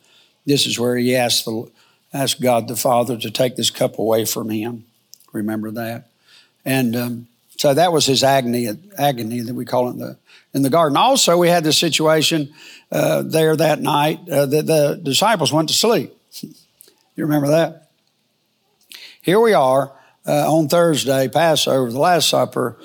This 0.45 0.67
is 0.67 0.79
where 0.79 0.97
he 0.97 1.17
asked 1.17 1.45
the 1.45 1.71
asked 2.13 2.41
God 2.41 2.69
the 2.69 2.77
Father 2.77 3.17
to 3.17 3.31
take 3.31 3.57
this 3.57 3.71
cup 3.71 3.99
away 3.99 4.25
from 4.25 4.51
him. 4.51 4.85
Remember 5.39 5.71
that, 5.73 6.09
and 6.65 6.97
um, 6.97 7.29
so 7.57 7.75
that 7.75 7.93
was 7.93 8.07
his 8.07 8.23
agony. 8.23 8.69
Agony 8.97 9.41
that 9.41 9.55
we 9.55 9.65
call 9.65 9.89
it 9.89 9.93
in 9.93 9.99
the 9.99 10.17
in 10.55 10.63
the 10.63 10.71
garden. 10.71 10.97
Also, 10.97 11.37
we 11.37 11.49
had 11.49 11.65
the 11.65 11.73
situation 11.73 12.53
uh, 12.91 13.23
there 13.23 13.57
that 13.57 13.81
night 13.81 14.21
uh, 14.29 14.47
that 14.47 14.67
the 14.67 15.01
disciples 15.03 15.53
went 15.53 15.69
to 15.69 15.75
sleep. 15.75 16.13
you 16.43 16.53
remember 17.17 17.49
that? 17.49 17.89
Here 19.23 19.41
we 19.41 19.53
are 19.53 19.93
uh, 20.27 20.55
on 20.55 20.69
Thursday, 20.69 21.29
Passover, 21.29 21.91
the 21.91 21.99
Last 21.99 22.29
Supper. 22.29 22.77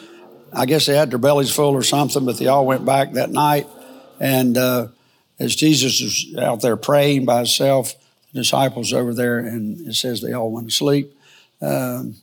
I 0.51 0.65
guess 0.65 0.85
they 0.85 0.95
had 0.95 1.09
their 1.09 1.19
bellies 1.19 1.53
full 1.53 1.73
or 1.73 1.83
something, 1.83 2.25
but 2.25 2.37
they 2.37 2.47
all 2.47 2.65
went 2.65 2.85
back 2.85 3.13
that 3.13 3.31
night. 3.31 3.67
And 4.19 4.57
uh, 4.57 4.87
as 5.39 5.55
Jesus 5.55 6.01
was 6.01 6.35
out 6.37 6.61
there 6.61 6.77
praying 6.77 7.25
by 7.25 7.37
himself, 7.37 7.93
the 8.33 8.41
disciples 8.41 8.93
over 8.93 9.13
there, 9.13 9.39
and 9.39 9.87
it 9.87 9.95
says 9.95 10.21
they 10.21 10.33
all 10.33 10.51
went 10.51 10.69
to 10.69 10.75
sleep. 10.75 11.15
Um, 11.61 12.15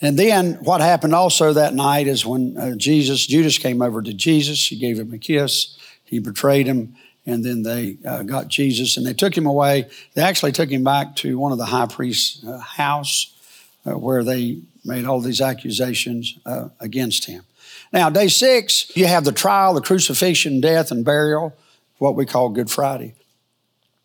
and 0.00 0.18
then 0.18 0.54
what 0.62 0.80
happened 0.80 1.14
also 1.14 1.54
that 1.54 1.74
night 1.74 2.06
is 2.06 2.26
when 2.26 2.56
uh, 2.58 2.74
Jesus, 2.76 3.26
Judas 3.26 3.58
came 3.58 3.80
over 3.80 4.02
to 4.02 4.12
Jesus, 4.12 4.66
he 4.66 4.76
gave 4.76 4.98
him 4.98 5.12
a 5.12 5.18
kiss, 5.18 5.78
he 6.04 6.18
betrayed 6.18 6.66
him, 6.66 6.94
and 7.24 7.44
then 7.44 7.62
they 7.62 7.96
uh, 8.06 8.22
got 8.22 8.48
Jesus 8.48 8.96
and 8.96 9.06
they 9.06 9.14
took 9.14 9.36
him 9.36 9.46
away. 9.46 9.88
They 10.14 10.22
actually 10.22 10.52
took 10.52 10.70
him 10.70 10.84
back 10.84 11.16
to 11.16 11.38
one 11.38 11.52
of 11.52 11.58
the 11.58 11.66
high 11.66 11.86
priest's 11.86 12.44
uh, 12.46 12.58
house 12.58 13.34
uh, 13.84 13.98
where 13.98 14.22
they 14.22 14.60
made 14.84 15.06
all 15.06 15.20
these 15.20 15.40
accusations 15.40 16.38
uh, 16.46 16.68
against 16.78 17.24
him. 17.24 17.42
Now, 17.92 18.10
day 18.10 18.28
six, 18.28 18.94
you 18.96 19.06
have 19.06 19.24
the 19.24 19.32
trial, 19.32 19.74
the 19.74 19.80
crucifixion, 19.80 20.60
death, 20.60 20.90
and 20.90 21.04
burial, 21.04 21.56
what 21.98 22.14
we 22.14 22.26
call 22.26 22.50
Good 22.50 22.70
Friday. 22.70 23.14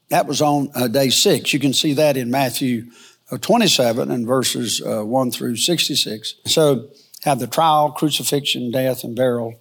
That 0.09 0.27
was 0.27 0.41
on 0.41 0.69
uh, 0.73 0.87
day 0.87 1.09
six. 1.09 1.53
You 1.53 1.59
can 1.59 1.73
see 1.73 1.93
that 1.93 2.17
in 2.17 2.31
Matthew 2.31 2.85
27 3.37 4.11
and 4.11 4.27
verses 4.27 4.81
uh, 4.81 5.03
1 5.03 5.31
through 5.31 5.55
66. 5.55 6.35
So, 6.45 6.89
have 7.23 7.39
the 7.39 7.47
trial, 7.47 7.91
crucifixion, 7.91 8.71
death, 8.71 9.03
and 9.03 9.15
burial. 9.15 9.59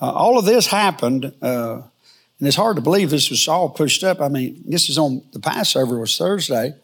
Uh, 0.00 0.12
all 0.12 0.38
of 0.38 0.44
this 0.44 0.66
happened 0.66 1.32
uh, 1.40 1.82
and 2.38 2.46
it's 2.46 2.56
hard 2.56 2.76
to 2.76 2.82
believe 2.82 3.10
this 3.10 3.30
was 3.30 3.48
all 3.48 3.68
pushed 3.68 4.04
up. 4.04 4.20
I 4.20 4.28
mean, 4.28 4.62
this 4.66 4.88
is 4.88 4.96
on 4.96 5.22
the 5.32 5.40
Passover 5.40 5.98
was 5.98 6.16
Thursday. 6.16 6.74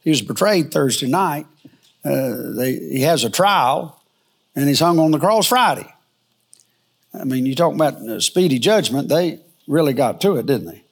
He 0.00 0.10
was 0.10 0.22
betrayed 0.22 0.72
Thursday 0.72 1.06
night. 1.06 1.46
Uh, 2.04 2.52
they, 2.56 2.74
he 2.74 3.00
has 3.02 3.24
a 3.24 3.30
trial, 3.30 4.00
and 4.54 4.68
he's 4.68 4.80
hung 4.80 4.98
on 4.98 5.10
the 5.10 5.18
cross 5.18 5.46
Friday. 5.46 5.90
I 7.12 7.24
mean, 7.24 7.46
you 7.46 7.54
talk 7.54 7.74
about 7.74 8.22
speedy 8.22 8.58
judgment. 8.58 9.08
They 9.08 9.40
really 9.66 9.92
got 9.92 10.20
to 10.22 10.36
it, 10.36 10.46
didn't 10.46 10.66
they? 10.66 10.82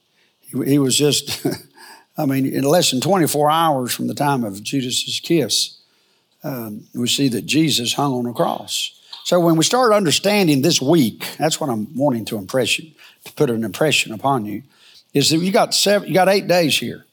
He, 0.40 0.72
he 0.72 0.78
was 0.78 0.96
just, 0.96 1.46
I 2.16 2.26
mean, 2.26 2.46
in 2.46 2.64
less 2.64 2.90
than 2.90 3.00
24 3.00 3.50
hours 3.50 3.94
from 3.94 4.06
the 4.06 4.14
time 4.14 4.44
of 4.44 4.62
Judas's 4.62 5.20
kiss, 5.20 5.78
um, 6.44 6.86
we 6.94 7.08
see 7.08 7.28
that 7.28 7.46
Jesus 7.46 7.94
hung 7.94 8.12
on 8.12 8.26
a 8.26 8.32
cross. 8.32 8.98
So 9.24 9.40
when 9.40 9.56
we 9.56 9.64
start 9.64 9.92
understanding 9.92 10.62
this 10.62 10.82
week, 10.82 11.26
that's 11.38 11.60
what 11.60 11.70
I'm 11.70 11.96
wanting 11.96 12.24
to 12.26 12.36
impress 12.36 12.78
you 12.78 12.90
to 13.24 13.32
put 13.32 13.50
an 13.50 13.64
impression 13.64 14.12
upon 14.12 14.44
you 14.44 14.62
is 15.14 15.30
that 15.30 15.38
you 15.38 15.52
got 15.52 15.74
seven, 15.74 16.08
you 16.08 16.14
got 16.14 16.28
eight 16.28 16.46
days 16.46 16.78
here 16.78 17.04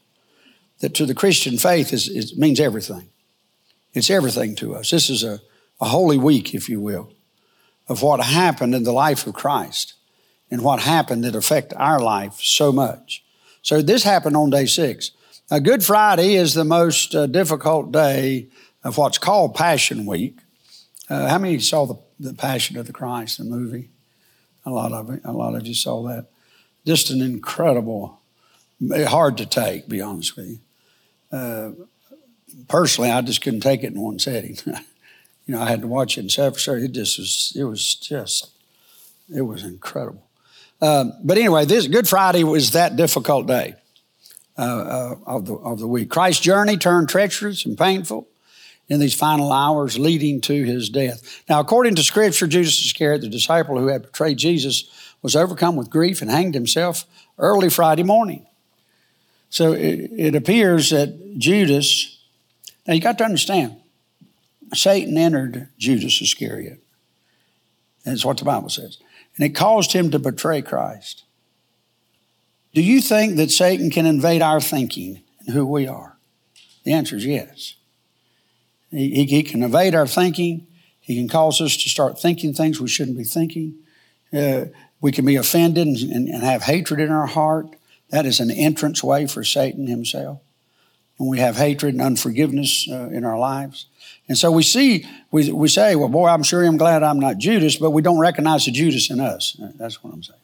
that 0.80 0.94
to 0.96 1.06
the 1.06 1.14
Christian 1.14 1.58
faith 1.58 1.94
is, 1.94 2.08
is 2.08 2.38
means 2.38 2.60
everything. 2.60 3.10
It's 3.94 4.10
everything 4.10 4.56
to 4.56 4.76
us. 4.76 4.92
This 4.92 5.10
is 5.10 5.24
a, 5.24 5.42
a 5.82 5.86
holy 5.86 6.18
week, 6.18 6.54
if 6.54 6.70
you 6.70 6.80
will, 6.80 7.12
of 7.88 8.02
what 8.02 8.22
happened 8.22 8.74
in 8.74 8.84
the 8.84 8.92
life 8.92 9.28
of 9.28 9.34
Christ 9.34 9.96
and 10.50 10.62
what 10.62 10.80
happened 10.80 11.24
that 11.24 11.36
affect 11.36 11.74
our 11.76 12.00
life 12.00 12.40
so 12.42 12.72
much. 12.72 13.24
So 13.70 13.84
this 13.84 14.02
happened 14.02 14.36
on 14.36 14.50
day 14.50 14.66
six. 14.66 15.12
Now, 15.52 15.60
Good 15.60 15.84
Friday 15.84 16.34
is 16.34 16.56
the 16.56 16.64
most 16.64 17.14
uh, 17.14 17.28
difficult 17.28 17.92
day 17.92 18.48
of 18.84 18.98
what's 18.98 19.20
called 19.20 19.54
Passion 19.54 20.08
Week. 20.08 20.40
Uh, 21.08 21.28
how 21.28 21.38
many 21.38 21.60
saw 21.60 21.86
the, 21.86 21.94
the 22.20 22.34
Passion 22.34 22.78
of 22.78 22.88
the 22.88 22.94
Christ, 22.94 23.38
the 23.38 23.44
movie? 23.44 23.90
A 24.66 24.72
lot 24.72 24.92
of 24.92 25.20
a 25.24 25.32
lot 25.32 25.54
of 25.54 25.68
you 25.68 25.76
saw 25.76 26.02
that. 26.08 26.26
Just 26.84 27.12
an 27.12 27.22
incredible, 27.22 28.20
hard 28.92 29.38
to 29.38 29.46
take. 29.46 29.88
Be 29.88 30.02
honest 30.02 30.36
with 30.36 30.48
you. 30.48 30.60
Uh, 31.32 31.72
personally, 32.68 33.12
I 33.12 33.22
just 33.22 33.44
couldn't 33.44 33.62
take 33.62 33.84
it 33.84 33.94
in 33.94 34.02
one 34.02 34.18
setting. 34.18 34.58
you 34.66 35.54
know, 35.54 35.62
I 35.62 35.70
had 35.70 35.82
to 35.82 35.88
watch 35.88 36.18
it 36.18 36.22
in 36.22 36.30
several. 36.30 36.84
It 36.84 36.94
just 36.94 37.20
was. 37.20 37.54
It 37.56 37.66
was 37.66 37.94
just. 37.94 38.50
It 39.32 39.44
was 39.44 39.64
incredible. 39.64 40.29
Um, 40.82 41.14
but 41.24 41.38
anyway, 41.38 41.66
this 41.66 41.88
Good 41.88 42.08
Friday 42.08 42.44
was 42.44 42.72
that 42.72 42.96
difficult 42.96 43.48
day 43.48 43.76
uh, 44.58 44.62
uh, 44.62 45.16
of 45.26 45.46
the 45.46 45.56
of 45.56 45.80
the 45.80 45.88
week. 45.88 46.10
Christ's 46.10 46.42
journey 46.42 46.78
turned 46.78 47.10
treacherous 47.10 47.66
and 47.66 47.78
painful 47.78 48.28
in 48.88 49.00
these 49.00 49.14
final 49.14 49.52
hours 49.52 50.00
leading 50.00 50.42
to 50.42 50.64
his 50.64 50.90
death. 50.90 51.44
Now, 51.48 51.60
according 51.60 51.96
to 51.96 52.04
Scripture, 52.04 52.48
Judas 52.48 52.84
Iscariot, 52.86 53.22
the 53.22 53.30
disciple 53.30 53.78
who 53.78 53.88
had 53.88 54.04
betrayed 54.04 54.38
Jesus, 54.38 54.90
was 55.22 55.36
overcome 55.36 55.76
with 55.76 55.90
grief 55.90 56.22
and 56.22 56.32
hanged 56.32 56.56
himself 56.56 57.06
early 57.38 57.70
Friday 57.70 58.04
morning. 58.04 58.46
So 59.50 59.74
it, 59.74 60.12
it 60.16 60.36
appears 60.36 60.90
that 60.92 61.38
Judas, 61.38 62.20
now 62.88 62.94
you 62.94 63.02
got 63.02 63.18
to 63.20 63.26
understand, 63.26 63.76
Satan 64.74 65.18
entered 65.18 65.70
Judas 65.78 66.22
Iscariot. 66.22 66.80
That's 68.06 68.26
what 68.26 68.38
the 68.38 68.46
Bible 68.46 68.70
says. 68.70 68.98
And 69.40 69.46
it 69.46 69.56
caused 69.56 69.94
him 69.94 70.12
to 70.12 70.20
betray 70.20 70.62
Christ. 70.62 71.24
Do 72.74 72.82
you 72.82 73.00
think 73.00 73.38
that 73.38 73.52
Satan 73.52 73.90
can 73.90 74.06
invade 74.06 74.42
our 74.42 74.60
thinking 74.60 75.22
and 75.46 75.56
who 75.56 75.66
we 75.66 75.88
are? 75.88 76.18
The 76.84 76.92
answer 76.92 77.16
is 77.16 77.26
yes. 77.26 77.76
He, 78.92 79.26
he, 79.26 79.44
can 79.44 79.64
invade 79.64 79.96
our 79.96 80.08
thinking. 80.08 80.68
He 81.00 81.16
can 81.16 81.30
cause 81.30 81.62
us 81.62 81.78
to 81.78 81.90
start 81.90 82.20
thinking 82.20 82.54
things 82.54 82.82
we 82.82 82.90
shouldn't 82.90 83.18
be 83.18 83.24
thinking. 83.24 83.76
Uh, 84.34 84.66
we 85.00 85.14
can 85.14 85.26
be 85.26 85.38
offended 85.38 85.88
and, 85.88 85.98
and, 85.98 86.28
and, 86.28 86.44
have 86.44 86.64
hatred 86.64 87.00
in 87.00 87.10
our 87.10 87.28
heart. 87.28 87.68
That 88.10 88.26
is 88.26 88.42
an 88.42 88.52
entrance 88.52 89.02
way 89.02 89.26
for 89.26 89.46
Satan 89.46 89.88
himself. 89.88 90.42
When 91.16 91.30
we 91.30 91.40
have 91.40 91.56
hatred 91.56 91.94
and 91.94 92.02
unforgiveness 92.02 92.88
uh, 92.92 93.10
in 93.10 93.24
our 93.24 93.38
lives. 93.38 93.86
And 94.30 94.38
so 94.38 94.52
we 94.52 94.62
see, 94.62 95.08
we, 95.32 95.52
we 95.52 95.68
say, 95.68 95.96
well, 95.96 96.08
boy, 96.08 96.28
I'm 96.28 96.44
sure 96.44 96.64
I'm 96.64 96.78
glad 96.78 97.02
I'm 97.02 97.20
not 97.20 97.40
Judas, 97.40 97.76
but 97.78 97.90
we 97.90 98.04
don't 98.04 98.20
recognize 98.20 98.66
the 98.66 98.72
Judas 98.72 99.10
in 99.10 99.20
us. 99.20 99.58
That's 99.76 100.04
what 100.04 100.14
I'm 100.14 100.22
saying. 100.22 100.40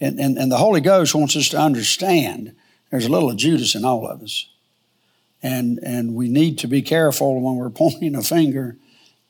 And, 0.00 0.18
and, 0.18 0.36
and 0.36 0.52
the 0.52 0.58
Holy 0.58 0.80
Ghost 0.80 1.14
wants 1.14 1.36
us 1.36 1.48
to 1.50 1.58
understand 1.58 2.54
there's 2.90 3.06
a 3.06 3.08
little 3.08 3.30
of 3.30 3.36
Judas 3.36 3.76
in 3.76 3.84
all 3.84 4.06
of 4.08 4.22
us. 4.22 4.48
And, 5.40 5.78
and 5.78 6.14
we 6.14 6.28
need 6.28 6.58
to 6.58 6.66
be 6.66 6.82
careful 6.82 7.40
when 7.40 7.54
we're 7.54 7.70
pointing 7.70 8.16
a 8.16 8.22
finger 8.22 8.76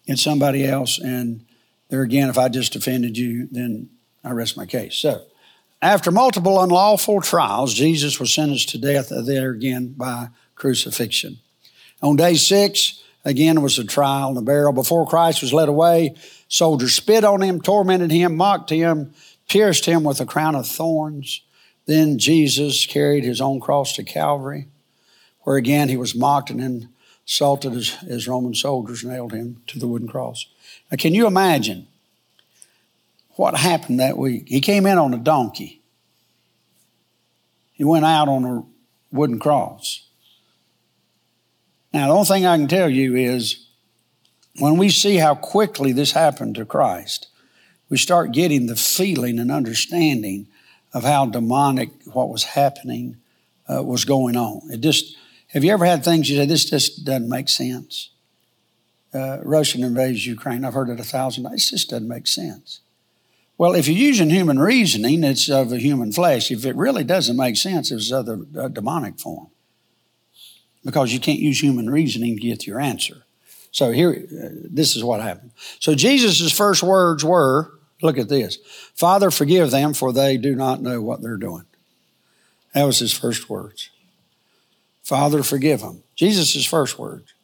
at 0.09 0.19
somebody 0.19 0.67
else. 0.67 0.99
And 0.99 1.45
there 1.91 2.03
again, 2.03 2.31
if 2.31 2.39
I 2.39 2.49
just 2.49 2.77
offended 2.77 3.19
you, 3.19 3.47
then 3.53 3.91
I 4.25 4.31
rest 4.31 4.57
my 4.57 4.67
case. 4.67 4.97
So, 4.97 5.23
after 5.83 6.11
multiple 6.11 6.63
unlawful 6.63 7.21
trials, 7.21 7.75
Jesus 7.75 8.19
was 8.19 8.33
sentenced 8.33 8.71
to 8.71 8.79
death 8.79 9.11
there 9.11 9.51
again 9.51 9.89
by 9.89 10.29
crucifixion. 10.55 11.39
On 12.03 12.17
day 12.17 12.35
six, 12.35 13.03
again 13.27 13.61
was 13.61 13.79
a 13.79 13.85
trial 13.85 14.31
and 14.31 14.39
a 14.39 14.43
burial. 14.43 14.73
Before 14.73 15.07
Christ 15.07 15.43
was 15.43 15.53
led 15.53 15.69
away, 15.69 16.15
soldiers 16.49 16.95
spit 16.95 17.25
on 17.25 17.43
him, 17.43 17.61
tormented 17.61 18.11
him, 18.11 18.37
mocked 18.37 18.71
him, 18.71 19.13
pierced 19.47 19.85
him 19.85 20.03
with 20.03 20.23
a 20.23 20.27
crown 20.27 20.55
of 20.55 20.67
thorns. 20.67 21.43
Then 21.85 22.19
Jesus 22.19 22.87
carried 22.87 23.25
his 23.25 23.43
own 23.43 23.61
cross 23.61 23.93
to 23.97 24.03
Calvary 24.03 24.69
where 25.47 25.57
again 25.57 25.89
he 25.89 25.97
was 25.97 26.13
mocked 26.13 26.51
and 26.51 26.89
insulted 27.25 27.73
as, 27.73 27.97
as 28.09 28.27
Roman 28.27 28.53
soldiers 28.53 29.05
nailed 29.05 29.33
him 29.33 29.63
to 29.69 29.79
the 29.79 29.87
wooden 29.87 30.09
cross. 30.09 30.47
Now, 30.91 30.97
can 30.97 31.15
you 31.15 31.29
imagine 31.29 31.87
what 33.37 33.57
happened 33.57 34.01
that 34.01 34.19
week? 34.19 34.49
He 34.49 34.61
came 34.61 34.87
in 34.87 34.99
on 34.99 35.15
a 35.15 35.19
donkey, 35.19 35.83
he 37.75 37.85
went 37.85 38.05
out 38.05 38.29
on 38.29 38.45
a 38.45 38.65
wooden 39.13 39.39
cross. 39.39 40.06
Now, 41.97 42.09
the 42.09 42.13
only 42.13 42.27
thing 42.27 42.45
I 42.45 42.59
can 42.59 42.69
tell 42.69 42.91
you 42.91 43.17
is 43.17 43.69
when 44.59 44.77
we 44.77 44.91
see 44.91 45.17
how 45.17 45.35
quickly 45.35 45.93
this 45.93 46.13
happened 46.13 46.57
to 46.57 46.67
Christ, 46.67 47.29
we 47.89 47.97
start 47.97 48.33
getting 48.33 48.67
the 48.67 48.77
feeling 48.77 49.39
and 49.39 49.51
understanding 49.51 50.47
of 50.93 51.05
how 51.05 51.25
demonic 51.25 51.89
what 52.13 52.29
was 52.29 52.45
happening 52.45 53.17
uh, 53.67 53.83
was 53.83 54.05
going 54.05 54.37
on. 54.37 54.71
It 54.71 54.83
just 54.83 55.17
have 55.49 55.65
you 55.65 55.73
ever 55.73 55.87
had 55.87 56.05
things 56.05 56.29
you 56.29 56.37
say, 56.37 56.45
this 56.45 56.69
just 56.69 57.07
doesn't 57.07 57.31
make 57.31 57.49
sense? 57.49 58.11
Uh, 59.15 59.39
Russia 59.43 59.79
invades 59.79 60.27
Ukraine. 60.27 60.67
I've 60.67 60.75
heard 60.75 60.91
it 60.91 61.01
a 61.01 61.05
thousand 61.05 61.45
times. 61.45 61.69
It 61.69 61.77
just 61.77 61.89
doesn't 61.89 62.07
make 62.07 62.27
sense. 62.27 62.81
Well, 63.57 63.75
if 63.75 63.89
you're 63.89 63.97
using 63.97 64.29
human 64.29 64.59
reasoning, 64.59 65.25
it's 65.25 65.49
of 65.49 65.73
a 65.73 65.79
human 65.79 66.13
flesh. 66.13 66.51
If 66.51 66.67
it 66.67 66.77
really 66.77 67.05
doesn't 67.05 67.39
make 67.39 67.57
sense, 67.57 67.91
it's 67.91 68.13
of 68.13 68.29
a 68.29 68.69
demonic 68.69 69.19
form. 69.19 69.49
Because 70.87 71.13
you 71.13 71.21
can't 71.21 71.41
use 71.41 71.63
human 71.63 71.91
reasoning 71.91 72.37
to 72.37 72.41
get 72.41 72.67
your 72.67 72.81
answer. 72.81 73.25
So 73.71 73.91
here, 73.91 74.11
uh, 74.13 74.49
this 74.71 74.97
is 74.97 75.05
what 75.05 75.21
happened. 75.21 75.51
So 75.81 75.95
Jesus' 75.95 76.51
first 76.51 76.83
words 76.83 77.23
were, 77.23 77.73
look 78.01 78.17
at 78.17 78.31
this, 78.31 78.57
Father, 78.95 79.31
forgive 79.31 79.71
them, 79.71 79.93
for 79.93 80.13
they 80.15 80.39
do 80.39 80.55
not 80.55 80.81
know 80.81 81.03
what 81.03 81.21
they're 81.21 81.37
doing. 81.37 81.65
That 82.73 82.85
was 82.85 83.01
his 83.01 83.13
first 83.13 83.51
words. 83.51 83.91
Father, 85.03 85.43
forgive 85.43 85.81
them. 85.81 86.03
Jesus' 86.15 86.65
first 86.65 86.99
words 86.99 87.35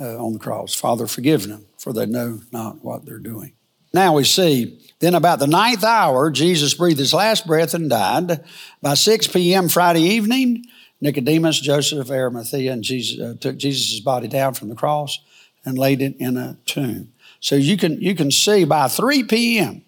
uh, 0.00 0.22
on 0.22 0.32
the 0.32 0.38
cross 0.38 0.74
Father, 0.74 1.06
forgive 1.06 1.46
them, 1.46 1.66
for 1.76 1.92
they 1.92 2.06
know 2.06 2.40
not 2.50 2.84
what 2.84 3.04
they're 3.04 3.18
doing. 3.18 3.52
Now 3.92 4.14
we 4.14 4.24
see, 4.24 4.80
then 4.98 5.14
about 5.14 5.38
the 5.38 5.46
ninth 5.46 5.84
hour, 5.84 6.30
Jesus 6.30 6.74
breathed 6.74 6.98
his 6.98 7.14
last 7.14 7.46
breath 7.46 7.74
and 7.74 7.88
died. 7.88 8.44
By 8.82 8.94
6 8.94 9.28
p.m. 9.28 9.68
Friday 9.68 10.02
evening, 10.02 10.64
Nicodemus, 11.00 11.60
Joseph 11.60 12.00
of 12.00 12.10
Arimathea, 12.10 12.72
and 12.72 12.82
Jesus 12.82 13.20
uh, 13.20 13.34
took 13.40 13.56
Jesus' 13.56 14.00
body 14.00 14.28
down 14.28 14.54
from 14.54 14.68
the 14.68 14.74
cross 14.74 15.18
and 15.64 15.78
laid 15.78 16.02
it 16.02 16.16
in 16.18 16.36
a 16.36 16.58
tomb. 16.66 17.12
So 17.40 17.54
you 17.54 17.76
can, 17.76 18.00
you 18.00 18.14
can 18.14 18.30
see 18.30 18.64
by 18.64 18.88
3 18.88 19.24
p.m. 19.24 19.82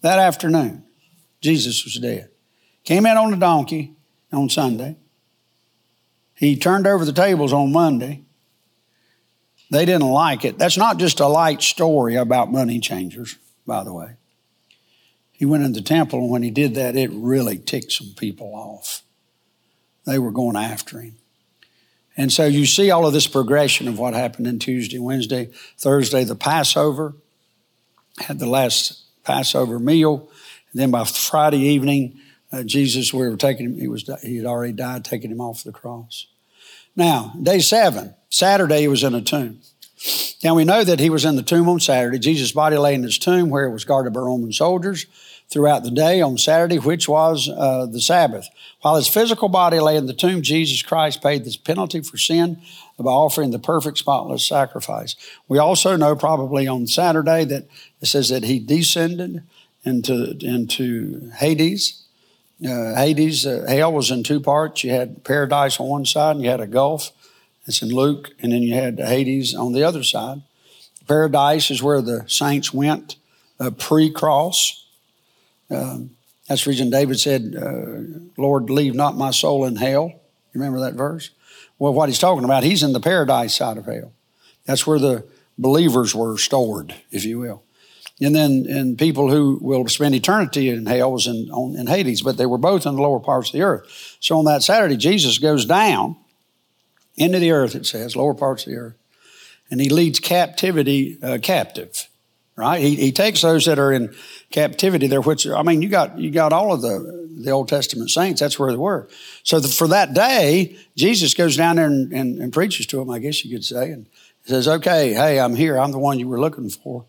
that 0.00 0.18
afternoon, 0.18 0.84
Jesus 1.40 1.84
was 1.84 1.94
dead. 1.98 2.30
Came 2.84 3.06
in 3.06 3.16
on 3.16 3.32
a 3.32 3.36
donkey 3.36 3.94
on 4.32 4.48
Sunday 4.48 4.96
He 6.34 6.56
turned 6.56 6.86
over 6.86 7.04
the 7.04 7.12
tables 7.12 7.52
on 7.52 7.72
Monday. 7.72 8.22
They 9.70 9.84
didn't 9.84 10.08
like 10.08 10.44
it. 10.44 10.58
That's 10.58 10.78
not 10.78 10.98
just 10.98 11.20
a 11.20 11.28
light 11.28 11.62
story 11.62 12.16
about 12.16 12.50
money 12.50 12.80
changers, 12.80 13.36
by 13.66 13.84
the 13.84 13.92
way. 13.92 14.16
He 15.32 15.44
went 15.44 15.64
in 15.64 15.72
the 15.72 15.82
temple, 15.82 16.20
and 16.20 16.30
when 16.30 16.42
he 16.42 16.50
did 16.50 16.74
that, 16.74 16.96
it 16.96 17.10
really 17.12 17.58
ticked 17.58 17.92
some 17.92 18.14
people 18.16 18.54
off. 18.54 19.02
They 20.08 20.18
were 20.18 20.30
going 20.30 20.56
after 20.56 21.00
him. 21.00 21.16
And 22.16 22.32
so 22.32 22.46
you 22.46 22.64
see 22.64 22.90
all 22.90 23.06
of 23.06 23.12
this 23.12 23.26
progression 23.26 23.88
of 23.88 23.98
what 23.98 24.14
happened 24.14 24.46
in 24.46 24.58
Tuesday, 24.58 24.98
Wednesday, 24.98 25.50
Thursday, 25.76 26.24
the 26.24 26.34
Passover, 26.34 27.14
had 28.18 28.38
the 28.38 28.48
last 28.48 29.04
Passover 29.22 29.78
meal. 29.78 30.30
And 30.72 30.80
then 30.80 30.90
by 30.90 31.04
Friday 31.04 31.58
evening, 31.58 32.18
uh, 32.50 32.62
Jesus, 32.62 33.12
we 33.12 33.28
were 33.28 33.36
taking 33.36 33.66
him, 33.66 33.78
he, 33.78 33.86
was, 33.86 34.10
he 34.22 34.38
had 34.38 34.46
already 34.46 34.72
died, 34.72 35.04
taking 35.04 35.30
him 35.30 35.42
off 35.42 35.62
the 35.62 35.72
cross. 35.72 36.26
Now, 36.96 37.34
day 37.40 37.58
seven, 37.58 38.14
Saturday, 38.30 38.80
he 38.80 38.88
was 38.88 39.04
in 39.04 39.14
a 39.14 39.20
tomb. 39.20 39.60
Now 40.42 40.54
we 40.54 40.64
know 40.64 40.84
that 40.84 41.00
he 41.00 41.10
was 41.10 41.26
in 41.26 41.36
the 41.36 41.42
tomb 41.42 41.68
on 41.68 41.80
Saturday. 41.80 42.18
Jesus' 42.18 42.52
body 42.52 42.78
lay 42.78 42.94
in 42.94 43.02
his 43.02 43.18
tomb 43.18 43.50
where 43.50 43.66
it 43.66 43.72
was 43.72 43.84
guarded 43.84 44.14
by 44.14 44.20
Roman 44.20 44.52
soldiers 44.52 45.06
throughout 45.50 45.82
the 45.82 45.90
day 45.90 46.20
on 46.20 46.36
Saturday, 46.36 46.78
which 46.78 47.08
was 47.08 47.48
uh, 47.48 47.86
the 47.86 48.00
Sabbath. 48.00 48.48
While 48.82 48.96
his 48.96 49.08
physical 49.08 49.48
body 49.48 49.80
lay 49.80 49.96
in 49.96 50.06
the 50.06 50.12
tomb, 50.12 50.42
Jesus 50.42 50.82
Christ 50.82 51.22
paid 51.22 51.44
the 51.44 51.56
penalty 51.64 52.02
for 52.02 52.18
sin 52.18 52.60
by 52.98 53.10
offering 53.10 53.50
the 53.50 53.58
perfect, 53.58 53.98
spotless 53.98 54.46
sacrifice. 54.46 55.16
We 55.48 55.58
also 55.58 55.96
know 55.96 56.16
probably 56.16 56.66
on 56.66 56.86
Saturday 56.86 57.44
that 57.46 57.66
it 58.00 58.06
says 58.06 58.28
that 58.28 58.44
he 58.44 58.58
descended 58.58 59.42
into, 59.84 60.36
into 60.40 61.30
Hades. 61.36 62.02
Uh, 62.64 62.94
Hades, 62.94 63.46
uh, 63.46 63.64
hell 63.68 63.92
was 63.92 64.10
in 64.10 64.24
two 64.24 64.40
parts. 64.40 64.84
You 64.84 64.90
had 64.90 65.24
paradise 65.24 65.78
on 65.80 65.88
one 65.88 66.04
side 66.04 66.36
and 66.36 66.44
you 66.44 66.50
had 66.50 66.60
a 66.60 66.66
gulf. 66.66 67.12
It's 67.66 67.82
in 67.82 67.88
Luke. 67.88 68.30
And 68.40 68.52
then 68.52 68.62
you 68.62 68.74
had 68.74 68.98
Hades 68.98 69.54
on 69.54 69.72
the 69.72 69.84
other 69.84 70.02
side. 70.02 70.42
Paradise 71.06 71.70
is 71.70 71.82
where 71.82 72.02
the 72.02 72.24
saints 72.28 72.74
went 72.74 73.16
uh, 73.60 73.70
pre 73.70 74.10
cross. 74.10 74.84
Um, 75.70 76.10
that's 76.48 76.64
the 76.64 76.70
reason 76.70 76.90
David 76.90 77.20
said, 77.20 77.54
uh, 77.60 78.40
Lord, 78.40 78.70
leave 78.70 78.94
not 78.94 79.16
my 79.16 79.30
soul 79.30 79.66
in 79.66 79.76
hell. 79.76 80.06
You 80.06 80.60
remember 80.60 80.80
that 80.80 80.94
verse? 80.94 81.30
Well, 81.78 81.92
what 81.92 82.08
he's 82.08 82.18
talking 82.18 82.44
about, 82.44 82.64
he's 82.64 82.82
in 82.82 82.92
the 82.92 83.00
paradise 83.00 83.54
side 83.54 83.76
of 83.76 83.86
hell. 83.86 84.12
That's 84.64 84.86
where 84.86 84.98
the 84.98 85.26
believers 85.58 86.14
were 86.14 86.38
stored, 86.38 86.94
if 87.10 87.24
you 87.24 87.38
will. 87.38 87.62
And 88.20 88.34
then 88.34 88.66
and 88.68 88.98
people 88.98 89.30
who 89.30 89.58
will 89.60 89.86
spend 89.86 90.14
eternity 90.14 90.70
in 90.70 90.86
hell 90.86 91.12
was 91.12 91.26
in, 91.26 91.50
on, 91.52 91.76
in 91.76 91.86
Hades, 91.86 92.22
but 92.22 92.36
they 92.36 92.46
were 92.46 92.58
both 92.58 92.84
in 92.84 92.96
the 92.96 93.02
lower 93.02 93.20
parts 93.20 93.50
of 93.50 93.52
the 93.52 93.62
earth. 93.62 94.16
So 94.18 94.38
on 94.38 94.44
that 94.46 94.62
Saturday, 94.62 94.96
Jesus 94.96 95.38
goes 95.38 95.64
down 95.64 96.16
into 97.16 97.38
the 97.38 97.52
earth, 97.52 97.74
it 97.74 97.86
says, 97.86 98.16
lower 98.16 98.34
parts 98.34 98.66
of 98.66 98.72
the 98.72 98.78
earth, 98.78 98.94
and 99.70 99.80
he 99.80 99.88
leads 99.88 100.18
captivity 100.18 101.18
uh, 101.22 101.38
captive 101.40 102.07
right? 102.58 102.80
He, 102.80 102.96
he 102.96 103.12
takes 103.12 103.42
those 103.42 103.66
that 103.66 103.78
are 103.78 103.92
in 103.92 104.14
captivity 104.50 105.06
there, 105.06 105.20
which 105.20 105.46
I 105.46 105.62
mean, 105.62 105.80
you 105.80 105.88
got 105.88 106.18
you 106.18 106.30
got 106.30 106.52
all 106.52 106.72
of 106.72 106.82
the 106.82 107.28
the 107.40 107.52
Old 107.52 107.68
Testament 107.68 108.10
saints. 108.10 108.40
That's 108.40 108.58
where 108.58 108.70
they 108.70 108.76
were. 108.76 109.08
So 109.44 109.60
the, 109.60 109.68
for 109.68 109.86
that 109.88 110.12
day, 110.12 110.76
Jesus 110.96 111.34
goes 111.34 111.56
down 111.56 111.76
there 111.76 111.86
and, 111.86 112.12
and, 112.12 112.40
and, 112.40 112.52
preaches 112.52 112.86
to 112.86 112.96
them. 112.96 113.10
I 113.10 113.20
guess 113.20 113.44
you 113.44 113.54
could 113.54 113.64
say, 113.64 113.92
and 113.92 114.06
says, 114.44 114.66
"Okay, 114.66 115.12
hey, 115.14 115.38
I'm 115.38 115.54
here. 115.54 115.78
I'm 115.78 115.92
the 115.92 116.00
one 116.00 116.18
you 116.18 116.26
were 116.26 116.40
looking 116.40 116.68
for. 116.68 117.04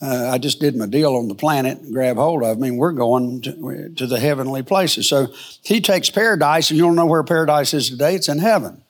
Uh, 0.00 0.30
I 0.32 0.38
just 0.38 0.60
did 0.60 0.74
my 0.74 0.86
deal 0.86 1.14
on 1.14 1.28
the 1.28 1.34
planet. 1.34 1.78
Grab 1.92 2.16
hold 2.16 2.42
of 2.42 2.58
me. 2.58 2.70
We're 2.70 2.92
going 2.92 3.42
to, 3.42 3.92
to 3.96 4.06
the 4.06 4.18
heavenly 4.18 4.62
places." 4.62 5.06
So 5.06 5.28
he 5.62 5.82
takes 5.82 6.08
paradise, 6.08 6.70
and 6.70 6.78
you 6.78 6.84
don't 6.84 6.96
know 6.96 7.06
where 7.06 7.22
paradise 7.22 7.74
is 7.74 7.90
today. 7.90 8.14
It's 8.14 8.28
in 8.28 8.38
heaven. 8.38 8.82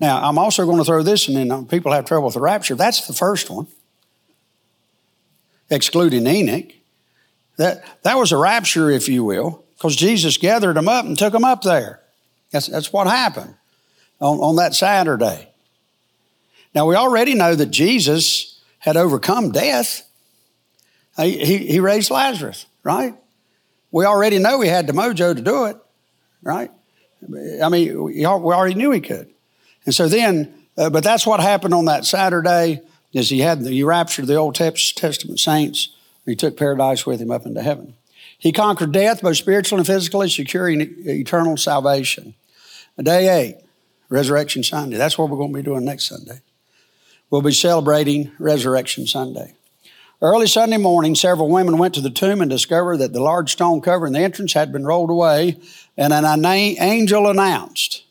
Now, 0.00 0.28
I'm 0.28 0.38
also 0.38 0.66
going 0.66 0.78
to 0.78 0.84
throw 0.84 1.04
this 1.04 1.28
in, 1.28 1.36
and 1.36 1.70
people 1.70 1.92
have 1.92 2.04
trouble 2.04 2.26
with 2.26 2.34
the 2.34 2.40
rapture. 2.40 2.74
That's 2.74 3.06
the 3.06 3.14
first 3.14 3.48
one 3.48 3.68
excluding 5.70 6.26
Enoch. 6.26 6.72
That, 7.56 7.84
that 8.02 8.16
was 8.16 8.32
a 8.32 8.36
rapture, 8.36 8.90
if 8.90 9.08
you 9.08 9.24
will, 9.24 9.64
because 9.76 9.96
Jesus 9.96 10.36
gathered 10.36 10.76
them 10.76 10.88
up 10.88 11.04
and 11.04 11.18
took 11.18 11.32
them 11.32 11.44
up 11.44 11.62
there. 11.62 12.00
That's, 12.50 12.66
that's 12.66 12.92
what 12.92 13.06
happened 13.06 13.54
on, 14.20 14.38
on 14.38 14.56
that 14.56 14.74
Saturday. 14.74 15.48
Now, 16.74 16.86
we 16.86 16.94
already 16.94 17.34
know 17.34 17.54
that 17.54 17.70
Jesus 17.70 18.60
had 18.78 18.96
overcome 18.96 19.52
death. 19.52 20.08
He, 21.16 21.44
he, 21.44 21.58
he 21.58 21.80
raised 21.80 22.10
Lazarus, 22.10 22.66
right? 22.82 23.14
We 23.90 24.04
already 24.04 24.38
know 24.38 24.60
he 24.60 24.68
had 24.68 24.86
the 24.86 24.92
mojo 24.92 25.34
to 25.34 25.42
do 25.42 25.64
it, 25.66 25.76
right? 26.42 26.70
I 27.62 27.68
mean, 27.70 28.02
we 28.02 28.26
already 28.26 28.74
knew 28.74 28.90
he 28.90 29.00
could. 29.00 29.30
And 29.86 29.94
so 29.94 30.08
then, 30.08 30.52
uh, 30.76 30.90
but 30.90 31.02
that's 31.02 31.26
what 31.26 31.40
happened 31.40 31.72
on 31.72 31.86
that 31.86 32.04
Saturday 32.04 32.82
is 33.16 33.30
he 33.30 33.40
had 33.40 33.60
he 33.60 33.82
raptured 33.82 34.26
the 34.26 34.36
Old 34.36 34.54
Testament 34.54 35.40
saints. 35.40 35.88
He 36.24 36.36
took 36.36 36.56
paradise 36.56 37.06
with 37.06 37.20
him 37.20 37.30
up 37.30 37.46
into 37.46 37.62
heaven. 37.62 37.94
He 38.38 38.52
conquered 38.52 38.92
death, 38.92 39.22
both 39.22 39.36
spiritual 39.36 39.78
and 39.78 39.86
physically, 39.86 40.28
securing 40.28 40.80
eternal 41.06 41.56
salvation. 41.56 42.34
Day 43.02 43.28
eight, 43.28 43.56
Resurrection 44.08 44.62
Sunday. 44.62 44.96
That's 44.96 45.16
what 45.16 45.30
we're 45.30 45.36
going 45.36 45.52
to 45.52 45.58
be 45.58 45.62
doing 45.62 45.84
next 45.84 46.08
Sunday. 46.08 46.40
We'll 47.30 47.42
be 47.42 47.52
celebrating 47.52 48.32
Resurrection 48.38 49.06
Sunday. 49.06 49.54
Early 50.22 50.46
Sunday 50.46 50.78
morning, 50.78 51.14
several 51.14 51.48
women 51.48 51.76
went 51.76 51.94
to 51.94 52.00
the 52.00 52.10
tomb 52.10 52.40
and 52.40 52.50
discovered 52.50 52.98
that 52.98 53.12
the 53.12 53.20
large 53.20 53.52
stone 53.52 53.80
covering 53.80 54.14
the 54.14 54.20
entrance 54.20 54.54
had 54.54 54.72
been 54.72 54.86
rolled 54.86 55.10
away, 55.10 55.58
and 55.96 56.12
an 56.12 56.44
angel 56.44 57.28
announced. 57.28 58.04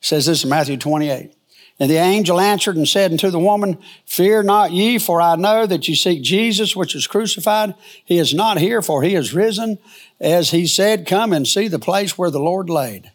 says 0.00 0.26
this 0.26 0.44
in 0.44 0.50
Matthew 0.50 0.76
28. 0.76 1.35
And 1.78 1.90
the 1.90 1.96
angel 1.96 2.40
answered 2.40 2.76
and 2.76 2.88
said 2.88 3.12
unto 3.12 3.30
the 3.30 3.38
woman, 3.38 3.78
Fear 4.06 4.44
not 4.44 4.72
ye, 4.72 4.98
for 4.98 5.20
I 5.20 5.36
know 5.36 5.66
that 5.66 5.86
ye 5.86 5.94
seek 5.94 6.22
Jesus, 6.22 6.74
which 6.74 6.94
is 6.94 7.06
crucified. 7.06 7.74
He 8.04 8.18
is 8.18 8.32
not 8.32 8.58
here, 8.58 8.80
for 8.80 9.02
he 9.02 9.14
is 9.14 9.34
risen. 9.34 9.78
As 10.18 10.50
he 10.52 10.66
said, 10.66 11.06
Come 11.06 11.34
and 11.34 11.46
see 11.46 11.68
the 11.68 11.78
place 11.78 12.16
where 12.16 12.30
the 12.30 12.40
Lord 12.40 12.70
laid. 12.70 13.10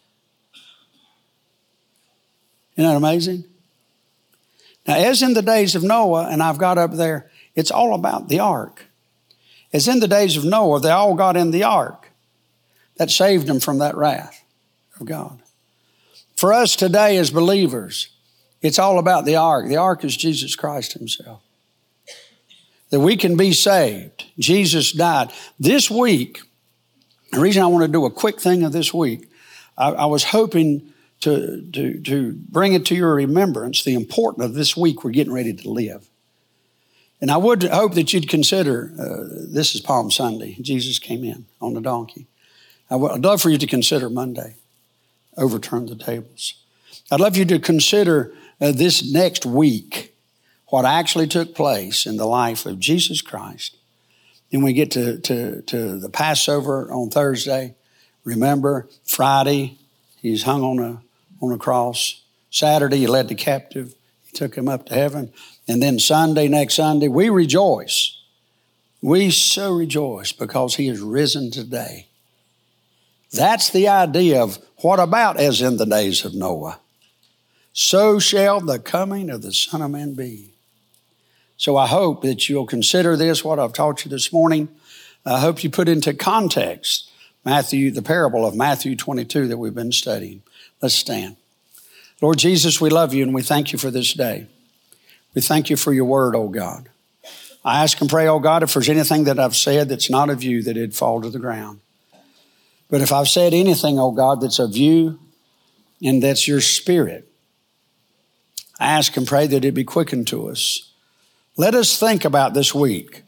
Isn't 2.76 2.88
that 2.88 2.96
amazing? 2.96 3.44
Now, 4.86 4.96
as 4.96 5.22
in 5.22 5.34
the 5.34 5.42
days 5.42 5.74
of 5.74 5.82
Noah, 5.82 6.28
and 6.30 6.42
I've 6.42 6.58
got 6.58 6.78
up 6.78 6.92
there, 6.92 7.30
it's 7.54 7.70
all 7.70 7.94
about 7.94 8.28
the 8.28 8.40
ark. 8.40 8.86
As 9.72 9.88
in 9.88 10.00
the 10.00 10.08
days 10.08 10.36
of 10.36 10.44
Noah, 10.44 10.80
they 10.80 10.90
all 10.90 11.14
got 11.14 11.36
in 11.36 11.50
the 11.50 11.64
ark. 11.64 12.10
That 12.96 13.10
saved 13.10 13.46
them 13.46 13.58
from 13.58 13.78
that 13.78 13.96
wrath 13.96 14.44
of 15.00 15.06
God. 15.06 15.40
For 16.36 16.52
us 16.52 16.76
today 16.76 17.16
as 17.16 17.30
believers, 17.30 18.11
it's 18.62 18.78
all 18.78 18.98
about 18.98 19.24
the 19.24 19.36
ark. 19.36 19.68
The 19.68 19.76
ark 19.76 20.04
is 20.04 20.16
Jesus 20.16 20.56
Christ 20.56 20.94
Himself. 20.94 21.42
That 22.90 23.00
we 23.00 23.16
can 23.16 23.36
be 23.36 23.52
saved. 23.52 24.24
Jesus 24.38 24.92
died. 24.92 25.32
This 25.58 25.90
week, 25.90 26.40
the 27.32 27.40
reason 27.40 27.62
I 27.62 27.66
want 27.66 27.84
to 27.84 27.92
do 27.92 28.04
a 28.04 28.10
quick 28.10 28.40
thing 28.40 28.62
of 28.62 28.72
this 28.72 28.92
week, 28.92 29.28
I, 29.76 29.92
I 29.92 30.06
was 30.06 30.24
hoping 30.24 30.92
to, 31.20 31.62
to, 31.72 32.00
to 32.00 32.32
bring 32.32 32.74
it 32.74 32.84
to 32.86 32.94
your 32.94 33.14
remembrance 33.14 33.84
the 33.84 33.94
importance 33.94 34.44
of 34.44 34.54
this 34.54 34.76
week 34.76 35.04
we're 35.04 35.12
getting 35.12 35.32
ready 35.32 35.52
to 35.52 35.70
live. 35.70 36.08
And 37.20 37.30
I 37.30 37.36
would 37.36 37.62
hope 37.62 37.94
that 37.94 38.12
you'd 38.12 38.28
consider 38.28 38.92
uh, 38.98 39.46
this 39.48 39.74
is 39.76 39.80
Palm 39.80 40.10
Sunday. 40.10 40.56
Jesus 40.60 40.98
came 40.98 41.22
in 41.22 41.46
on 41.60 41.74
the 41.74 41.80
donkey. 41.80 42.26
I 42.90 42.96
would, 42.96 43.12
I'd 43.12 43.24
love 43.24 43.40
for 43.40 43.48
you 43.48 43.58
to 43.58 43.66
consider 43.66 44.10
Monday, 44.10 44.56
overturn 45.36 45.86
the 45.86 45.94
tables. 45.94 46.54
I'd 47.10 47.20
love 47.20 47.36
you 47.36 47.44
to 47.44 47.60
consider 47.60 48.34
uh, 48.62 48.72
this 48.72 49.12
next 49.12 49.44
week 49.44 50.14
what 50.68 50.84
actually 50.86 51.26
took 51.26 51.54
place 51.54 52.06
in 52.06 52.16
the 52.16 52.24
life 52.24 52.64
of 52.64 52.78
Jesus 52.78 53.20
Christ. 53.20 53.76
Then 54.50 54.62
we 54.62 54.72
get 54.72 54.92
to, 54.92 55.18
to, 55.18 55.62
to 55.62 55.98
the 55.98 56.08
Passover 56.08 56.90
on 56.90 57.10
Thursday. 57.10 57.74
Remember, 58.24 58.88
Friday, 59.04 59.78
he's 60.20 60.44
hung 60.44 60.62
on 60.62 60.78
a, 60.78 61.02
on 61.44 61.52
a 61.52 61.58
cross. 61.58 62.22
Saturday, 62.50 62.98
he 62.98 63.06
led 63.06 63.28
the 63.28 63.34
captive. 63.34 63.94
He 64.24 64.36
took 64.36 64.54
him 64.54 64.68
up 64.68 64.86
to 64.86 64.94
heaven. 64.94 65.32
And 65.66 65.82
then 65.82 65.98
Sunday, 65.98 66.48
next 66.48 66.74
Sunday, 66.74 67.08
we 67.08 67.28
rejoice. 67.28 68.18
We 69.02 69.30
so 69.30 69.74
rejoice 69.74 70.32
because 70.32 70.76
he 70.76 70.88
is 70.88 71.00
risen 71.00 71.50
today. 71.50 72.06
That's 73.32 73.70
the 73.70 73.88
idea 73.88 74.42
of 74.42 74.58
what 74.78 75.00
about 75.00 75.38
as 75.38 75.60
in 75.60 75.76
the 75.76 75.86
days 75.86 76.24
of 76.24 76.34
Noah? 76.34 76.78
So 77.72 78.18
shall 78.18 78.60
the 78.60 78.78
coming 78.78 79.30
of 79.30 79.42
the 79.42 79.52
Son 79.52 79.82
of 79.82 79.90
Man 79.90 80.14
be. 80.14 80.50
So 81.56 81.76
I 81.76 81.86
hope 81.86 82.22
that 82.22 82.48
you'll 82.48 82.66
consider 82.66 83.16
this, 83.16 83.44
what 83.44 83.58
I've 83.58 83.72
taught 83.72 84.04
you 84.04 84.10
this 84.10 84.32
morning. 84.32 84.68
I 85.24 85.40
hope 85.40 85.62
you 85.62 85.70
put 85.70 85.88
into 85.88 86.12
context 86.12 87.10
Matthew, 87.44 87.90
the 87.90 88.02
parable 88.02 88.46
of 88.46 88.54
Matthew 88.54 88.94
22 88.96 89.48
that 89.48 89.58
we've 89.58 89.74
been 89.74 89.92
studying. 89.92 90.42
Let's 90.80 90.94
stand. 90.94 91.36
Lord 92.20 92.38
Jesus, 92.38 92.80
we 92.80 92.90
love 92.90 93.14
you 93.14 93.24
and 93.24 93.34
we 93.34 93.42
thank 93.42 93.72
you 93.72 93.78
for 93.78 93.90
this 93.90 94.12
day. 94.12 94.46
We 95.34 95.42
thank 95.42 95.70
you 95.70 95.76
for 95.76 95.92
your 95.92 96.04
word, 96.04 96.36
oh 96.36 96.48
God. 96.48 96.88
I 97.64 97.82
ask 97.82 98.00
and 98.00 98.10
pray, 98.10 98.28
oh 98.28 98.38
God, 98.38 98.62
if 98.62 98.74
there's 98.74 98.88
anything 98.88 99.24
that 99.24 99.38
I've 99.38 99.56
said 99.56 99.88
that's 99.88 100.10
not 100.10 100.30
of 100.30 100.42
you, 100.42 100.62
that 100.62 100.76
it'd 100.76 100.94
fall 100.94 101.22
to 101.22 101.30
the 101.30 101.38
ground. 101.38 101.80
But 102.90 103.00
if 103.00 103.12
I've 103.12 103.28
said 103.28 103.54
anything, 103.54 103.98
oh 103.98 104.10
God, 104.10 104.40
that's 104.40 104.58
of 104.58 104.76
you, 104.76 105.18
and 106.02 106.22
that's 106.22 106.46
your 106.46 106.60
spirit. 106.60 107.31
Ask 108.82 109.16
and 109.16 109.26
pray 109.26 109.46
that 109.46 109.64
it 109.64 109.72
be 109.72 109.84
quickened 109.84 110.26
to 110.28 110.48
us. 110.48 110.90
Let 111.56 111.74
us 111.74 111.98
think 111.98 112.24
about 112.24 112.52
this 112.52 112.74
week. 112.74 113.22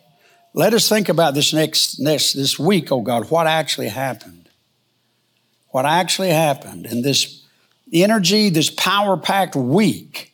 Let 0.53 0.75
us 0.75 0.89
think 0.89 1.09
about 1.09 1.35
this 1.35 1.53
next, 1.53 2.01
next 2.01 2.33
this 2.33 2.59
week, 2.59 2.91
oh 2.91 3.03
God, 3.03 3.31
what 3.31 3.47
actually 3.47 3.89
happened. 3.89 4.49
What 5.69 5.87
actually 5.87 6.31
happened 6.31 6.87
in 6.87 7.03
this 7.03 7.43
energy, 7.93 8.49
this 8.49 8.71
power 8.71 9.17
packed 9.17 9.57
week 9.57 10.33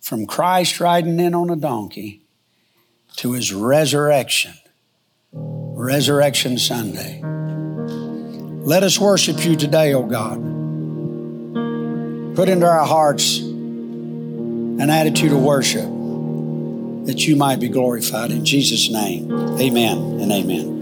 from 0.00 0.26
Christ 0.26 0.80
riding 0.80 1.20
in 1.20 1.34
on 1.34 1.50
a 1.50 1.56
donkey 1.56 2.22
to 3.16 3.32
his 3.32 3.52
resurrection, 3.52 4.54
Resurrection 5.32 6.58
Sunday. 6.58 7.22
Let 8.64 8.82
us 8.82 8.98
worship 8.98 9.44
you 9.44 9.56
today, 9.56 9.94
O 9.94 10.02
oh 10.02 10.06
God. 10.06 10.36
Put 12.36 12.48
into 12.48 12.66
our 12.66 12.86
hearts 12.86 13.40
an 14.80 14.90
attitude 14.90 15.32
of 15.32 15.42
worship 15.42 15.84
that 17.06 17.26
you 17.26 17.36
might 17.36 17.58
be 17.58 17.68
glorified. 17.68 18.30
In 18.30 18.44
Jesus' 18.44 18.90
name, 18.90 19.32
amen 19.60 20.20
and 20.20 20.30
amen. 20.30 20.77